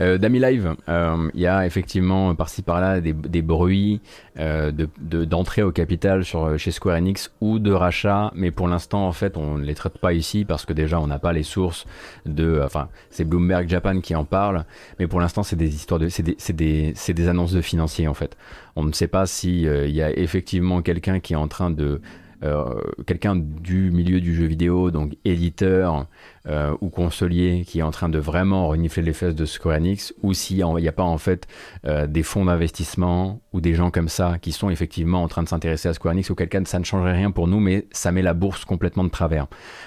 [0.00, 4.00] Euh, Dami Live, euh, il y a effectivement par-ci par-là des, des bruits
[4.40, 8.66] euh, de- de- d'entrée au capital sur, chez Square Enix ou de rachat, mais pour
[8.66, 11.32] l'instant en fait on ne les traite pas ici parce que déjà on n'a pas
[11.32, 11.86] les sources
[12.26, 14.64] de, enfin c'est Bloomberg Japan qui en parle,
[14.98, 18.14] mais pour l'instant c'est des histoires de, c'est des, des, des annonces de financiers en
[18.14, 18.36] fait.
[18.74, 22.00] On ne sait pas si euh, y a effectivement quelqu'un qui est en train de
[22.42, 22.64] euh,
[23.06, 26.06] quelqu'un du milieu du jeu vidéo, donc éditeur
[26.46, 30.14] euh, ou consolier, qui est en train de vraiment renifler les fesses de Square Enix,
[30.22, 31.46] ou s'il n'y a pas en fait
[31.86, 35.48] euh, des fonds d'investissement ou des gens comme ça qui sont effectivement en train de
[35.48, 38.22] s'intéresser à Square Enix, auquel cas ça ne changerait rien pour nous, mais ça met
[38.22, 39.46] la bourse complètement de travers.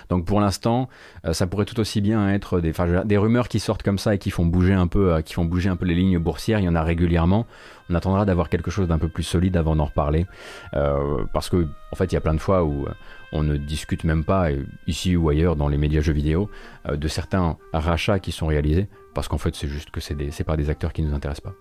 [0.10, 0.90] Donc pour l'instant,
[1.26, 2.74] euh, ça pourrait tout aussi bien être des,
[3.06, 5.46] des rumeurs qui sortent comme ça et qui font bouger un peu, euh, qui font
[5.46, 6.60] bouger un peu les lignes boursières.
[6.60, 7.46] Il y en a régulièrement.
[7.90, 10.26] On attendra d'avoir quelque chose d'un peu plus solide avant d'en reparler,
[10.74, 12.92] Euh, parce que en fait, il y a plein de fois où euh,
[13.32, 16.50] on ne discute même pas euh, ici ou ailleurs dans les médias jeux vidéo
[16.88, 20.58] euh, de certains rachats qui sont réalisés, parce qu'en fait, c'est juste que c'est pas
[20.58, 21.56] des acteurs qui nous intéressent pas,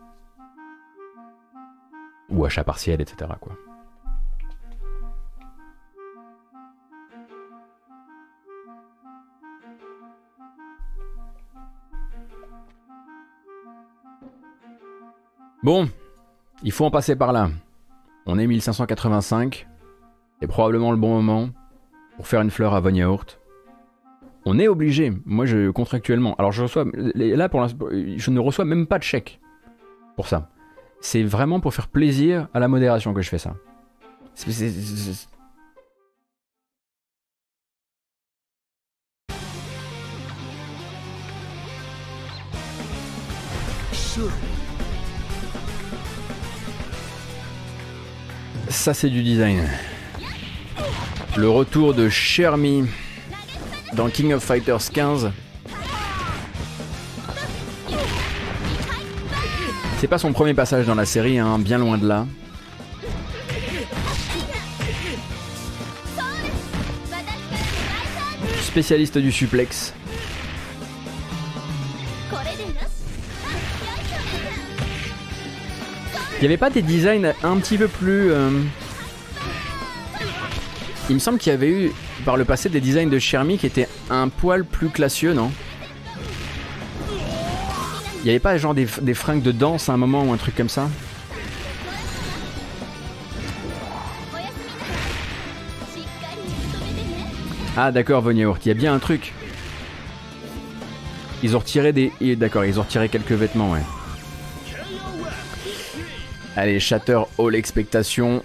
[2.29, 3.31] ou achats partiels, etc.
[3.41, 3.57] Quoi.
[15.63, 15.89] Bon,
[16.63, 17.51] il faut en passer par là.
[18.25, 19.67] On est 1585.
[20.41, 21.49] C'est probablement le bon moment
[22.17, 23.41] pour faire une fleur à Von Yaourt.
[24.45, 25.13] On est obligé.
[25.25, 26.35] Moi, je contractuellement.
[26.37, 26.85] Alors, je reçois.
[26.95, 29.41] Là, pour l'instant, je ne reçois même pas de chèque
[30.15, 30.51] pour ça.
[31.01, 33.57] C'est vraiment pour faire plaisir à la modération que je fais ça.
[48.69, 49.65] Ça, c'est du design.
[51.37, 52.85] Le retour de Shermie
[53.93, 55.31] dans King of Fighters 15.
[59.99, 62.27] C'est pas son premier passage dans la série, hein, bien loin de là.
[68.63, 69.93] Spécialiste du suplex.
[76.39, 78.31] Il n'y avait pas des designs un petit peu plus.
[78.31, 78.51] euh,
[81.09, 81.93] Il me semble qu'il y avait eu
[82.25, 85.53] par le passé des designs de Shermie qui étaient un poil plus classieux, non?
[88.19, 90.57] Il n'y avait pas genre des, fringues de danse à un moment ou un truc
[90.57, 90.89] comme ça?
[97.77, 99.33] Ah d'accord, Von Yaourt, il y a bien un truc.
[101.45, 102.11] Ils ont retiré des...
[102.35, 103.83] D'accord, ils ont retiré quelques vêtements, ouais.
[106.57, 108.43] Allez, Shatter All Expectation.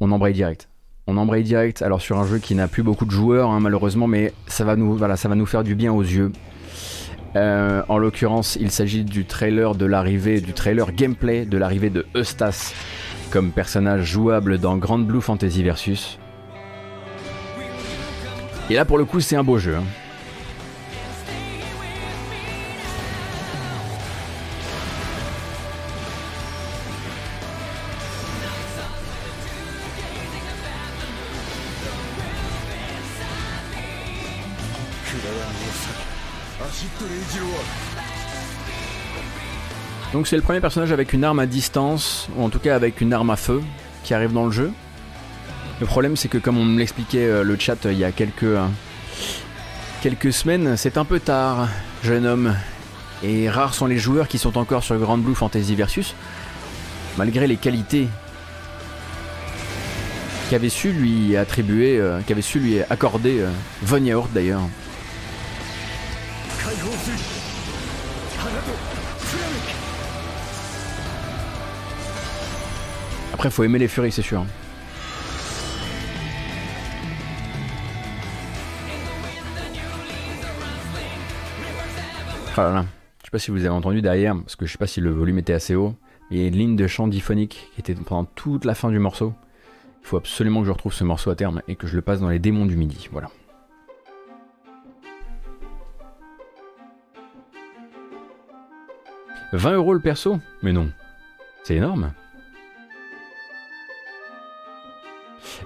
[0.00, 0.67] On embraye direct.
[1.10, 1.80] On embraye direct.
[1.80, 4.76] Alors sur un jeu qui n'a plus beaucoup de joueurs, hein, malheureusement, mais ça va
[4.76, 6.30] nous, faire du bien aux yeux.
[7.34, 12.04] Euh, en l'occurrence, il s'agit du trailer de l'arrivée, du trailer gameplay de l'arrivée de
[12.14, 12.74] Eustace
[13.30, 16.18] comme personnage jouable dans Grand Blue Fantasy Versus.
[18.68, 19.76] Et là, pour le coup, c'est un beau jeu.
[19.76, 19.84] hein.
[40.12, 43.00] Donc c'est le premier personnage avec une arme à distance, ou en tout cas avec
[43.00, 43.62] une arme à feu,
[44.04, 44.72] qui arrive dans le jeu.
[45.80, 48.10] Le problème c'est que comme on me l'expliquait euh, le chat euh, il y a
[48.10, 48.66] quelques, euh,
[50.02, 51.68] quelques semaines, c'est un peu tard,
[52.02, 52.54] jeune homme.
[53.22, 56.14] Et rares sont les joueurs qui sont encore sur Grand Blue Fantasy Versus,
[57.16, 58.08] malgré les qualités
[60.48, 63.50] qu'avait su lui attribuer, qu'avait su lui accorder euh,
[63.82, 64.62] Von Yaourt d'ailleurs.
[73.34, 74.44] Après, faut aimer les furies, c'est sûr.
[82.56, 82.62] Oh.
[83.20, 85.10] Je sais pas si vous avez entendu derrière, parce que je sais pas si le
[85.10, 85.94] volume était assez haut.
[86.30, 88.98] Il y a une ligne de chant diphonique qui était pendant toute la fin du
[88.98, 89.32] morceau.
[90.02, 92.20] Il faut absolument que je retrouve ce morceau à terme et que je le passe
[92.20, 93.08] dans les démons du midi.
[93.12, 93.30] Voilà.
[99.52, 100.40] «20 euros le perso?
[100.62, 100.90] Mais non.
[101.62, 102.12] C'est énorme.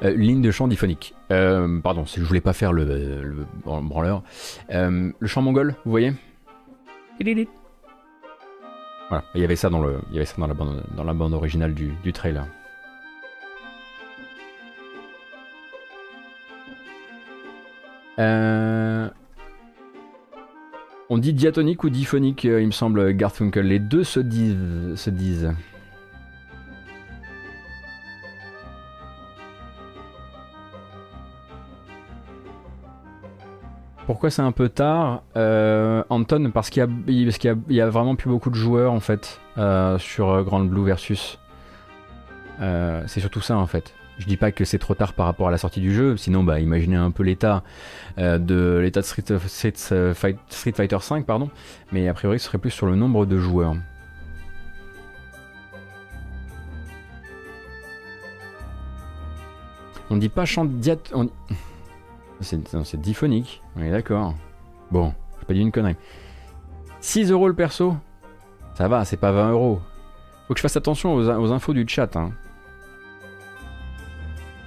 [0.05, 1.15] Euh, ligne de chant diphonique.
[1.31, 2.85] Euh, pardon, je voulais pas faire le,
[3.23, 4.23] le branleur.
[4.71, 6.13] Euh, le chant mongol, vous voyez?
[9.09, 11.05] Voilà, il y avait ça dans, le, il y avait ça dans, la, bande, dans
[11.05, 12.47] la bande originale du, du trailer.
[21.13, 23.67] On dit diatonique ou diphonique, euh, il me semble, Garfunkel.
[23.67, 24.57] Les deux se disent.
[24.97, 25.53] Se disent.
[34.07, 37.81] Pourquoi c'est un peu tard euh, Anton, parce qu'il y, parce qu'il y, a, y
[37.83, 41.39] a vraiment plus beaucoup de joueurs en fait euh, sur Grand Blue versus.
[42.59, 43.93] C'est surtout ça en fait.
[44.19, 46.45] Je dis pas que c'est trop tard par rapport à la sortie du jeu, sinon
[46.45, 47.63] bah imaginez un peu l'état
[48.19, 49.25] euh, de l'état de Street,
[49.93, 51.51] euh, Fighter 5 pardon,
[51.93, 53.75] mais a priori ce serait plus sur le nombre de joueurs.
[60.11, 60.99] On dit pas chant diat...
[62.41, 64.35] C'est diphonique, on est d'accord.
[64.91, 65.97] Bon, j'ai pas dit une connerie.
[67.01, 67.97] 6 euros le perso?
[68.75, 69.81] Ça va, c'est pas 20 euros.
[70.47, 72.17] Faut que je fasse attention aux, aux infos du chat.
[72.17, 72.33] Hein.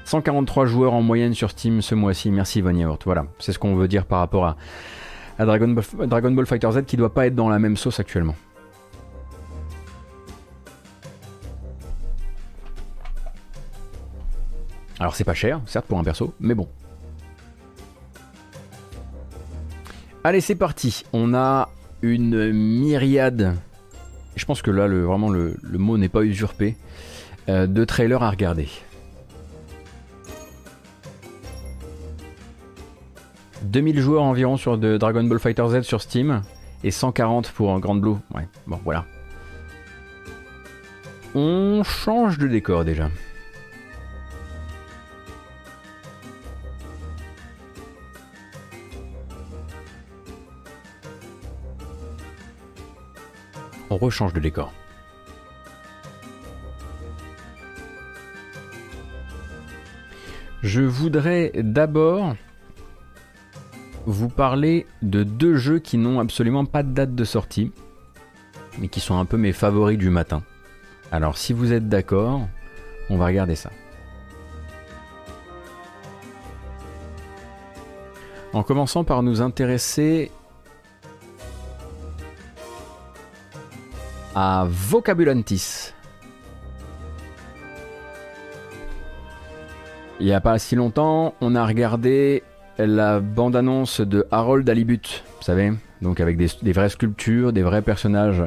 [0.05, 2.31] 143 joueurs en moyenne sur Steam ce mois-ci.
[2.31, 3.01] Merci Yaourt.
[3.05, 4.55] Voilà, c'est ce qu'on veut dire par rapport à,
[5.45, 8.35] Dragon, Ball, Fighter Z qui doit pas être dans la même sauce actuellement.
[14.97, 16.69] Alors c'est pas cher, certes pour un perso, mais bon.
[20.23, 21.03] Allez, c'est parti.
[21.11, 21.69] On a
[22.01, 23.55] une myriade.
[24.35, 26.77] Je pense que là, vraiment, le, le mot n'est pas usurpé.
[27.47, 28.67] Euh, de trailers à regarder.
[33.65, 36.41] 2000 joueurs environ sur de Dragon Ball Fighter Z sur Steam
[36.83, 38.15] et 140 pour Grand Blue.
[38.33, 39.05] Ouais, bon voilà.
[41.33, 43.09] On change de décor déjà.
[53.89, 54.71] On rechange de décor.
[60.63, 62.35] Je voudrais d'abord
[64.05, 67.71] vous parler de deux jeux qui n'ont absolument pas de date de sortie,
[68.79, 70.43] mais qui sont un peu mes favoris du matin.
[71.11, 72.47] Alors si vous êtes d'accord,
[73.09, 73.71] on va regarder ça.
[78.53, 80.31] En commençant par nous intéresser
[84.33, 85.93] à Vocabulantis.
[90.19, 92.43] Il n'y a pas si longtemps, on a regardé
[92.77, 95.71] la bande-annonce de Harold Alibut, vous savez,
[96.01, 98.43] donc avec des, des vraies sculptures, des vrais personnages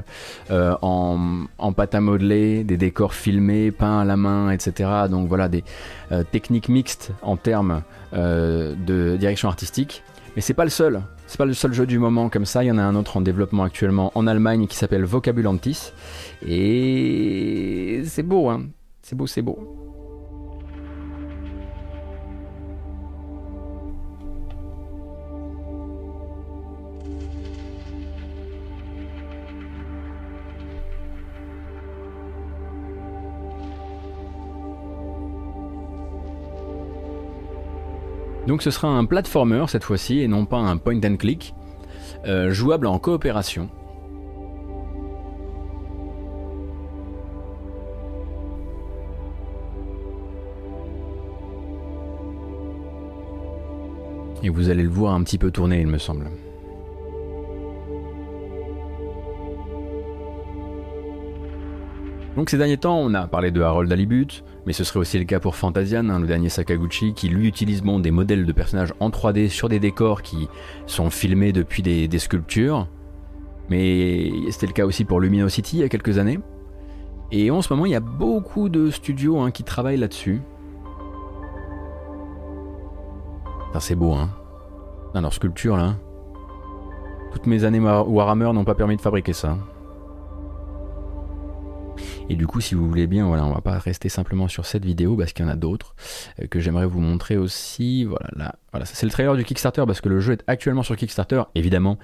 [0.50, 4.90] euh, en, en, pâte à modeler, des décors filmés, peints à la main, etc.
[5.10, 5.64] Donc voilà, des
[6.12, 7.82] euh, techniques mixtes en termes
[8.14, 10.02] euh, de direction artistique.
[10.36, 12.62] Mais c'est pas le seul, c'est pas le seul jeu du moment comme ça.
[12.62, 15.92] Il y en a un autre en développement actuellement en Allemagne qui s'appelle Vocabulantis.
[16.46, 18.66] Et c'est beau, hein.
[19.02, 19.77] C'est beau, c'est beau.
[38.48, 41.54] Donc ce sera un platformer cette fois-ci et non pas un point and click,
[42.24, 43.68] euh, jouable en coopération.
[54.42, 56.30] Et vous allez le voir un petit peu tourner, il me semble.
[62.38, 65.24] Donc ces derniers temps, on a parlé de Harold Alibut, mais ce serait aussi le
[65.24, 68.94] cas pour Fantasian, hein, le dernier Sakaguchi, qui lui utilise bon, des modèles de personnages
[69.00, 70.48] en 3D sur des décors qui
[70.86, 72.86] sont filmés depuis des, sculptures.
[73.70, 76.38] Mais c'était le cas aussi pour Luminosity il y a quelques années.
[77.32, 80.40] Et en ce moment, il y a beaucoup de studios hein, qui travaillent là-dessus.
[83.80, 84.30] c'est beau, hein.
[85.12, 85.96] Leur sculpture, là.
[87.32, 89.58] Toutes mes années Warhammer n'ont pas permis de fabriquer ça.
[92.28, 94.84] Et du coup, si vous voulez bien, voilà, on va pas rester simplement sur cette
[94.84, 95.94] vidéo parce qu'il y en a d'autres
[96.40, 98.04] euh, que j'aimerais vous montrer aussi.
[98.04, 100.96] Voilà, là, voilà, c'est le trailer du Kickstarter parce que le jeu est actuellement sur
[100.96, 101.42] Kickstarter.
[101.54, 101.98] Évidemment,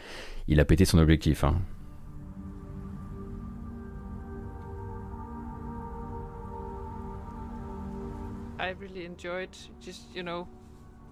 [0.48, 1.44] il a pété son objectif.
[1.44, 1.56] hein.
[8.58, 9.50] I really enjoyed
[9.80, 10.48] just, you know,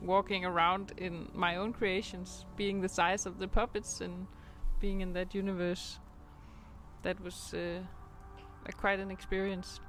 [0.00, 4.26] walking around in my own creations, being the size of the puppets and
[4.80, 5.98] being in that universe.
[7.02, 7.16] That
[7.52, 7.82] uh,
[8.66, 9.80] a, quite an experience.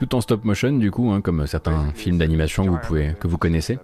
[0.00, 3.28] Tout en stop motion, du coup, hein, comme certains films d'animation que vous pouvez, que
[3.28, 3.78] vous connaissez.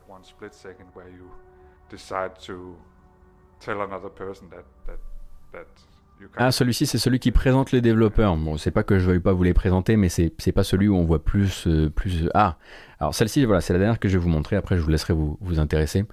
[6.36, 8.36] Ah, celui-ci, c'est celui qui présente les développeurs.
[8.36, 10.88] Bon, c'est pas que je veuille pas vous les présenter, mais c'est c'est pas celui
[10.88, 11.66] où on voit plus.
[11.66, 12.58] euh, plus Ah,
[12.98, 14.56] alors celle-ci, voilà, c'est la dernière que je vais vous montrer.
[14.56, 16.04] Après, je vous laisserai vous, vous intéresser.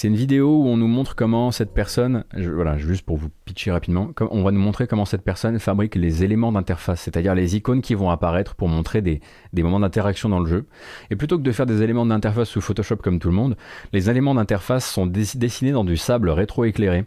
[0.00, 3.70] C'est une vidéo où on nous montre comment cette personne, voilà, juste pour vous pitcher
[3.70, 7.82] rapidement, on va nous montrer comment cette personne fabrique les éléments d'interface, c'est-à-dire les icônes
[7.82, 9.20] qui vont apparaître pour montrer des,
[9.58, 10.64] moments d'interaction dans le jeu.
[11.10, 13.58] Et plutôt que de faire des éléments d'interface sous Photoshop comme tout le monde,
[13.92, 17.04] les éléments d'interface sont dess- dessinés dans du sable rétroéclairé,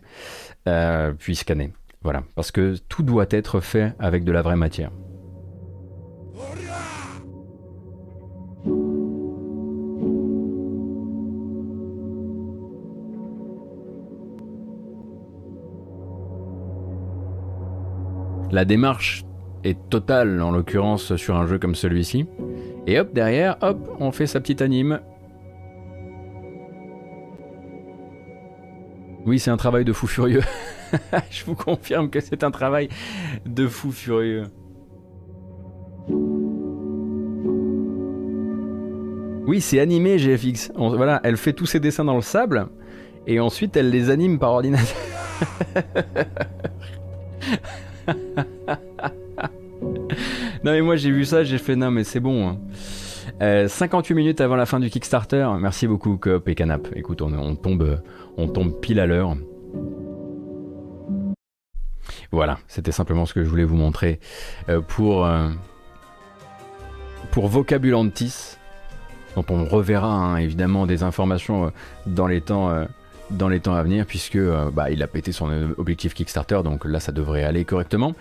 [0.68, 1.74] euh, puis scannés.
[2.04, 4.92] Voilà, parce que tout doit être fait avec de la vraie matière.
[18.54, 19.26] La démarche
[19.64, 22.28] est totale, en l'occurrence sur un jeu comme celui-ci.
[22.86, 25.00] Et hop, derrière, hop, on fait sa petite anime.
[29.26, 30.44] Oui, c'est un travail de fou furieux.
[31.32, 32.90] Je vous confirme que c'est un travail
[33.48, 34.44] de fou furieux.
[39.48, 40.72] Oui, c'est animé GFX.
[40.76, 42.68] Voilà, elle fait tous ses dessins dans le sable
[43.26, 44.96] et ensuite elle les anime par ordinateur.
[50.64, 52.48] non mais moi j'ai vu ça, j'ai fait non mais c'est bon.
[52.50, 52.58] hein.
[53.42, 55.48] Euh, 58 minutes avant la fin du Kickstarter.
[55.60, 56.88] Merci beaucoup Coop et Canap.
[56.96, 58.02] Écoute, on, tombe,
[58.38, 59.36] on tombe pile à l'heure.
[62.32, 64.20] Voilà, c'était simplement ce que je voulais vous montrer
[64.70, 65.50] euh, pour euh,
[67.32, 68.58] pour Vocabulantis,
[69.36, 71.72] dont on reverra hein, évidemment des informations
[72.06, 72.86] dans les temps
[73.32, 76.86] dans les temps à venir puisque euh, bah, il a pété son objectif Kickstarter donc
[76.86, 78.14] là ça devrait aller correctement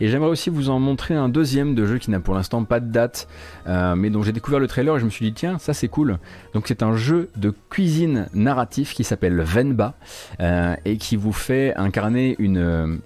[0.00, 2.80] et j'aimerais aussi vous en montrer un deuxième de jeu qui n'a pour l'instant pas
[2.80, 3.28] de date
[3.66, 5.88] euh, mais dont j'ai découvert le trailer et je me suis dit tiens ça c'est
[5.88, 6.18] cool
[6.54, 9.94] donc c'est un jeu de cuisine narratif qui s'appelle Venba
[10.40, 13.00] euh, et qui vous fait incarner une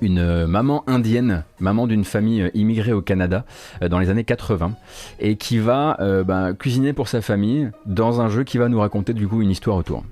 [0.00, 3.44] une maman indienne, maman d'une famille immigrée au Canada
[3.88, 4.72] dans les années 80,
[5.20, 9.14] et qui va bah, cuisiner pour sa famille dans un jeu qui va nous raconter
[9.14, 10.02] du coup une histoire autour.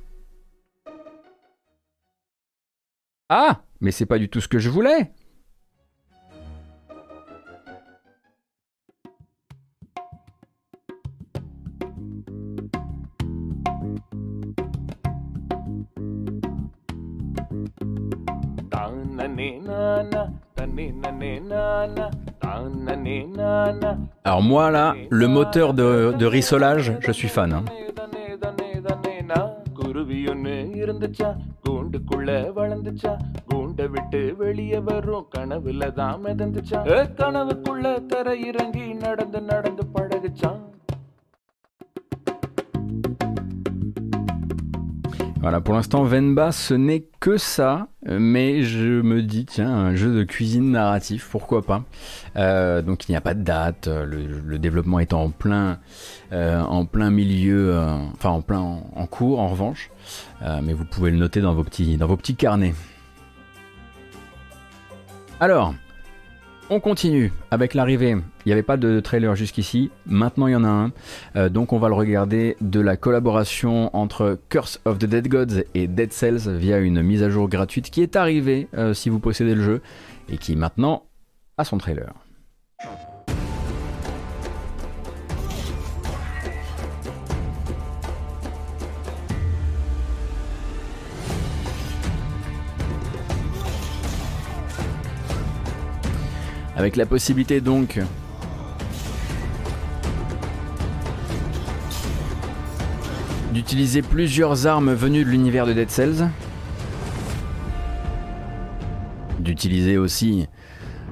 [3.33, 5.13] Ah Mais c'est pas du tout ce que je voulais
[24.25, 27.53] Alors moi là, le moteur de, rissolage, je suis fan.
[27.53, 27.65] hein.
[30.11, 31.29] குருவி ஒண்ணு இருந்துச்சா?
[31.65, 33.11] கூண்டுக்குள்ள வளர்ந்துச்சா?
[33.51, 36.79] கூண்டை விட்டு வெளியே வரும் கனவுல தான் மிதந்துச்சா?
[37.21, 40.59] கனவுக்குள்ள தர இறங்கி நடந்து நடந்து பழகுச்சான்
[45.41, 50.15] Voilà, pour l'instant, Venba, ce n'est que ça, mais je me dis, tiens, un jeu
[50.15, 51.83] de cuisine narratif, pourquoi pas.
[52.37, 55.79] Euh, donc il n'y a pas de date, le, développement est en plein,
[56.33, 59.91] euh, en plein milieu, euh, enfin en plein en, en cours en revanche,
[60.63, 62.75] mais vous pouvez le noter dans vos petits, dans vos petits carnets.
[65.41, 65.75] Alors,
[66.71, 68.11] on continue avec l'arrivée.
[68.11, 69.91] Il n'y avait pas de trailer jusqu'ici.
[70.07, 70.93] Maintenant, il y en a un.
[71.37, 75.65] Euh, donc, on va le regarder de la collaboration entre Curse of the Dead Gods
[75.75, 79.19] et Dead Cells via une mise à jour gratuite qui est arrivée euh, si vous
[79.19, 79.83] possédez le jeu
[80.29, 81.03] et qui maintenant
[81.59, 82.15] a son trailer.
[96.77, 98.01] Avec la possibilité donc
[103.53, 106.29] d'utiliser plusieurs armes venues de l'univers de Dead Cells.
[109.39, 110.47] D'utiliser aussi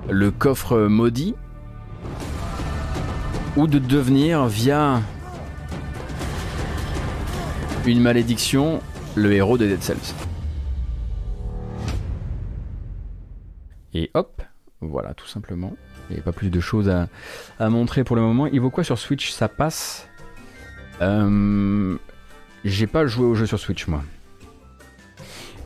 [0.09, 1.35] le coffre maudit.
[3.57, 5.03] Ou de devenir via
[7.87, 8.81] une malédiction
[9.15, 10.15] le héros de Dead Cells.
[13.95, 14.43] Et hop,
[14.81, 15.75] voilà, tout simplement.
[16.11, 17.09] Il n'y a pas plus de choses à,
[17.59, 18.47] à montrer pour le moment.
[18.47, 19.31] Il vaut quoi sur Switch?
[19.31, 20.09] Ça passe
[21.03, 21.97] Euh,
[22.65, 24.03] J'ai pas joué au jeu sur Switch, moi.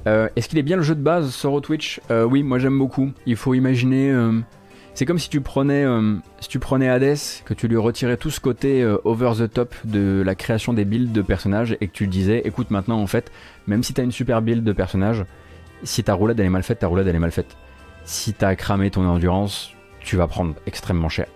[0.09, 2.01] Euh, Est-ce qu'il est bien le jeu de base sur Twitch?
[2.11, 3.11] Euh, Oui, moi j'aime beaucoup.
[3.27, 4.13] Il faut imaginer.
[4.95, 5.87] c'est comme si tu prenais,
[6.41, 10.23] si tu prenais Hades, que tu lui retirais tout ce côté over the top de
[10.27, 13.31] la création des builds de personnages et que tu disais, écoute maintenant en fait,
[13.67, 15.25] même si t'as une super build de personnage,
[15.85, 17.57] si ta roulade elle est mal faite, ta roulade elle est mal faite.
[18.05, 19.71] Si t'as cramé ton endurance,
[20.01, 21.27] tu vas prendre extrêmement cher.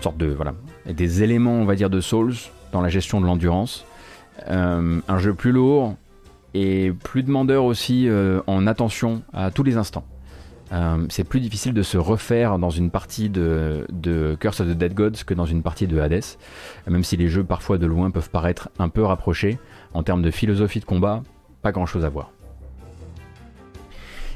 [0.00, 0.54] Sorte de voilà,
[0.86, 2.34] et des éléments on va dire de Souls
[2.72, 3.84] dans la gestion de l'endurance.
[4.48, 5.94] Euh, un jeu plus lourd
[6.54, 10.04] et plus demandeur aussi euh, en attention à tous les instants.
[10.72, 14.70] Euh, c'est plus difficile de se refaire dans une partie de, de Curse of the
[14.70, 16.24] Dead Gods que dans une partie de Hades,
[16.88, 19.58] même si les jeux parfois de loin peuvent paraître un peu rapprochés.
[19.92, 21.22] En termes de philosophie de combat,
[21.60, 22.32] pas grand chose à voir.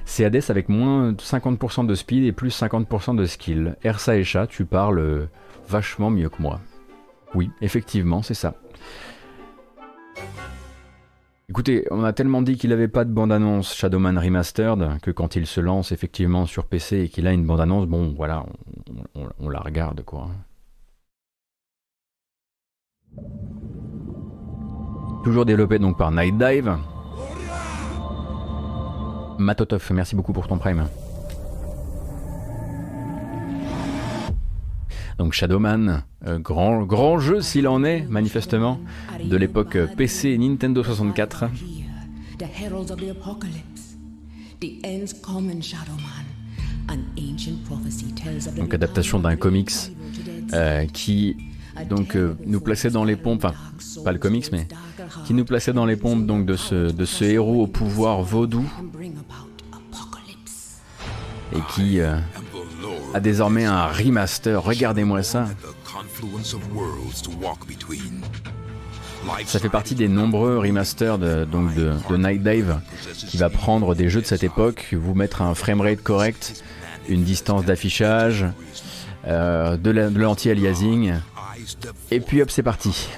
[0.09, 3.77] C'est Hades avec moins de 50% de speed et plus 50% de skill.
[3.83, 5.27] Ersa et Chat, tu parles euh,
[5.69, 6.61] vachement mieux que moi.
[7.35, 8.55] Oui, effectivement, c'est ça.
[11.49, 15.47] Écoutez, on a tellement dit qu'il n'avait pas de bande-annonce Shadowman Remastered que quand il
[15.47, 18.45] se lance effectivement sur PC et qu'il a une bande-annonce, bon voilà,
[19.15, 20.29] on, on- on la regarde quoi.
[25.25, 26.77] Toujours développé donc par Night Dive.
[29.39, 30.87] Matotov, merci beaucoup pour ton prime.
[35.19, 38.79] Donc Shadowman, euh, grand, grand jeu s'il en est, manifestement,
[39.25, 41.47] de l'époque euh, PC Nintendo 64.
[42.39, 43.97] The heralds of the apocalypse.
[44.61, 46.27] The ends come in Shadowman.
[46.89, 49.91] An ancient prophecy tells of the donc adaptation d'un comics
[50.53, 51.37] euh, qui
[51.85, 53.47] donc euh, nous plaçait dans les pompes,
[54.05, 54.67] pas le comics mais
[55.27, 58.65] qui nous plaçait dans les pompes donc de ce, héros au pouvoir vaudou
[61.53, 62.17] et qui euh,
[63.15, 64.63] a désormais un remaster.
[64.63, 65.47] Regardez-moi ça.
[69.47, 71.47] Ça fait partie des nombreux remasters de,
[72.17, 72.79] Night Dive
[73.29, 76.65] qui va prendre des jeux de cette époque, vous mettre un framerate correct,
[77.09, 78.47] une distance d'affichage,
[79.27, 81.15] euh, de l'anti-aliasing,
[82.11, 83.09] et puis hop c'est parti.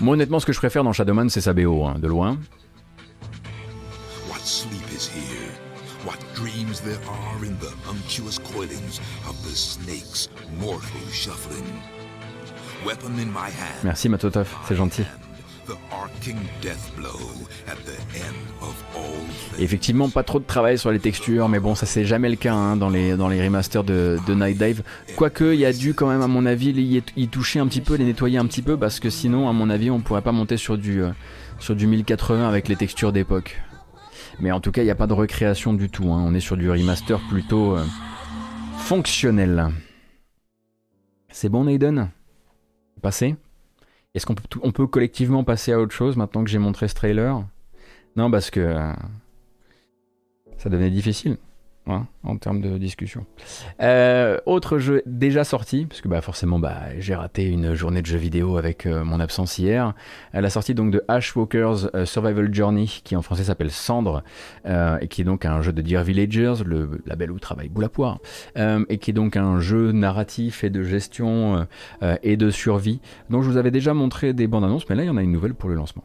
[0.00, 2.38] Moi honnêtement ce que je préfère dans Shadowman c'est sa BO, hein, de loin.
[13.84, 15.04] Merci Matotov, c'est gentil.
[19.58, 22.54] Effectivement, pas trop de travail sur les textures, mais bon, ça c'est jamais le cas
[22.54, 24.82] hein, dans, les, remasters de, Night Dive.
[25.16, 26.70] Quoique, il y a dû quand même, à mon avis,
[27.16, 29.70] y, toucher un petit peu, les nettoyer un petit peu, parce que sinon, à mon
[29.70, 31.10] avis, on pourrait pas monter sur du, euh,
[31.58, 33.60] sur du 1080 avec les textures d'époque.
[34.40, 36.10] Mais en tout cas, il n'y a pas de recréation du tout.
[36.12, 36.22] hein.
[36.26, 37.84] On est sur du remaster plutôt euh,
[38.78, 39.68] fonctionnel.
[41.28, 42.10] C'est bon, Naiden
[43.02, 43.36] Passé?
[44.14, 46.94] Est-ce qu'on peut, on peut collectivement passer à autre chose maintenant que j'ai montré ce
[46.94, 47.44] trailer?
[48.16, 48.92] Non, parce que euh,
[50.56, 51.38] ça devenait difficile
[51.86, 53.26] hein, en termes de discussion.
[53.80, 58.06] Euh, autre jeu déjà sorti, parce que bah, forcément bah, j'ai raté une journée de
[58.06, 59.94] jeux vidéo avec euh, mon absence hier.
[60.34, 64.22] Euh, la sortie donc de Ashwalker's euh, Survival Journey, qui en français s'appelle Cendre,
[64.64, 68.18] et qui est donc un jeu de Dear Villagers, le label où travaille Boulapoire,
[68.56, 71.66] et qui est donc un jeu narratif et de gestion
[72.22, 73.00] et de survie,
[73.30, 75.22] dont je vous avais déjà montré des bandes annonces, mais là il y en a
[75.22, 76.04] une nouvelle pour le lancement.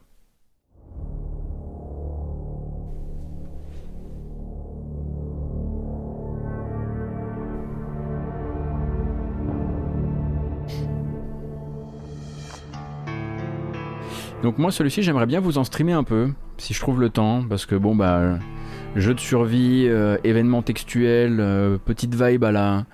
[14.46, 17.44] Donc moi celui-ci j'aimerais bien vous en streamer un peu, si je trouve le temps,
[17.50, 18.38] parce que bon bah
[18.96, 22.86] jeu de survie, euh, événement textuel, euh, petite vibe à la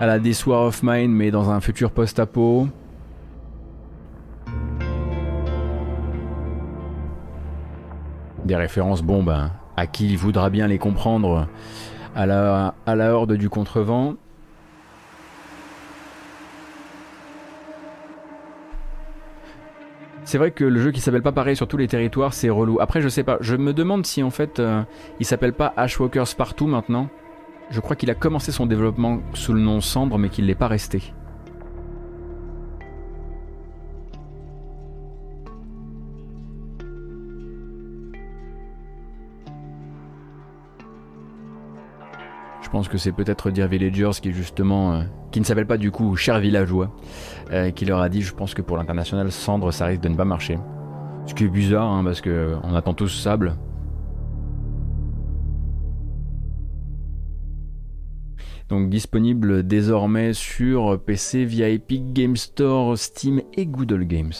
[0.00, 2.66] à la This War of Mine mais dans un futur post-apo.
[8.44, 11.46] Des références bon bah à qui voudra bien les comprendre
[12.16, 14.16] à la à la horde du contrevent.
[20.28, 22.76] C'est vrai que le jeu qui s'appelle pas pareil sur tous les territoires, c'est relou.
[22.82, 23.38] Après, je sais pas.
[23.40, 24.82] Je me demande si en fait euh,
[25.20, 27.08] il s'appelle pas Ashwalkers partout maintenant.
[27.70, 30.68] Je crois qu'il a commencé son développement sous le nom Cendre, mais qu'il l'est pas
[30.68, 31.14] resté.
[42.68, 45.90] Je pense que c'est peut-être Dear Villagers qui justement, euh, qui ne s'appelle pas du
[45.90, 46.94] coup Cher Villageois,
[47.50, 50.16] euh, qui leur a dit je pense que pour l'international Cendre ça risque de ne
[50.16, 50.58] pas marcher.
[51.24, 53.56] Ce qui est bizarre hein, parce que euh, on attend tous Sable.
[58.68, 64.34] Donc disponible désormais sur PC via Epic Game Store, Steam et Google Games.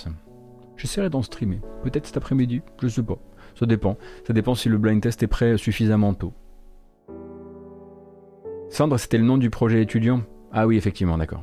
[0.77, 3.17] J'essaierai d'en streamer, peut-être cet après-midi, je sais pas.
[3.59, 3.97] Ça dépend.
[4.27, 6.35] Ça dépend si le blind test est prêt suffisamment tôt.
[8.79, 10.21] Sandre, c'était le nom du projet étudiant
[10.53, 11.43] Ah oui, effectivement, d'accord.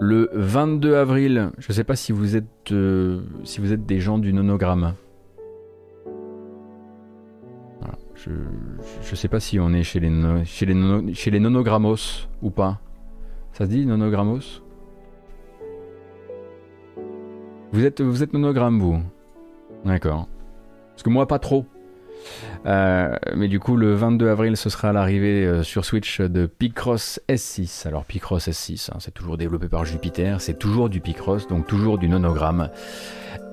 [0.00, 4.00] Le 22 avril, je ne sais pas si vous êtes, euh, si vous êtes des
[4.00, 4.96] gens du nonogramme.
[8.16, 11.40] Je ne sais pas si on est chez les, no- chez, les nono- chez les
[11.40, 12.80] nonogrammos ou pas.
[13.54, 14.62] Ça se dit nonogrammos
[17.72, 18.98] Vous êtes, vous êtes nonogramme, vous?
[19.86, 20.28] D'accord.
[20.90, 21.64] Parce que moi, pas trop.
[22.66, 27.20] Euh, mais du coup, le 22 avril, ce sera l'arrivée euh, sur Switch de Picross
[27.28, 27.86] S6.
[27.86, 31.98] Alors, Picross S6, hein, c'est toujours développé par Jupiter, c'est toujours du Picross, donc toujours
[31.98, 32.68] du nonogramme.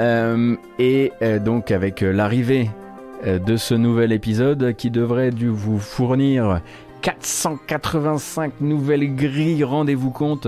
[0.02, 1.12] Euh, et
[1.44, 2.70] donc, avec l'arrivée
[3.26, 6.62] de ce nouvel épisode qui devrait vous fournir
[7.02, 10.48] 485 nouvelles grilles, rendez-vous compte,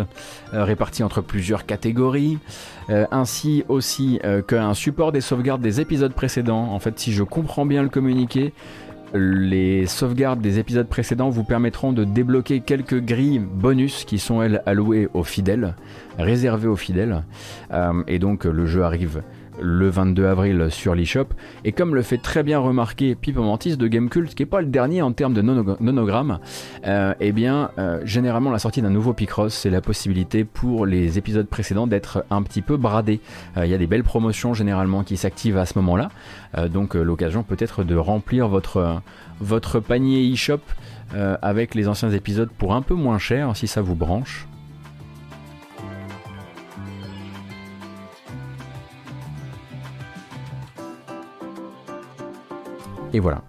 [0.53, 2.39] euh, réparties entre plusieurs catégories,
[2.89, 6.71] euh, ainsi aussi euh, qu'un support des sauvegardes des épisodes précédents.
[6.71, 8.53] En fait, si je comprends bien le communiqué,
[9.13, 14.61] les sauvegardes des épisodes précédents vous permettront de débloquer quelques grilles bonus qui sont elles
[14.65, 15.75] allouées aux fidèles,
[16.17, 17.25] réservées aux fidèles.
[18.07, 19.21] Et donc le jeu arrive
[19.59, 21.27] le 22 avril sur l'eShop.
[21.65, 24.67] Et comme le fait très bien remarquer Pipo Mantis de Gamecult, qui n'est pas le
[24.67, 26.39] dernier en termes de nono- nonogramme,
[26.85, 31.17] euh, eh bien, euh, généralement, la sortie d'un nouveau Picross, c'est la possibilité pour les
[31.17, 33.19] épisodes précédents d'être un petit peu bradés.
[33.57, 36.09] Euh, Il y a des belles promotions généralement qui s'activent à ce moment-là.
[36.57, 39.01] Euh, donc, l'occasion peut-être de remplir votre,
[39.39, 40.59] votre panier eShop
[41.41, 44.47] avec les anciens épisodes pour un peu moins cher si ça vous branche.
[53.13, 53.43] Et voilà.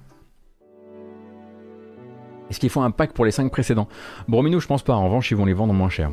[2.51, 3.89] Est-ce qu'il faut un pack pour les 5 précédents?
[4.29, 4.95] Bromino, je pense pas.
[4.95, 6.11] En revanche, ils vont les vendre moins cher.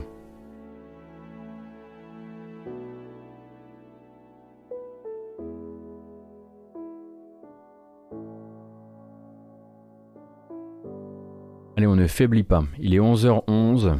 [11.75, 12.63] Allez, on ne faiblit pas.
[12.77, 13.97] Il est 11h11.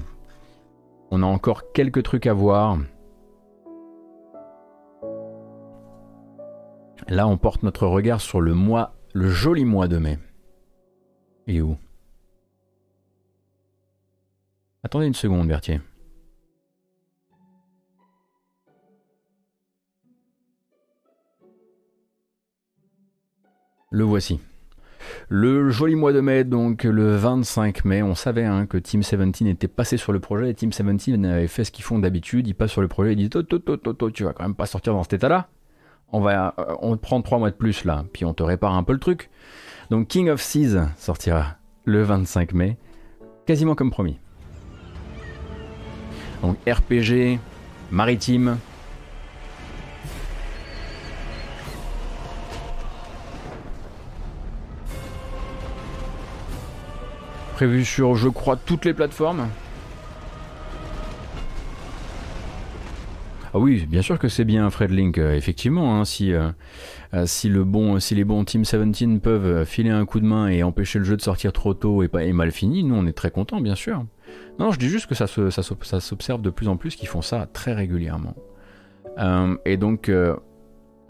[1.12, 2.78] On a encore quelques trucs à voir.
[7.08, 10.20] Là, on porte notre regard sur le mois, le joli mois de mai.
[11.48, 11.78] Il est où?
[14.84, 15.82] Attendez une seconde, Berthier.
[23.92, 24.40] Le voici.
[25.30, 29.42] Le joli mois de mai, donc le 25 mai, on savait hein, que Team 17
[29.48, 32.54] était passé sur le projet et Team 17 avait fait ce qu'ils font d'habitude, ils
[32.54, 34.68] passent sur le projet et ils disent Toto, toto, toto, tu vas quand même pas
[34.68, 35.50] sortir dans cet état-là
[36.12, 38.84] on va euh, on prend 3 mois de plus là, puis on te répare un
[38.84, 39.30] peu le truc.
[39.90, 42.78] Donc King of Seas sortira le 25 mai,
[43.46, 44.20] quasiment comme promis.
[46.42, 47.40] Donc RPG,
[47.92, 48.58] maritime.
[57.56, 59.50] Prévu sur, je crois, toutes les plateformes.
[63.54, 65.18] Ah oui, bien sûr que c'est bien, Fred Link.
[65.18, 66.50] euh, effectivement, hein, si, euh,
[67.16, 71.06] euh, si, les bons Team 17 peuvent filer un coup de main et empêcher le
[71.06, 73.60] jeu de sortir trop tôt et, pas, et mal fini, nous on est très contents,
[73.60, 74.06] bien sûr.
[74.60, 76.96] Non, je dis juste que ça, se- ça, s'ob- ça s'observe de plus en plus
[76.96, 78.36] qu'ils font ça très régulièrement.
[79.66, 80.10] Et donc,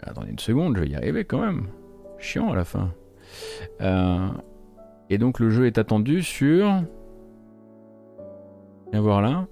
[0.02, 1.66] attendez une seconde, je vais y arriver quand même.
[2.18, 2.90] Chiant à la fin.
[5.10, 6.82] Et donc le jeu est attendu sur.
[8.90, 9.46] Viens voir là.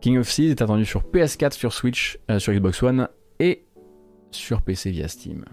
[0.00, 3.08] King of Seas est attendu sur PS4, sur Switch, euh, sur Xbox One
[3.40, 3.64] et
[4.30, 5.44] sur PC via Steam.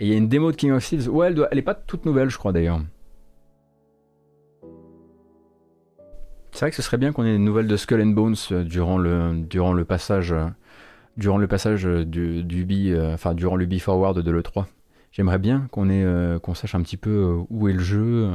[0.00, 1.08] Et il y a une démo de King of Thieves.
[1.08, 2.80] Ouais, elle, doit, est pas toute nouvelle, je crois d'ailleurs.
[6.52, 8.64] C'est vrai que ce serait bien qu'on ait des nouvelles de Skull and Bones euh,
[8.64, 10.46] durant le, passage, euh,
[11.16, 14.66] durant le passage du, du B, enfin durant le B Forward de l'E3.
[15.12, 15.88] J'aimerais bien qu'on
[16.40, 18.30] qu'on sache un petit peu où est le jeu,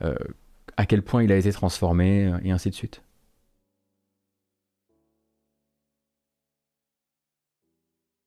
[0.00, 3.02] à quel point il a été transformé, et ainsi de suite.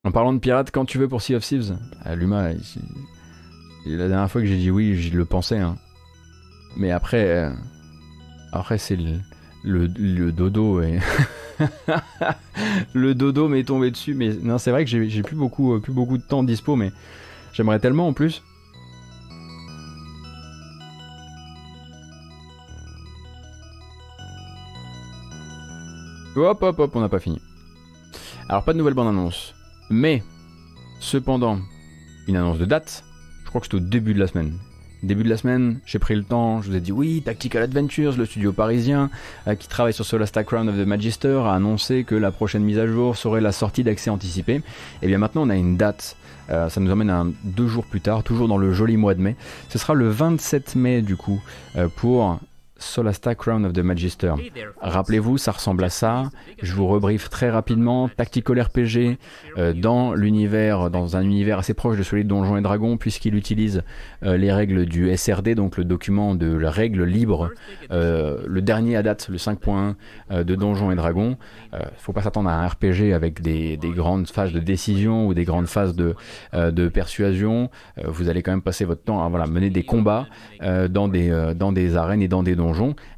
[0.05, 2.49] En parlant de pirates, quand tu veux pour Sea of Thieves, ah, Luma,
[3.87, 5.57] la dernière fois que j'ai dit oui, je le pensais.
[5.57, 5.77] hein.
[6.77, 7.49] Mais après, euh,
[8.51, 8.97] après c'est
[9.63, 9.87] le,
[10.31, 10.79] dodo
[12.93, 14.13] le dodo m'est tombé dessus.
[14.13, 16.91] Mais non, c'est vrai que j'ai plus beaucoup, euh, plus beaucoup de temps dispo, mais
[17.51, 18.43] j'aimerais tellement en plus.
[26.35, 27.41] Hop, hop, hop, on n'a pas fini.
[28.49, 29.54] Alors, pas de nouvelle bande-annonce.
[29.89, 30.23] Mais,
[30.99, 31.59] cependant,
[32.27, 33.03] une annonce de date.
[33.43, 34.57] Je crois que c'était au début de la semaine.
[35.03, 38.17] Début de la semaine, j'ai pris le temps, je vous ai dit oui, Tactical Adventures,
[38.17, 39.11] le studio parisien
[39.47, 42.79] euh, qui travaille sur Solasta Crown of the Magister, a annoncé que la prochaine mise
[42.79, 44.63] à jour serait la sortie d'accès anticipé.
[45.03, 46.17] Et bien maintenant on a une date,
[46.49, 49.21] euh, ça nous emmène à deux jours plus tard, toujours dans le joli mois de
[49.21, 49.35] mai.
[49.69, 51.39] Ce sera le 27 mai du coup
[51.75, 52.39] euh, pour
[52.77, 54.33] Solasta Crown of the Magister.
[54.81, 56.29] Rappelez-vous, ça ressemble à ça.
[56.61, 58.09] Je vous rebriefe très rapidement.
[58.09, 59.17] Tactical RPG
[59.57, 63.35] euh, dans l'univers, dans un univers assez proche de celui de Donjons et Dragons, puisqu'il
[63.35, 63.83] utilise
[64.23, 67.51] euh, les règles du SRD, donc le document de la règle libre,
[67.91, 69.95] euh, le dernier à date, le 5.1
[70.31, 71.37] euh, de Donjons et Dragons.
[71.73, 75.33] Il faut pas s'attendre à un RPG avec des, des grandes phases de décision ou
[75.33, 76.15] des grandes phases de,
[76.87, 77.69] persuasion.
[78.03, 80.27] Vous allez quand même passer votre temps à mener des combats
[80.61, 82.64] dans, des, dans des arènes et dans des donjons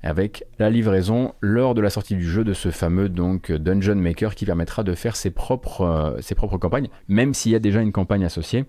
[0.03, 4.35] avec la livraison lors de la sortie du jeu de ce fameux donc Dungeon Maker
[4.35, 7.81] qui permettra de faire ses propres, euh, ses propres campagnes, même s'il y a déjà
[7.81, 8.65] une campagne associée.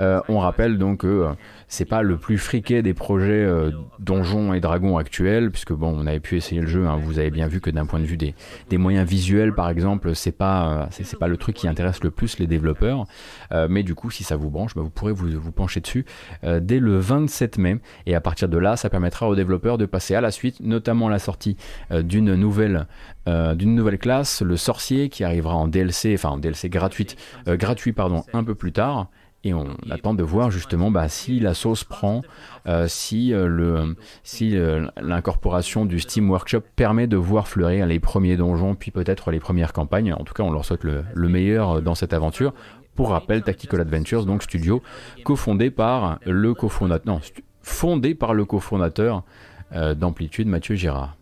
[0.00, 1.32] Euh, on rappelle donc que euh,
[1.72, 6.06] c'est pas le plus friqué des projets euh, donjons et dragons actuels, puisque bon, on
[6.06, 6.86] avait pu essayer le jeu.
[6.86, 8.34] hein, vous avez bien vu que d'un point de vue des,
[8.76, 12.46] moyens visuels, par exemple, c'est pas euh, pas le truc qui intéresse le plus les
[12.46, 13.06] développeurs.
[13.52, 16.04] Euh, mais du coup, si ça vous branche, bah, vous pourrez vous, pencher dessus
[16.42, 17.78] dès le 27 mai.
[18.04, 21.08] Et à partir de là, ça permettra aux développeurs de passer à la suite, notamment
[21.08, 21.56] la sortie
[21.90, 22.86] d'une nouvelle
[23.26, 27.16] nouvelle classe, le sorcier, qui arrivera en DLC, enfin en DLC gratuite,
[27.46, 29.08] gratuit pardon, un peu plus tard.
[29.44, 32.22] Et on attend de voir justement bah, si la sauce prend,
[32.68, 37.98] euh, si euh, le, si euh, l'incorporation du Steam Workshop permet de voir fleurir les
[37.98, 40.12] premiers donjons, puis peut-être les premières campagnes.
[40.12, 42.54] En tout cas, on leur souhaite le, le meilleur dans cette aventure.
[42.94, 44.82] Pour rappel, Tactical Adventures, donc studio
[45.24, 47.20] cofondé par le cofondateur, non,
[47.62, 49.24] fondé par le cofondateur
[49.72, 51.16] d'Amplitude, Mathieu Girard.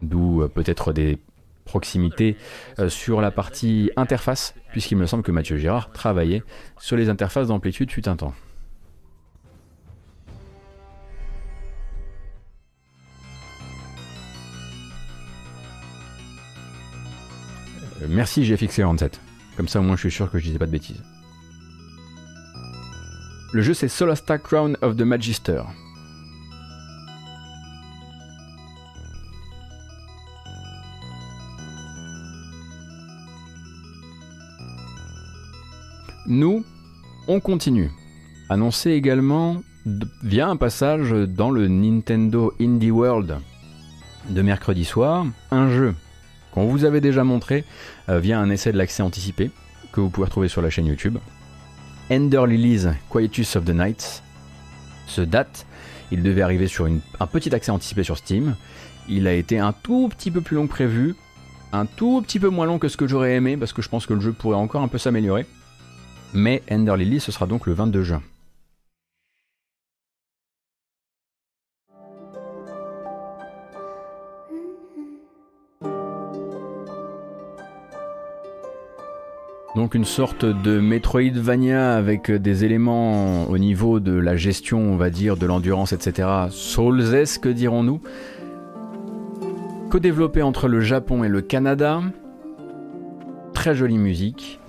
[0.00, 1.18] D'où peut-être des
[1.64, 2.36] proximités
[2.78, 6.42] euh, sur la partie interface, puisqu'il me semble que Mathieu Girard travaillait
[6.78, 8.34] sur les interfaces d'Amplitude fut un temps.
[18.02, 19.14] Euh, Merci GFX47.
[19.56, 21.02] Comme ça au moins je suis sûr que je disais pas de bêtises.
[23.52, 25.62] Le jeu c'est Solasta Crown of the Magister.
[36.26, 36.64] Nous,
[37.26, 37.90] on continue.
[38.48, 39.62] Annoncé également
[40.22, 43.38] via un passage dans le Nintendo Indie World
[44.30, 45.96] de mercredi soir, un jeu
[46.52, 47.64] qu'on vous avait déjà montré
[48.08, 49.50] euh, via un essai de l'accès anticipé
[49.90, 51.18] que vous pouvez retrouver sur la chaîne YouTube.
[52.08, 54.22] Ender Lilies Quietus of the Night
[55.08, 55.66] se date.
[56.12, 58.54] Il devait arriver sur un petit accès anticipé sur Steam.
[59.08, 61.16] Il a été un tout petit peu plus long que prévu,
[61.72, 64.06] un tout petit peu moins long que ce que j'aurais aimé parce que je pense
[64.06, 65.46] que le jeu pourrait encore un peu s'améliorer.
[66.34, 68.22] Mais Ender Lily, ce sera donc le 22 juin.
[79.74, 85.08] Donc une sorte de Metroidvania avec des éléments au niveau de la gestion, on va
[85.08, 86.28] dire, de l'endurance, etc.
[86.50, 88.00] Soulsesque, dirons-nous.
[89.90, 92.02] Co-développé entre le Japon et le Canada.
[93.54, 94.60] Très jolie musique.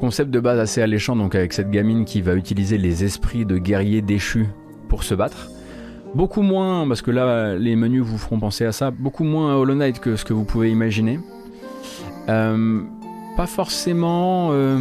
[0.00, 3.58] Concept de base assez alléchant, donc avec cette gamine qui va utiliser les esprits de
[3.58, 4.46] guerriers déchus
[4.88, 5.50] pour se battre.
[6.14, 9.56] Beaucoup moins, parce que là, les menus vous feront penser à ça, beaucoup moins à
[9.56, 11.18] Hollow Knight que ce que vous pouvez imaginer.
[12.28, 12.80] Euh,
[13.36, 14.78] pas forcément, euh,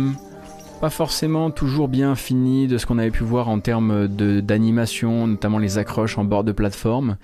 [0.81, 5.57] pas forcément toujours bien fini de ce qu'on avait pu voir en termes d'animation, notamment
[5.57, 7.18] les accroches en bord de plateforme.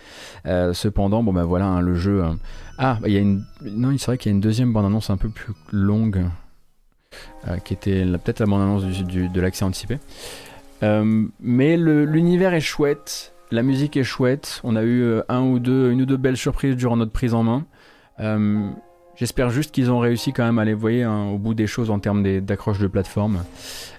[0.47, 2.23] Euh, cependant, bon ben voilà, hein, le jeu.
[2.23, 2.33] euh,
[2.79, 5.17] Ah, il y a une, non, c'est vrai qu'il y a une deuxième bande-annonce un
[5.17, 6.25] peu plus longue,
[7.63, 9.99] qui était peut-être la bande-annonce de l'accès anticipé.
[10.83, 14.59] Euh, mais l'univers est chouette, la musique est chouette.
[14.63, 17.33] On a eu euh, un ou deux, une ou deux belles surprises durant notre prise
[17.33, 17.65] en main.
[18.19, 18.69] Euh,
[19.15, 21.67] J'espère juste qu'ils ont réussi quand même à aller, vous voyez, hein, au bout des
[21.67, 23.43] choses en termes d'accroche de plateforme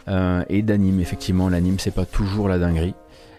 [0.08, 0.98] euh, et d'anime.
[0.98, 2.94] Effectivement, l'anime c'est pas toujours la dinguerie.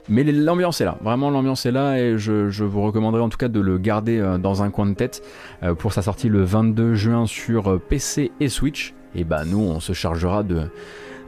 [0.08, 3.48] Mais l'ambiance est là, vraiment l'ambiance est là et je, vous recommanderais en tout cas
[3.48, 5.24] de le garder euh, dans un coin de tête
[5.64, 8.94] euh, pour sa sortie le 22 juin sur euh, PC et Switch.
[9.16, 10.70] Et bah nous on se chargera de,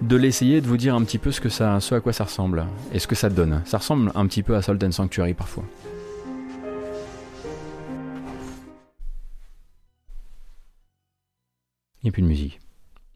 [0.01, 2.25] de l'essayer, de vous dire un petit peu ce, que ça, ce à quoi ça
[2.25, 3.61] ressemble et ce que ça donne.
[3.65, 5.63] Ça ressemble un petit peu à Salt and Sanctuary parfois.
[12.01, 12.59] Il n'y a plus de musique.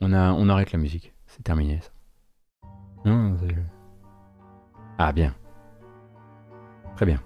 [0.02, 1.14] On, a, on arrête la musique.
[1.28, 1.92] C'est terminé ça.
[3.06, 3.38] Non,
[4.98, 5.34] ah bien.
[6.96, 7.22] Très bien.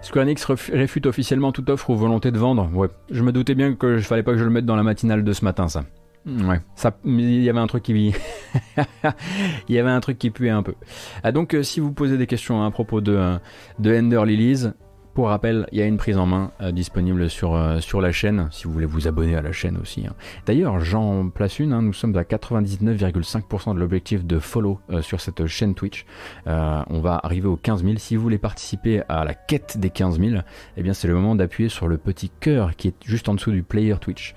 [0.00, 2.70] Square Enix réfute officiellement toute offre ou volonté de vendre.
[2.72, 4.82] Ouais, je me doutais bien que je fallait pas que je le mette dans la
[4.82, 5.84] matinale de ce matin, ça.
[6.26, 7.92] Ouais, ça, il y avait un truc qui,
[9.68, 10.74] il y avait un truc qui puait un peu.
[11.22, 13.38] Ah, donc, euh, si vous posez des questions à propos de, euh,
[13.78, 14.68] de Ender Lilies,
[15.18, 18.12] pour rappel, il y a une prise en main euh, disponible sur, euh, sur la
[18.12, 20.06] chaîne, si vous voulez vous abonner à la chaîne aussi.
[20.06, 20.14] hein.
[20.46, 25.20] D'ailleurs, j'en place une, hein, nous sommes à 99,5% de l'objectif de follow euh, sur
[25.20, 26.06] cette chaîne Twitch.
[26.46, 27.94] On va arriver aux 15 000.
[27.96, 30.40] Si vous voulez participer à la quête des 15 000,
[30.76, 33.50] eh bien c'est le moment d'appuyer sur le petit cœur qui est juste en dessous
[33.50, 34.36] du player Twitch.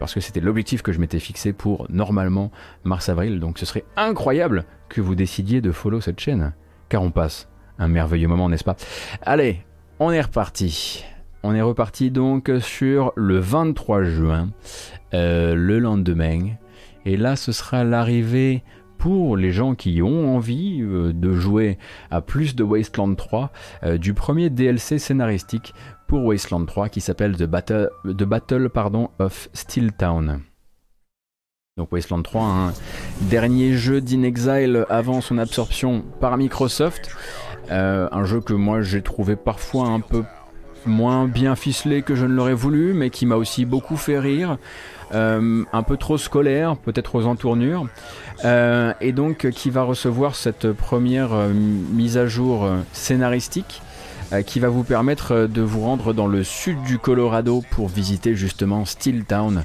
[0.00, 2.50] Parce que c'était l'objectif que je m'étais fixé pour normalement
[2.82, 3.38] mars-avril.
[3.38, 6.52] Donc ce serait incroyable que vous décidiez de follow cette chaîne.
[6.88, 7.48] Car on passe
[7.78, 8.74] un merveilleux moment, n'est-ce pas?
[9.22, 9.64] Allez,
[9.98, 11.04] on est reparti.
[11.42, 14.48] On est reparti donc sur le 23 juin,
[15.12, 16.56] euh, le lendemain.
[17.04, 18.62] Et là, ce sera l'arrivée
[18.98, 21.78] pour les gens qui ont envie euh, de jouer
[22.10, 23.50] à plus de Wasteland 3
[23.82, 25.74] euh, du premier DLC scénaristique
[26.08, 28.70] pour Wasteland 3 qui s'appelle The Battle, The Battle
[29.18, 30.40] of Steel Town.
[31.76, 32.72] Donc Wasteland 3, un
[33.22, 37.10] dernier jeu d'Inexile avant son absorption par Microsoft.
[37.70, 40.24] Euh, un jeu que moi j'ai trouvé parfois un peu
[40.86, 44.58] moins bien ficelé que je ne l'aurais voulu, mais qui m'a aussi beaucoup fait rire.
[45.12, 47.86] Euh, un peu trop scolaire, peut-être aux entournures,
[48.44, 51.30] Euh, et donc qui va recevoir cette première
[51.92, 53.80] mise à jour scénaristique
[54.46, 58.84] qui va vous permettre de vous rendre dans le sud du Colorado pour visiter justement
[58.84, 59.64] Steel Town,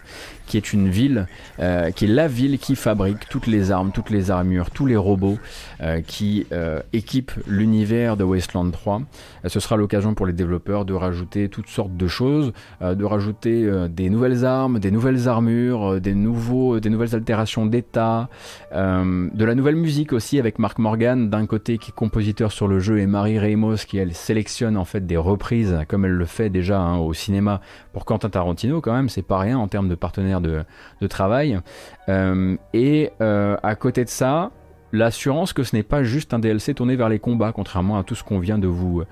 [0.50, 1.28] qui est une ville,
[1.60, 4.98] euh, qui est la ville qui fabrique toutes les armes, toutes les armures, tous les
[4.98, 5.38] robots
[5.82, 9.02] euh, qui euh, équipent l'univers de Wasteland 3.
[9.46, 12.52] Euh, ce sera l'occasion pour les développeurs de rajouter toutes sortes de choses,
[12.82, 18.30] de rajouter des nouvelles armes, des nouvelles armures, des, nouveaux, des nouvelles altérations d'état,
[18.74, 22.80] de la nouvelle musique aussi avec Mark Morgan d'un côté qui est compositeur sur le
[22.80, 26.50] jeu et Marie Ramos qui elle sélectionne en fait des reprises comme elle le fait
[26.50, 27.62] déjà hein, au cinéma
[28.00, 30.64] pour Quentin Tarantino quand même c'est pas rien en termes de partenaire de,
[31.10, 31.60] travail
[32.08, 34.52] Euh, et euh, à côté de ça
[34.94, 38.16] l'assurance que ce n'est pas juste un DLC tourné vers les combats, contrairement à tout
[38.16, 39.04] ce qu'on vient de vous,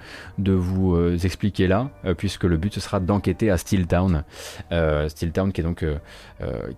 [0.95, 4.23] euh, expliquer là, puisque le but ce sera d'enquêter à Steel Town.
[4.69, 5.85] Qui donc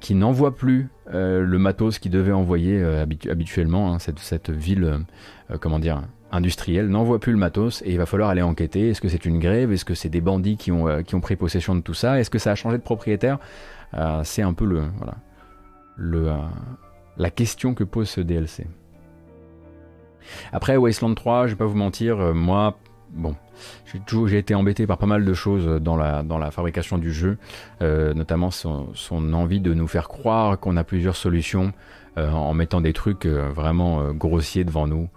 [0.02, 5.06] qui n'envoie plus le matos qu'il devait envoyer habitu- habituellement, hein, cette, cette ville,
[5.62, 6.02] comment dire,
[6.32, 8.90] industrielle, n'envoie plus le matos et il va falloir aller enquêter.
[8.90, 9.72] Est-ce que c'est une grève?
[9.72, 12.20] Est-ce que c'est des bandits qui ont, euh, pris possession de tout ça?
[12.20, 13.40] Est-ce que ça a changé de propriétaire?
[13.96, 15.16] Euh, C'est un peu le, voilà,
[16.00, 16.38] euh,
[17.18, 18.68] la question que pose ce DLC.
[20.52, 22.78] Après Wasteland 3, je vais pas vous mentir, moi,
[23.10, 23.36] bon,
[24.28, 27.40] j'ai été embêté par pas mal de choses dans la, fabrication du jeu,
[27.82, 28.94] notamment son,
[29.34, 31.74] envie de nous faire croire qu'on a plusieurs solutions
[32.16, 35.10] en mettant des trucs vraiment grossiers devant nous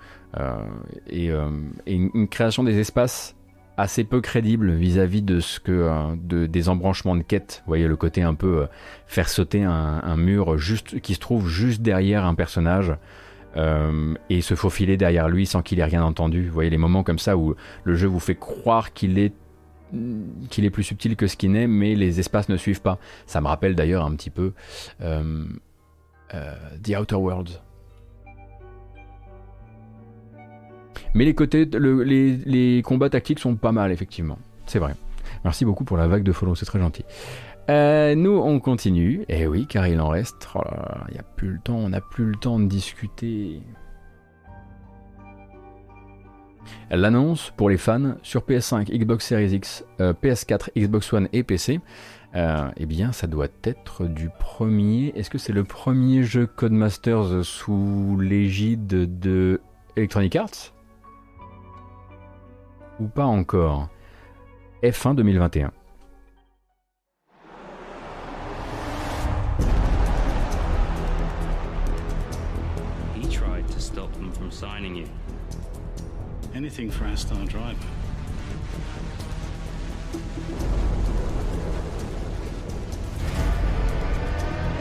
[1.09, 1.51] et, euh,
[1.87, 3.37] et une, une création des espaces
[3.77, 7.63] assez peu crédible vis-à-vis de ce que euh, de, des embranchements de quête.
[7.65, 8.67] Vous voyez le côté un peu euh,
[9.07, 12.95] faire sauter un, mur juste qui se trouve juste derrière un personnage
[13.57, 16.47] euh, et se faufiler derrière lui sans qu'il ait rien entendu.
[16.47, 17.55] Vous voyez les moments comme ça où
[17.85, 19.33] le jeu vous fait croire qu'il est
[20.49, 22.99] qu'il est plus subtil que ce qu'il n'est, mais les espaces ne suivent pas.
[23.27, 24.55] Ça me rappelle d'ailleurs un petit peu
[25.03, 25.45] euh,
[26.35, 27.61] euh, The Outer Worlds.
[31.15, 34.39] Mais les côtés, le- les, combats tactiques sont pas mal, effectivement.
[34.67, 34.95] C'est vrai.
[35.45, 37.05] Merci beaucoup pour la vague de follow, c'est très gentil.
[37.71, 39.25] Euh, nous, on continue.
[39.29, 40.49] Et oui, car il en reste.
[40.55, 40.61] Oh
[41.09, 43.61] il n'y a plus le temps, on n'a plus le temps de discuter.
[46.91, 51.81] L'annonce pour les fans sur PS5, Xbox Series X, euh, PS4, Xbox One et PC.
[52.35, 55.13] euh, eh bien, ça doit être du premier.
[55.17, 59.61] Est-ce que c'est le premier jeu Codemasters sous l'égide de
[59.97, 60.73] Electronic Arts?
[63.01, 63.89] Ou pas encore
[64.83, 65.71] F1 2021.
[73.15, 75.09] He tried to stop them from signing you.
[76.55, 77.79] Anything for our star driver.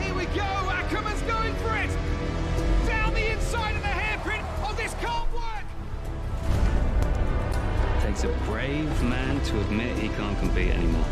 [0.01, 0.41] Here we go!
[0.41, 1.89] Ackerman's going for it!
[2.85, 4.43] Down the inside of the hairpin!
[4.63, 5.60] Oh, this can't work!
[8.11, 11.05] Takes a brave man to admit he can't compete anymore.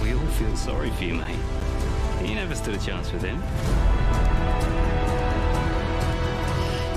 [0.00, 1.36] We all feel sorry for you, mate.
[2.22, 3.42] You never stood a chance with him.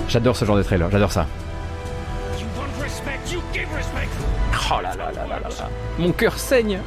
[0.06, 1.26] J'adore ce genre de trailer, j'adore ça.
[4.70, 5.68] Oh là là là là là là.
[5.98, 6.80] Mon cœur saigne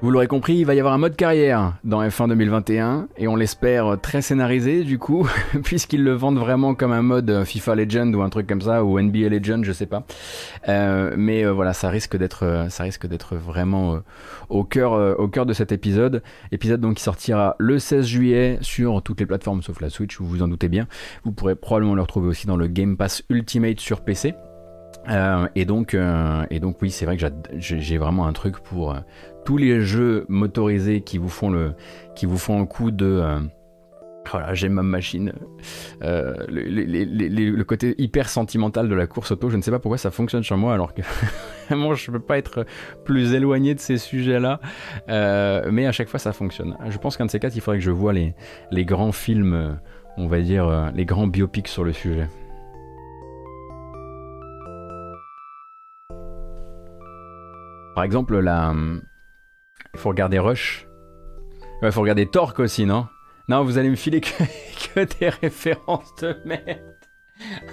[0.00, 3.34] Vous l'aurez compris, il va y avoir un mode carrière dans F1 2021 et on
[3.34, 5.28] l'espère très scénarisé du coup,
[5.64, 9.00] puisqu'ils le vendent vraiment comme un mode FIFA Legend ou un truc comme ça ou
[9.00, 10.04] NBA Legend, je sais pas.
[10.68, 13.98] Euh, mais euh, voilà, ça risque d'être, euh, ça risque d'être vraiment euh,
[14.50, 16.22] au cœur, euh, au cœur de cet épisode.
[16.52, 20.28] Épisode donc qui sortira le 16 juillet sur toutes les plateformes sauf la Switch, vous
[20.28, 20.86] vous en doutez bien.
[21.24, 24.36] Vous pourrez probablement le retrouver aussi dans le Game Pass Ultimate sur PC.
[25.08, 27.26] Euh, et donc, euh, et donc oui, c'est vrai que
[27.56, 28.98] j'ai vraiment un truc pour euh,
[29.48, 31.72] tous les jeux motorisés qui vous font le,
[32.14, 33.40] qui vous font coup de, euh,
[34.30, 35.32] voilà, j'ai ma machine.
[36.02, 40.10] Euh, le, côté hyper sentimental de la course auto, je ne sais pas pourquoi ça
[40.10, 41.00] fonctionne sur moi, alors que
[41.70, 42.66] vraiment je peux pas être
[43.06, 44.60] plus éloigné de ces sujets-là.
[45.08, 46.76] Euh, mais à chaque fois ça fonctionne.
[46.90, 48.34] Je pense qu'un de ces quatre, il faudrait que je voie les,
[48.70, 49.78] les grands films,
[50.18, 52.28] on va dire, euh, les grands biopics sur le sujet.
[57.94, 58.74] Par exemple, la...
[59.98, 60.86] il faut regarder Rush.
[61.82, 63.08] Il faut regarder Torque aussi, non?
[63.48, 66.78] Non, vous allez me filer que, des références de merde.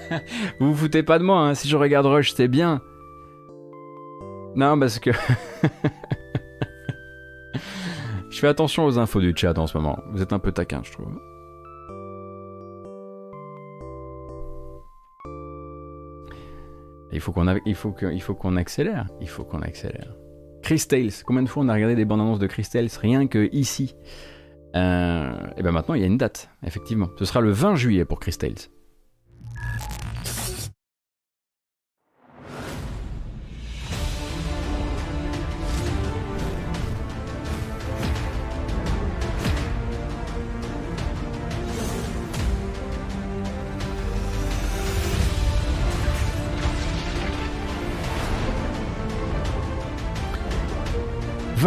[0.60, 1.54] vous vous foutez pas de moi, hein.
[1.54, 2.82] si je regarde Rush, c'est bien.
[4.56, 5.12] Non, parce que...
[8.32, 10.00] je fais attention aux infos du chat en ce moment.
[10.10, 11.20] Vous êtes un peu taquin, je trouve.
[17.12, 17.46] Il faut qu'on
[18.56, 19.06] accélère.
[19.22, 20.16] Il faut qu'on accélère.
[20.66, 21.12] Chris Tales.
[21.24, 23.96] Combien de fois on a regardé des bandes annonces de Chris Tales rien que ici
[24.74, 27.08] et ben maintenant il y a une date, effectivement.
[27.18, 28.56] Ce sera le 20 juillet pour Chris Tales.«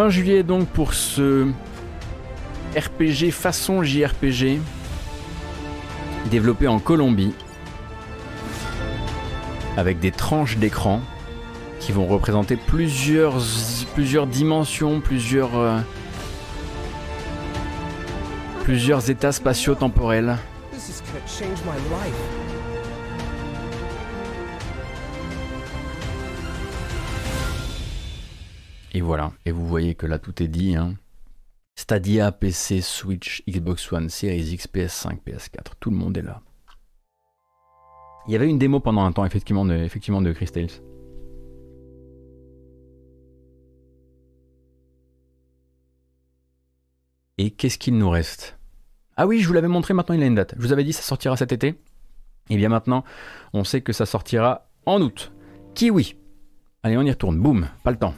[0.09, 1.49] 20 juillet donc pour ce
[2.75, 4.59] RPG façon JRPG
[6.31, 7.35] développé en Colombie
[9.77, 11.03] avec des tranches d'écran
[11.79, 13.35] qui vont représenter plusieurs,
[13.93, 15.79] plusieurs dimensions, plusieurs, euh,
[18.65, 20.39] plusieurs états spatio-temporels.
[28.93, 30.75] Et voilà, et vous voyez que là tout est dit.
[30.75, 30.95] hein.
[31.77, 36.43] Stadia, PC, Switch, Xbox One, Series X, PS5, PS4, tout le monde est là.
[38.27, 40.69] Il y avait une démo pendant un temps effectivement de, effectivement, Chris Tales.
[47.39, 48.59] Et qu'est-ce qu'il nous reste?
[49.17, 50.55] Ah oui, je vous l'avais montré, maintenant il a une date.
[50.57, 51.77] Je vous avais dit ça sortira cet été.
[52.51, 53.05] Et bien maintenant,
[53.53, 55.33] on sait que ça sortira en août.
[55.75, 56.17] Kiwi.
[56.83, 57.39] Allez, on y retourne.
[57.39, 58.15] Boum, pas le temps.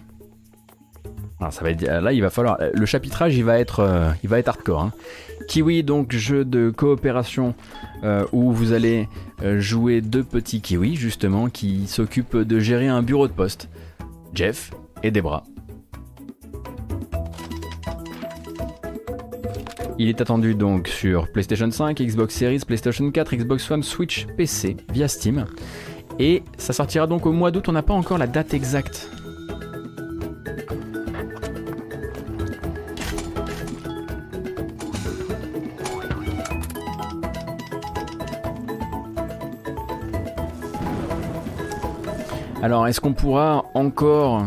[1.40, 2.58] Être, là, falloir.
[2.74, 4.82] Le chapitrage, il va être, euh, hardcore.
[4.82, 4.92] hein.
[5.48, 7.54] Kiwi, donc jeu de coopération
[8.04, 9.08] euh, où vous allez
[9.42, 13.68] euh, jouer deux petits kiwis justement qui s'occupent de gérer un bureau de poste.
[14.34, 14.70] Jeff
[15.02, 15.44] et Debra.
[19.98, 24.76] Il est attendu donc sur PlayStation 5, Xbox Series, PlayStation 4, Xbox One, Switch, PC
[24.92, 25.44] via Steam.
[26.18, 29.10] Et ça sortira donc au mois d'août, on n'a pas encore la date exacte.
[42.62, 44.46] Alors, est-ce qu'on pourra encore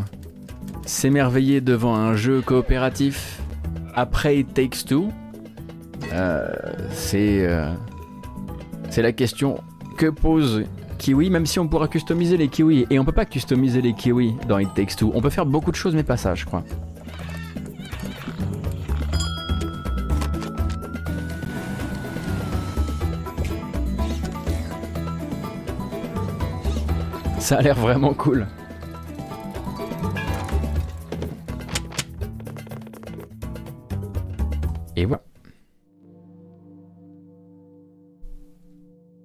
[0.85, 3.41] s'émerveiller devant un jeu coopératif
[3.95, 5.09] après It Takes Two
[6.11, 6.47] Euh,
[6.91, 7.71] C'est euh,
[8.89, 9.59] c'est la question
[9.97, 10.63] que pose
[10.99, 12.85] Kiwi, même si on pourra customiser les kiwis.
[12.91, 15.11] Et on peut pas customiser les kiwis dans It Takes Two.
[15.15, 16.63] On peut faire beaucoup de choses, mais pas ça, je crois.
[27.53, 28.47] Ça a l'air vraiment cool.
[34.95, 35.21] Et voilà.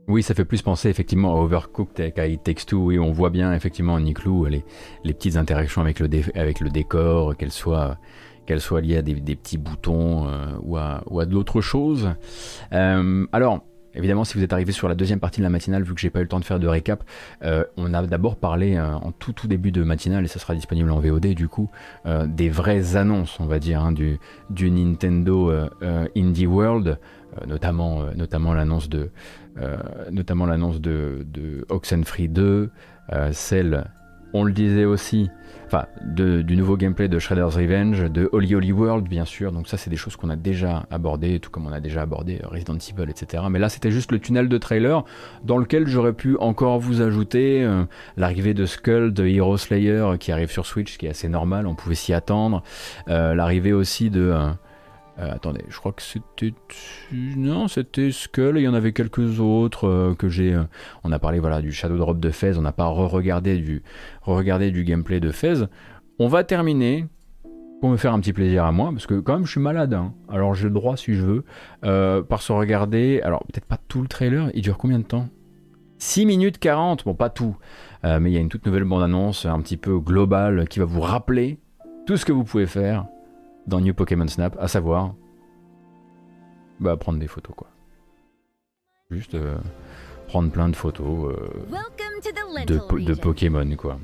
[0.09, 2.85] Oui, ça fait plus penser effectivement à Overcooked qu'à It Takes Two.
[2.85, 4.63] Oui, on voit bien effectivement Nick Lou, les,
[5.05, 7.97] les petites interactions avec le, décor, qu'elles soient,
[8.83, 12.11] liées à des, des petits boutons euh, ou, à, ou à de l'autre chose.
[12.75, 13.65] Euh, alors,
[13.99, 16.11] évidemment, si vous êtes arrivé sur la deuxième partie de la matinale, vu que j'ai
[16.11, 17.05] pas eu le temps de faire de récap,
[17.43, 20.55] euh, on a d'abord parlé euh, en tout tout début de matinale, et ça sera
[20.55, 21.71] disponible en VOD du coup,
[22.07, 24.19] euh, des vraies annonces, on va dire, hein, du,
[24.51, 25.53] du Nintendo
[26.17, 26.99] Indie World,
[27.47, 29.11] notamment, notamment l'annonce de,
[30.11, 32.71] notamment l'annonce de, de Oxenfree 2,
[33.13, 33.87] euh, celle,
[34.33, 35.31] on le disait aussi,
[35.67, 39.53] enfin, du nouveau gameplay de Shredder's Revenge, de Holy Holy World, bien sûr.
[39.53, 42.41] Donc, ça, c'est des choses qu'on a déjà abordées, tout comme on a déjà abordé
[42.45, 43.45] Resident Evil, etc.
[43.51, 45.05] Mais là, c'était juste le tunnel de trailer
[45.45, 47.85] dans lequel j'aurais pu encore vous ajouter euh,
[48.17, 51.67] l'arrivée de Skull de Hero Slayer euh, qui arrive sur Switch, qui est assez normal,
[51.67, 52.63] on pouvait s'y attendre.
[53.09, 54.35] Euh, l'arrivée aussi de.
[55.21, 56.55] Euh, attendez, je crois que c'était.
[57.13, 60.55] Non, c'était Skull, il y en avait quelques autres euh, que j'ai.
[60.55, 60.63] euh,
[61.03, 63.83] on a parlé voilà, du Shadow Drop de Fez, on n'a pas re-regardé du,
[64.23, 65.65] re-regardé du gameplay de Fez.
[66.21, 67.07] On va terminer
[67.81, 69.95] pour me faire un petit plaisir à moi, parce que quand même je suis malade,
[69.95, 70.13] hein.
[70.29, 73.21] alors j'ai le droit si je veux, par se regarder.
[73.23, 75.29] Alors peut-être pas tout le trailer, il dure combien de temps?
[75.99, 77.57] 6 minutes 40, bon pas tout,
[78.03, 81.01] mais il y a une toute nouvelle bande-annonce un petit peu globale qui va vous
[81.01, 81.61] rappeler
[82.05, 83.07] tout ce que vous pouvez faire
[83.69, 85.15] dans New Pokémon Snap, à savoir
[86.81, 87.69] bah, prendre des photos quoi.
[89.11, 89.57] Juste euh,
[90.27, 91.49] prendre plein de photos euh,
[92.67, 93.15] de, po- de.
[93.15, 93.99] Pokémon quoi.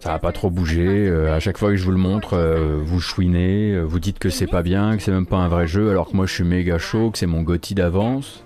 [0.00, 2.36] Ça va pas trop bouger, euh, à chaque fois que je vous le montre,
[2.84, 5.90] vous chouinez, vous dites que c'est pas bien, que c'est même pas un vrai jeu,
[5.90, 8.44] alors que moi je suis méga chaud, que c'est mon Gotti d'avance.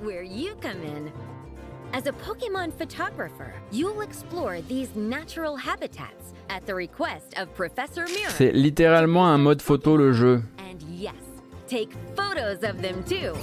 [1.94, 8.30] As a Pokemon photographer, you'll explore these natural habitats at the request of Professor Mirror.
[8.30, 10.42] C'est littéralement un mode photo le jeu.
[10.58, 11.12] And yes,
[11.68, 13.34] take photos of them too.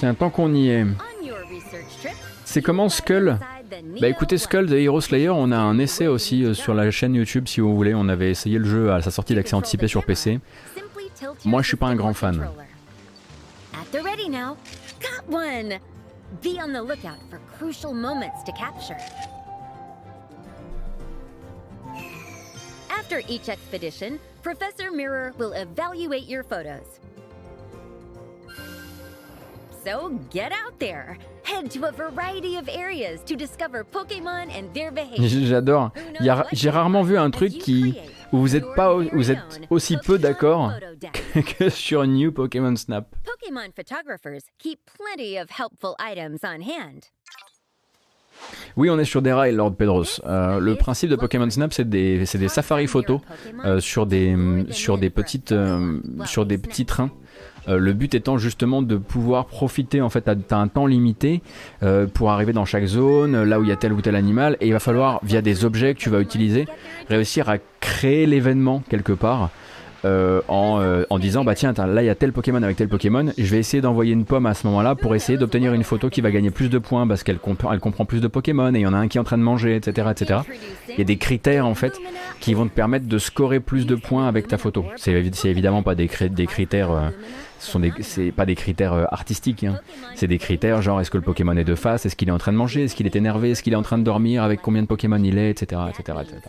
[0.00, 0.84] Tiens, tant qu'on y est,
[2.44, 3.38] c'est comment Skull
[4.00, 7.14] Bah écoutez, Skull de Hero Slayer, on a un essai aussi euh, sur la chaîne
[7.14, 7.94] YouTube si vous voulez.
[7.94, 10.40] On avait essayé le jeu à sa sortie d'accès anticipé sur PC.
[11.44, 12.40] Moi je suis pas un grand fan.
[13.74, 14.56] At the ready now.
[15.00, 15.78] Got one!
[16.42, 18.96] Be on the lookout for crucial moments to capture.
[22.90, 26.98] After each expedition, Professor Mirror will evaluate your photos.
[29.84, 31.16] So get out there.
[31.44, 35.28] Head to a variety of areas to discover Pokemon and their behavior.
[35.46, 35.92] J'adore.
[36.52, 37.96] J'ai rarement vu un truc qui
[38.32, 39.38] où vous êtes pas, vous êtes
[39.70, 40.72] aussi peu d'accord
[41.58, 43.14] que sur New Pokémon Snap.
[43.24, 47.06] Pokemon photographers keep plenty of helpful items on hand.
[48.76, 50.20] Oui, on est sur des rails, Lord Pedros.
[50.26, 53.20] Euh, le principe de Pokémon Snap, c'est des, c'est des safari photos
[53.64, 54.36] euh, sur des,
[54.70, 57.10] sur des petites, euh, sur des petits trains.
[57.68, 61.42] Euh, le but étant justement de pouvoir profiter, en fait, t'as un temps limité
[61.82, 64.56] euh, pour arriver dans chaque zone, là où il y a tel ou tel animal,
[64.60, 66.66] et il va falloir, via des objets que tu vas utiliser,
[67.08, 69.50] réussir à créer l'événement quelque part.
[70.04, 72.86] euh, en, euh, en disant bah tiens là il y a tel Pokémon avec tel
[72.88, 75.82] Pokémon je vais essayer d'envoyer une pomme à ce moment là pour essayer d'obtenir une
[75.84, 77.38] photo qui va gagner plus de points parce qu'elle
[77.72, 79.38] elle comprend plus de Pokémon et il y en a un qui est en train
[79.38, 80.40] de manger etc etc
[80.90, 81.98] il y a des critères en fait
[82.40, 85.48] qui vont te permettre de scorer plus de points avec ta photo c'est évi- c'est
[85.48, 87.08] évidemment pas des, des critères euh,
[87.58, 89.80] ce sont des c'est pas des critères euh, artistiques hein.
[90.14, 92.06] c'est des critères genre est-ce que le Pokémon est de face?
[92.06, 92.84] Est-ce qu'il est en train de manger?
[92.84, 93.50] Est-ce qu'il est énervé?
[93.50, 94.42] Est-ce qu'il est en train de dormir?
[94.42, 95.50] Avec combien de Pokémon il est?
[95.50, 96.40] Etc etc, etc.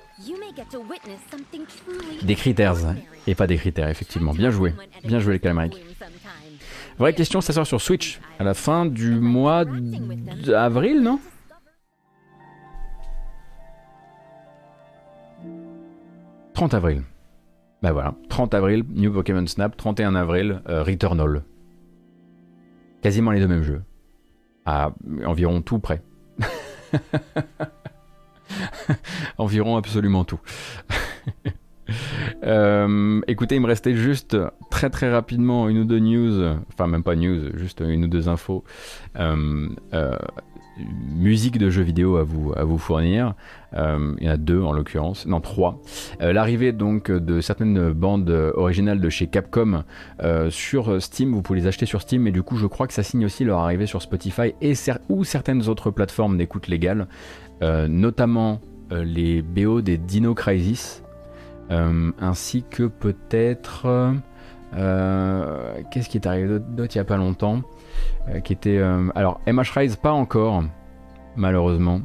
[2.24, 4.34] Des critères, hein, et pas des critères, effectivement.
[4.34, 4.74] Bien joué.
[5.04, 5.82] Bien joué, les calamariques.
[6.98, 11.20] Vraie question, ça sort sur Switch à la fin du mois d'avril, non
[16.54, 17.04] «30 avril.
[17.84, 21.44] Bah voilà, 30 avril, New Pokémon Snap, 31 avril, euh, Returnal.
[23.02, 23.84] Quasiment les deux mêmes jeux.
[24.66, 24.92] À
[25.26, 26.02] environ tout près.
[29.38, 30.40] environ absolument tout.
[32.44, 34.38] Euh, écoutez, il me restait juste
[34.70, 38.30] très très rapidement une ou deux news, enfin même pas news, juste une ou deux
[38.30, 38.64] infos,
[39.18, 40.18] euh, euh,
[41.16, 43.34] musique de jeux vidéo à vous, à vous fournir.
[43.74, 45.82] Euh, il y en a deux en l'occurrence, non trois.
[46.22, 49.84] Euh, L'arrivée donc de certaines bandes originales de chez Capcom
[50.24, 52.94] euh, sur Steam, vous pouvez les acheter sur Steam, et du coup je crois que
[52.94, 54.74] ça signe aussi leur arrivée sur Spotify et
[55.10, 57.08] ou certaines autres plateformes d'écoute légale,
[57.62, 61.04] notamment les BO des Dino Crisis.
[61.70, 64.14] Ainsi que peut-être
[65.92, 67.62] qu'est-ce qui est arrivé d'autre- il n'y a pas longtemps
[68.44, 70.64] qui était euh, alors MH Rise pas encore
[71.36, 72.02] malheureusement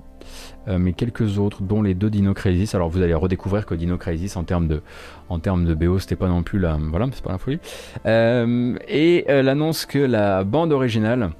[0.69, 3.97] euh, mais quelques autres dont les deux Dino Crisis alors vous allez redécouvrir que Dino
[3.97, 4.83] Crisis en termes de
[5.29, 7.59] en termes de BO c'était pas non plus la voilà c'est pas la folie
[8.07, 11.31] Euh, et euh, l'annonce que la bande originale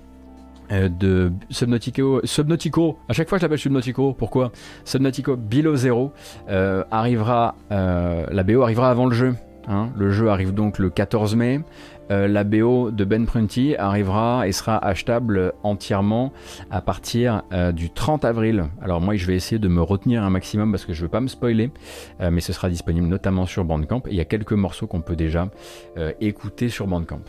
[0.71, 4.53] euh, de Subnautico, Subnautico, à chaque fois je l'appelle Subnautico, pourquoi?
[4.85, 6.13] Subnautico Below Zero
[6.49, 9.35] euh, arrivera, euh, la BO arrivera avant le jeu.
[9.69, 9.91] hein.
[9.97, 11.61] Le jeu arrive donc le 14 mai.
[12.11, 16.33] Euh, la BO de Ben Prunty arrivera et sera achetable entièrement
[16.71, 18.65] à partir euh, du 30 avril.
[18.81, 21.21] Alors moi je vais essayer de me retenir un maximum parce que je veux pas
[21.21, 21.71] me spoiler,
[22.21, 24.03] euh, mais ce sera disponible notamment sur Bandcamp.
[24.07, 25.49] Et il y a quelques morceaux qu'on peut déjà
[26.21, 27.23] écouter sur Bandcamp.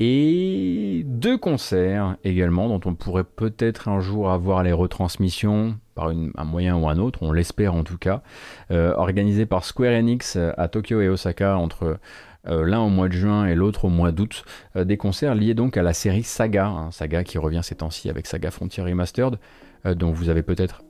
[0.00, 6.44] Et deux concerts également, dont on pourrait peut-être un jour avoir les retransmissions par un
[6.44, 8.22] moyen ou un autre, on l'espère en tout cas,
[8.70, 11.98] euh, organisés par Square Enix euh, à Tokyo et Osaka entre
[12.46, 14.44] euh, l'un au mois de juin et l'autre au mois d'août,
[14.76, 18.28] des concerts liés donc à la série Saga, hein, Saga qui revient ces temps-ci avec
[18.28, 19.38] Saga Frontier Remastered,
[19.96, 20.82] dont vous avez peut-être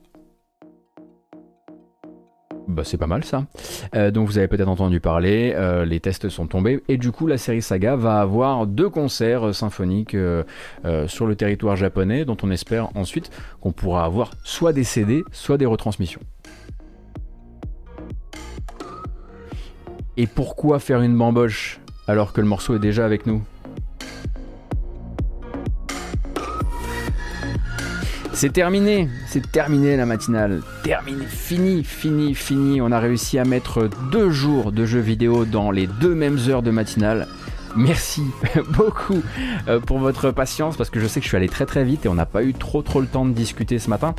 [2.69, 3.45] bah, c'est pas mal ça.
[3.95, 7.25] Euh, donc vous avez peut-être entendu parler, euh, les tests sont tombés et du coup
[7.25, 10.43] la série Saga va avoir deux concerts symphoniques euh,
[11.07, 15.57] sur le territoire japonais dont on espère ensuite qu'on pourra avoir soit des CD, soit
[15.57, 16.21] des retransmissions.
[20.15, 23.41] Et pourquoi faire une bamboche alors que le morceau est déjà avec nous?
[28.41, 30.61] C'est terminé, c'est terminé la matinale.
[30.85, 32.79] Terminé, fini, fini, fini.
[32.79, 36.61] On a réussi à mettre deux jours de jeux vidéo dans les deux mêmes heures
[36.61, 37.27] de matinale.
[37.75, 38.21] Merci
[38.69, 39.21] beaucoup
[39.67, 42.05] euh, pour votre patience parce que je sais que je suis allé très très vite
[42.05, 44.15] et on n'a pas eu trop trop le temps de discuter ce matin.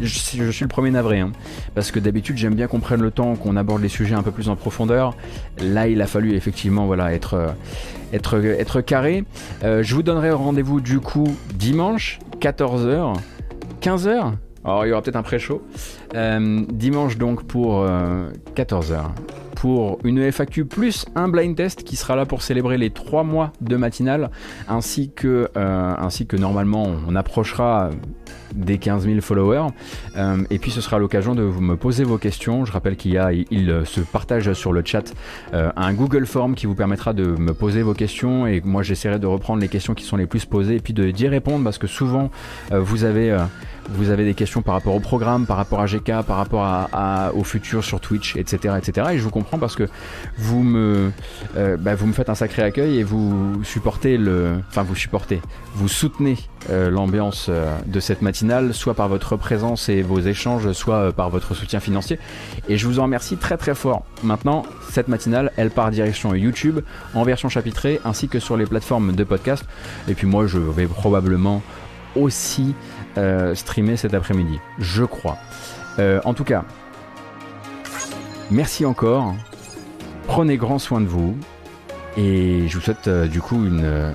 [0.00, 1.32] Je, suis le premier navré hein,
[1.74, 4.30] parce que d'habitude j'aime bien qu'on prenne le temps, qu'on aborde les sujets un peu
[4.30, 5.14] plus en profondeur.
[5.60, 9.24] Là il a fallu effectivement voilà être euh, être carré.
[9.62, 13.14] Euh, je vous donnerai rendez-vous du coup dimanche 14h
[13.82, 14.34] 15h
[14.64, 15.60] Alors il y aura peut-être un pré-show.
[16.14, 17.84] Euh, dimanche donc pour
[18.54, 19.10] 14h.
[19.56, 23.52] Pour une FAQ plus un blind test qui sera là pour célébrer les 3 mois
[23.60, 24.30] de matinale
[24.68, 27.90] ainsi que, euh, ainsi que normalement on approchera
[28.54, 29.68] des 15 000 followers.
[30.16, 32.64] Euh, et puis ce sera l'occasion de vous me poser vos questions.
[32.64, 35.14] Je rappelle qu'il y a, il, se partage sur le chat
[35.54, 39.18] euh, un Google Form qui vous permettra de me poser vos questions et moi j'essaierai
[39.18, 41.86] de reprendre les questions qui sont les plus posées et puis d'y répondre parce que
[41.86, 42.30] souvent
[42.72, 43.38] euh, vous avez euh,
[43.90, 46.88] vous avez des questions par rapport au programme, par rapport à GK, par rapport à,
[46.92, 49.08] à- au futur sur Twitch, etc., etc.
[49.12, 49.88] Et je vous comprends parce que
[50.38, 51.10] vous me,
[51.56, 55.40] euh, bah, vous me faites un sacré accueil et vous supportez le, enfin vous supportez,
[55.74, 56.36] vous soutenez
[56.70, 61.12] euh, l'ambiance euh, de cette matinale, soit par votre présence et vos échanges, soit euh,
[61.12, 62.18] par votre soutien financier.
[62.68, 64.04] Et je vous en remercie très très fort.
[64.22, 66.80] Maintenant, cette matinale, elle part direction YouTube
[67.14, 69.64] en version chapitrée ainsi que sur les plateformes de podcast.
[70.08, 71.62] Et puis moi, je vais probablement
[72.14, 72.74] aussi
[73.18, 75.38] euh, streamer cet après-midi, je crois.
[75.98, 76.64] Euh, en tout cas,
[78.50, 79.34] merci encore.
[80.26, 81.36] Prenez grand soin de vous.
[82.16, 84.14] Et je vous souhaite euh, du coup une,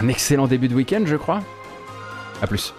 [0.00, 1.40] un excellent début de week-end, je crois.
[2.42, 2.74] A plus.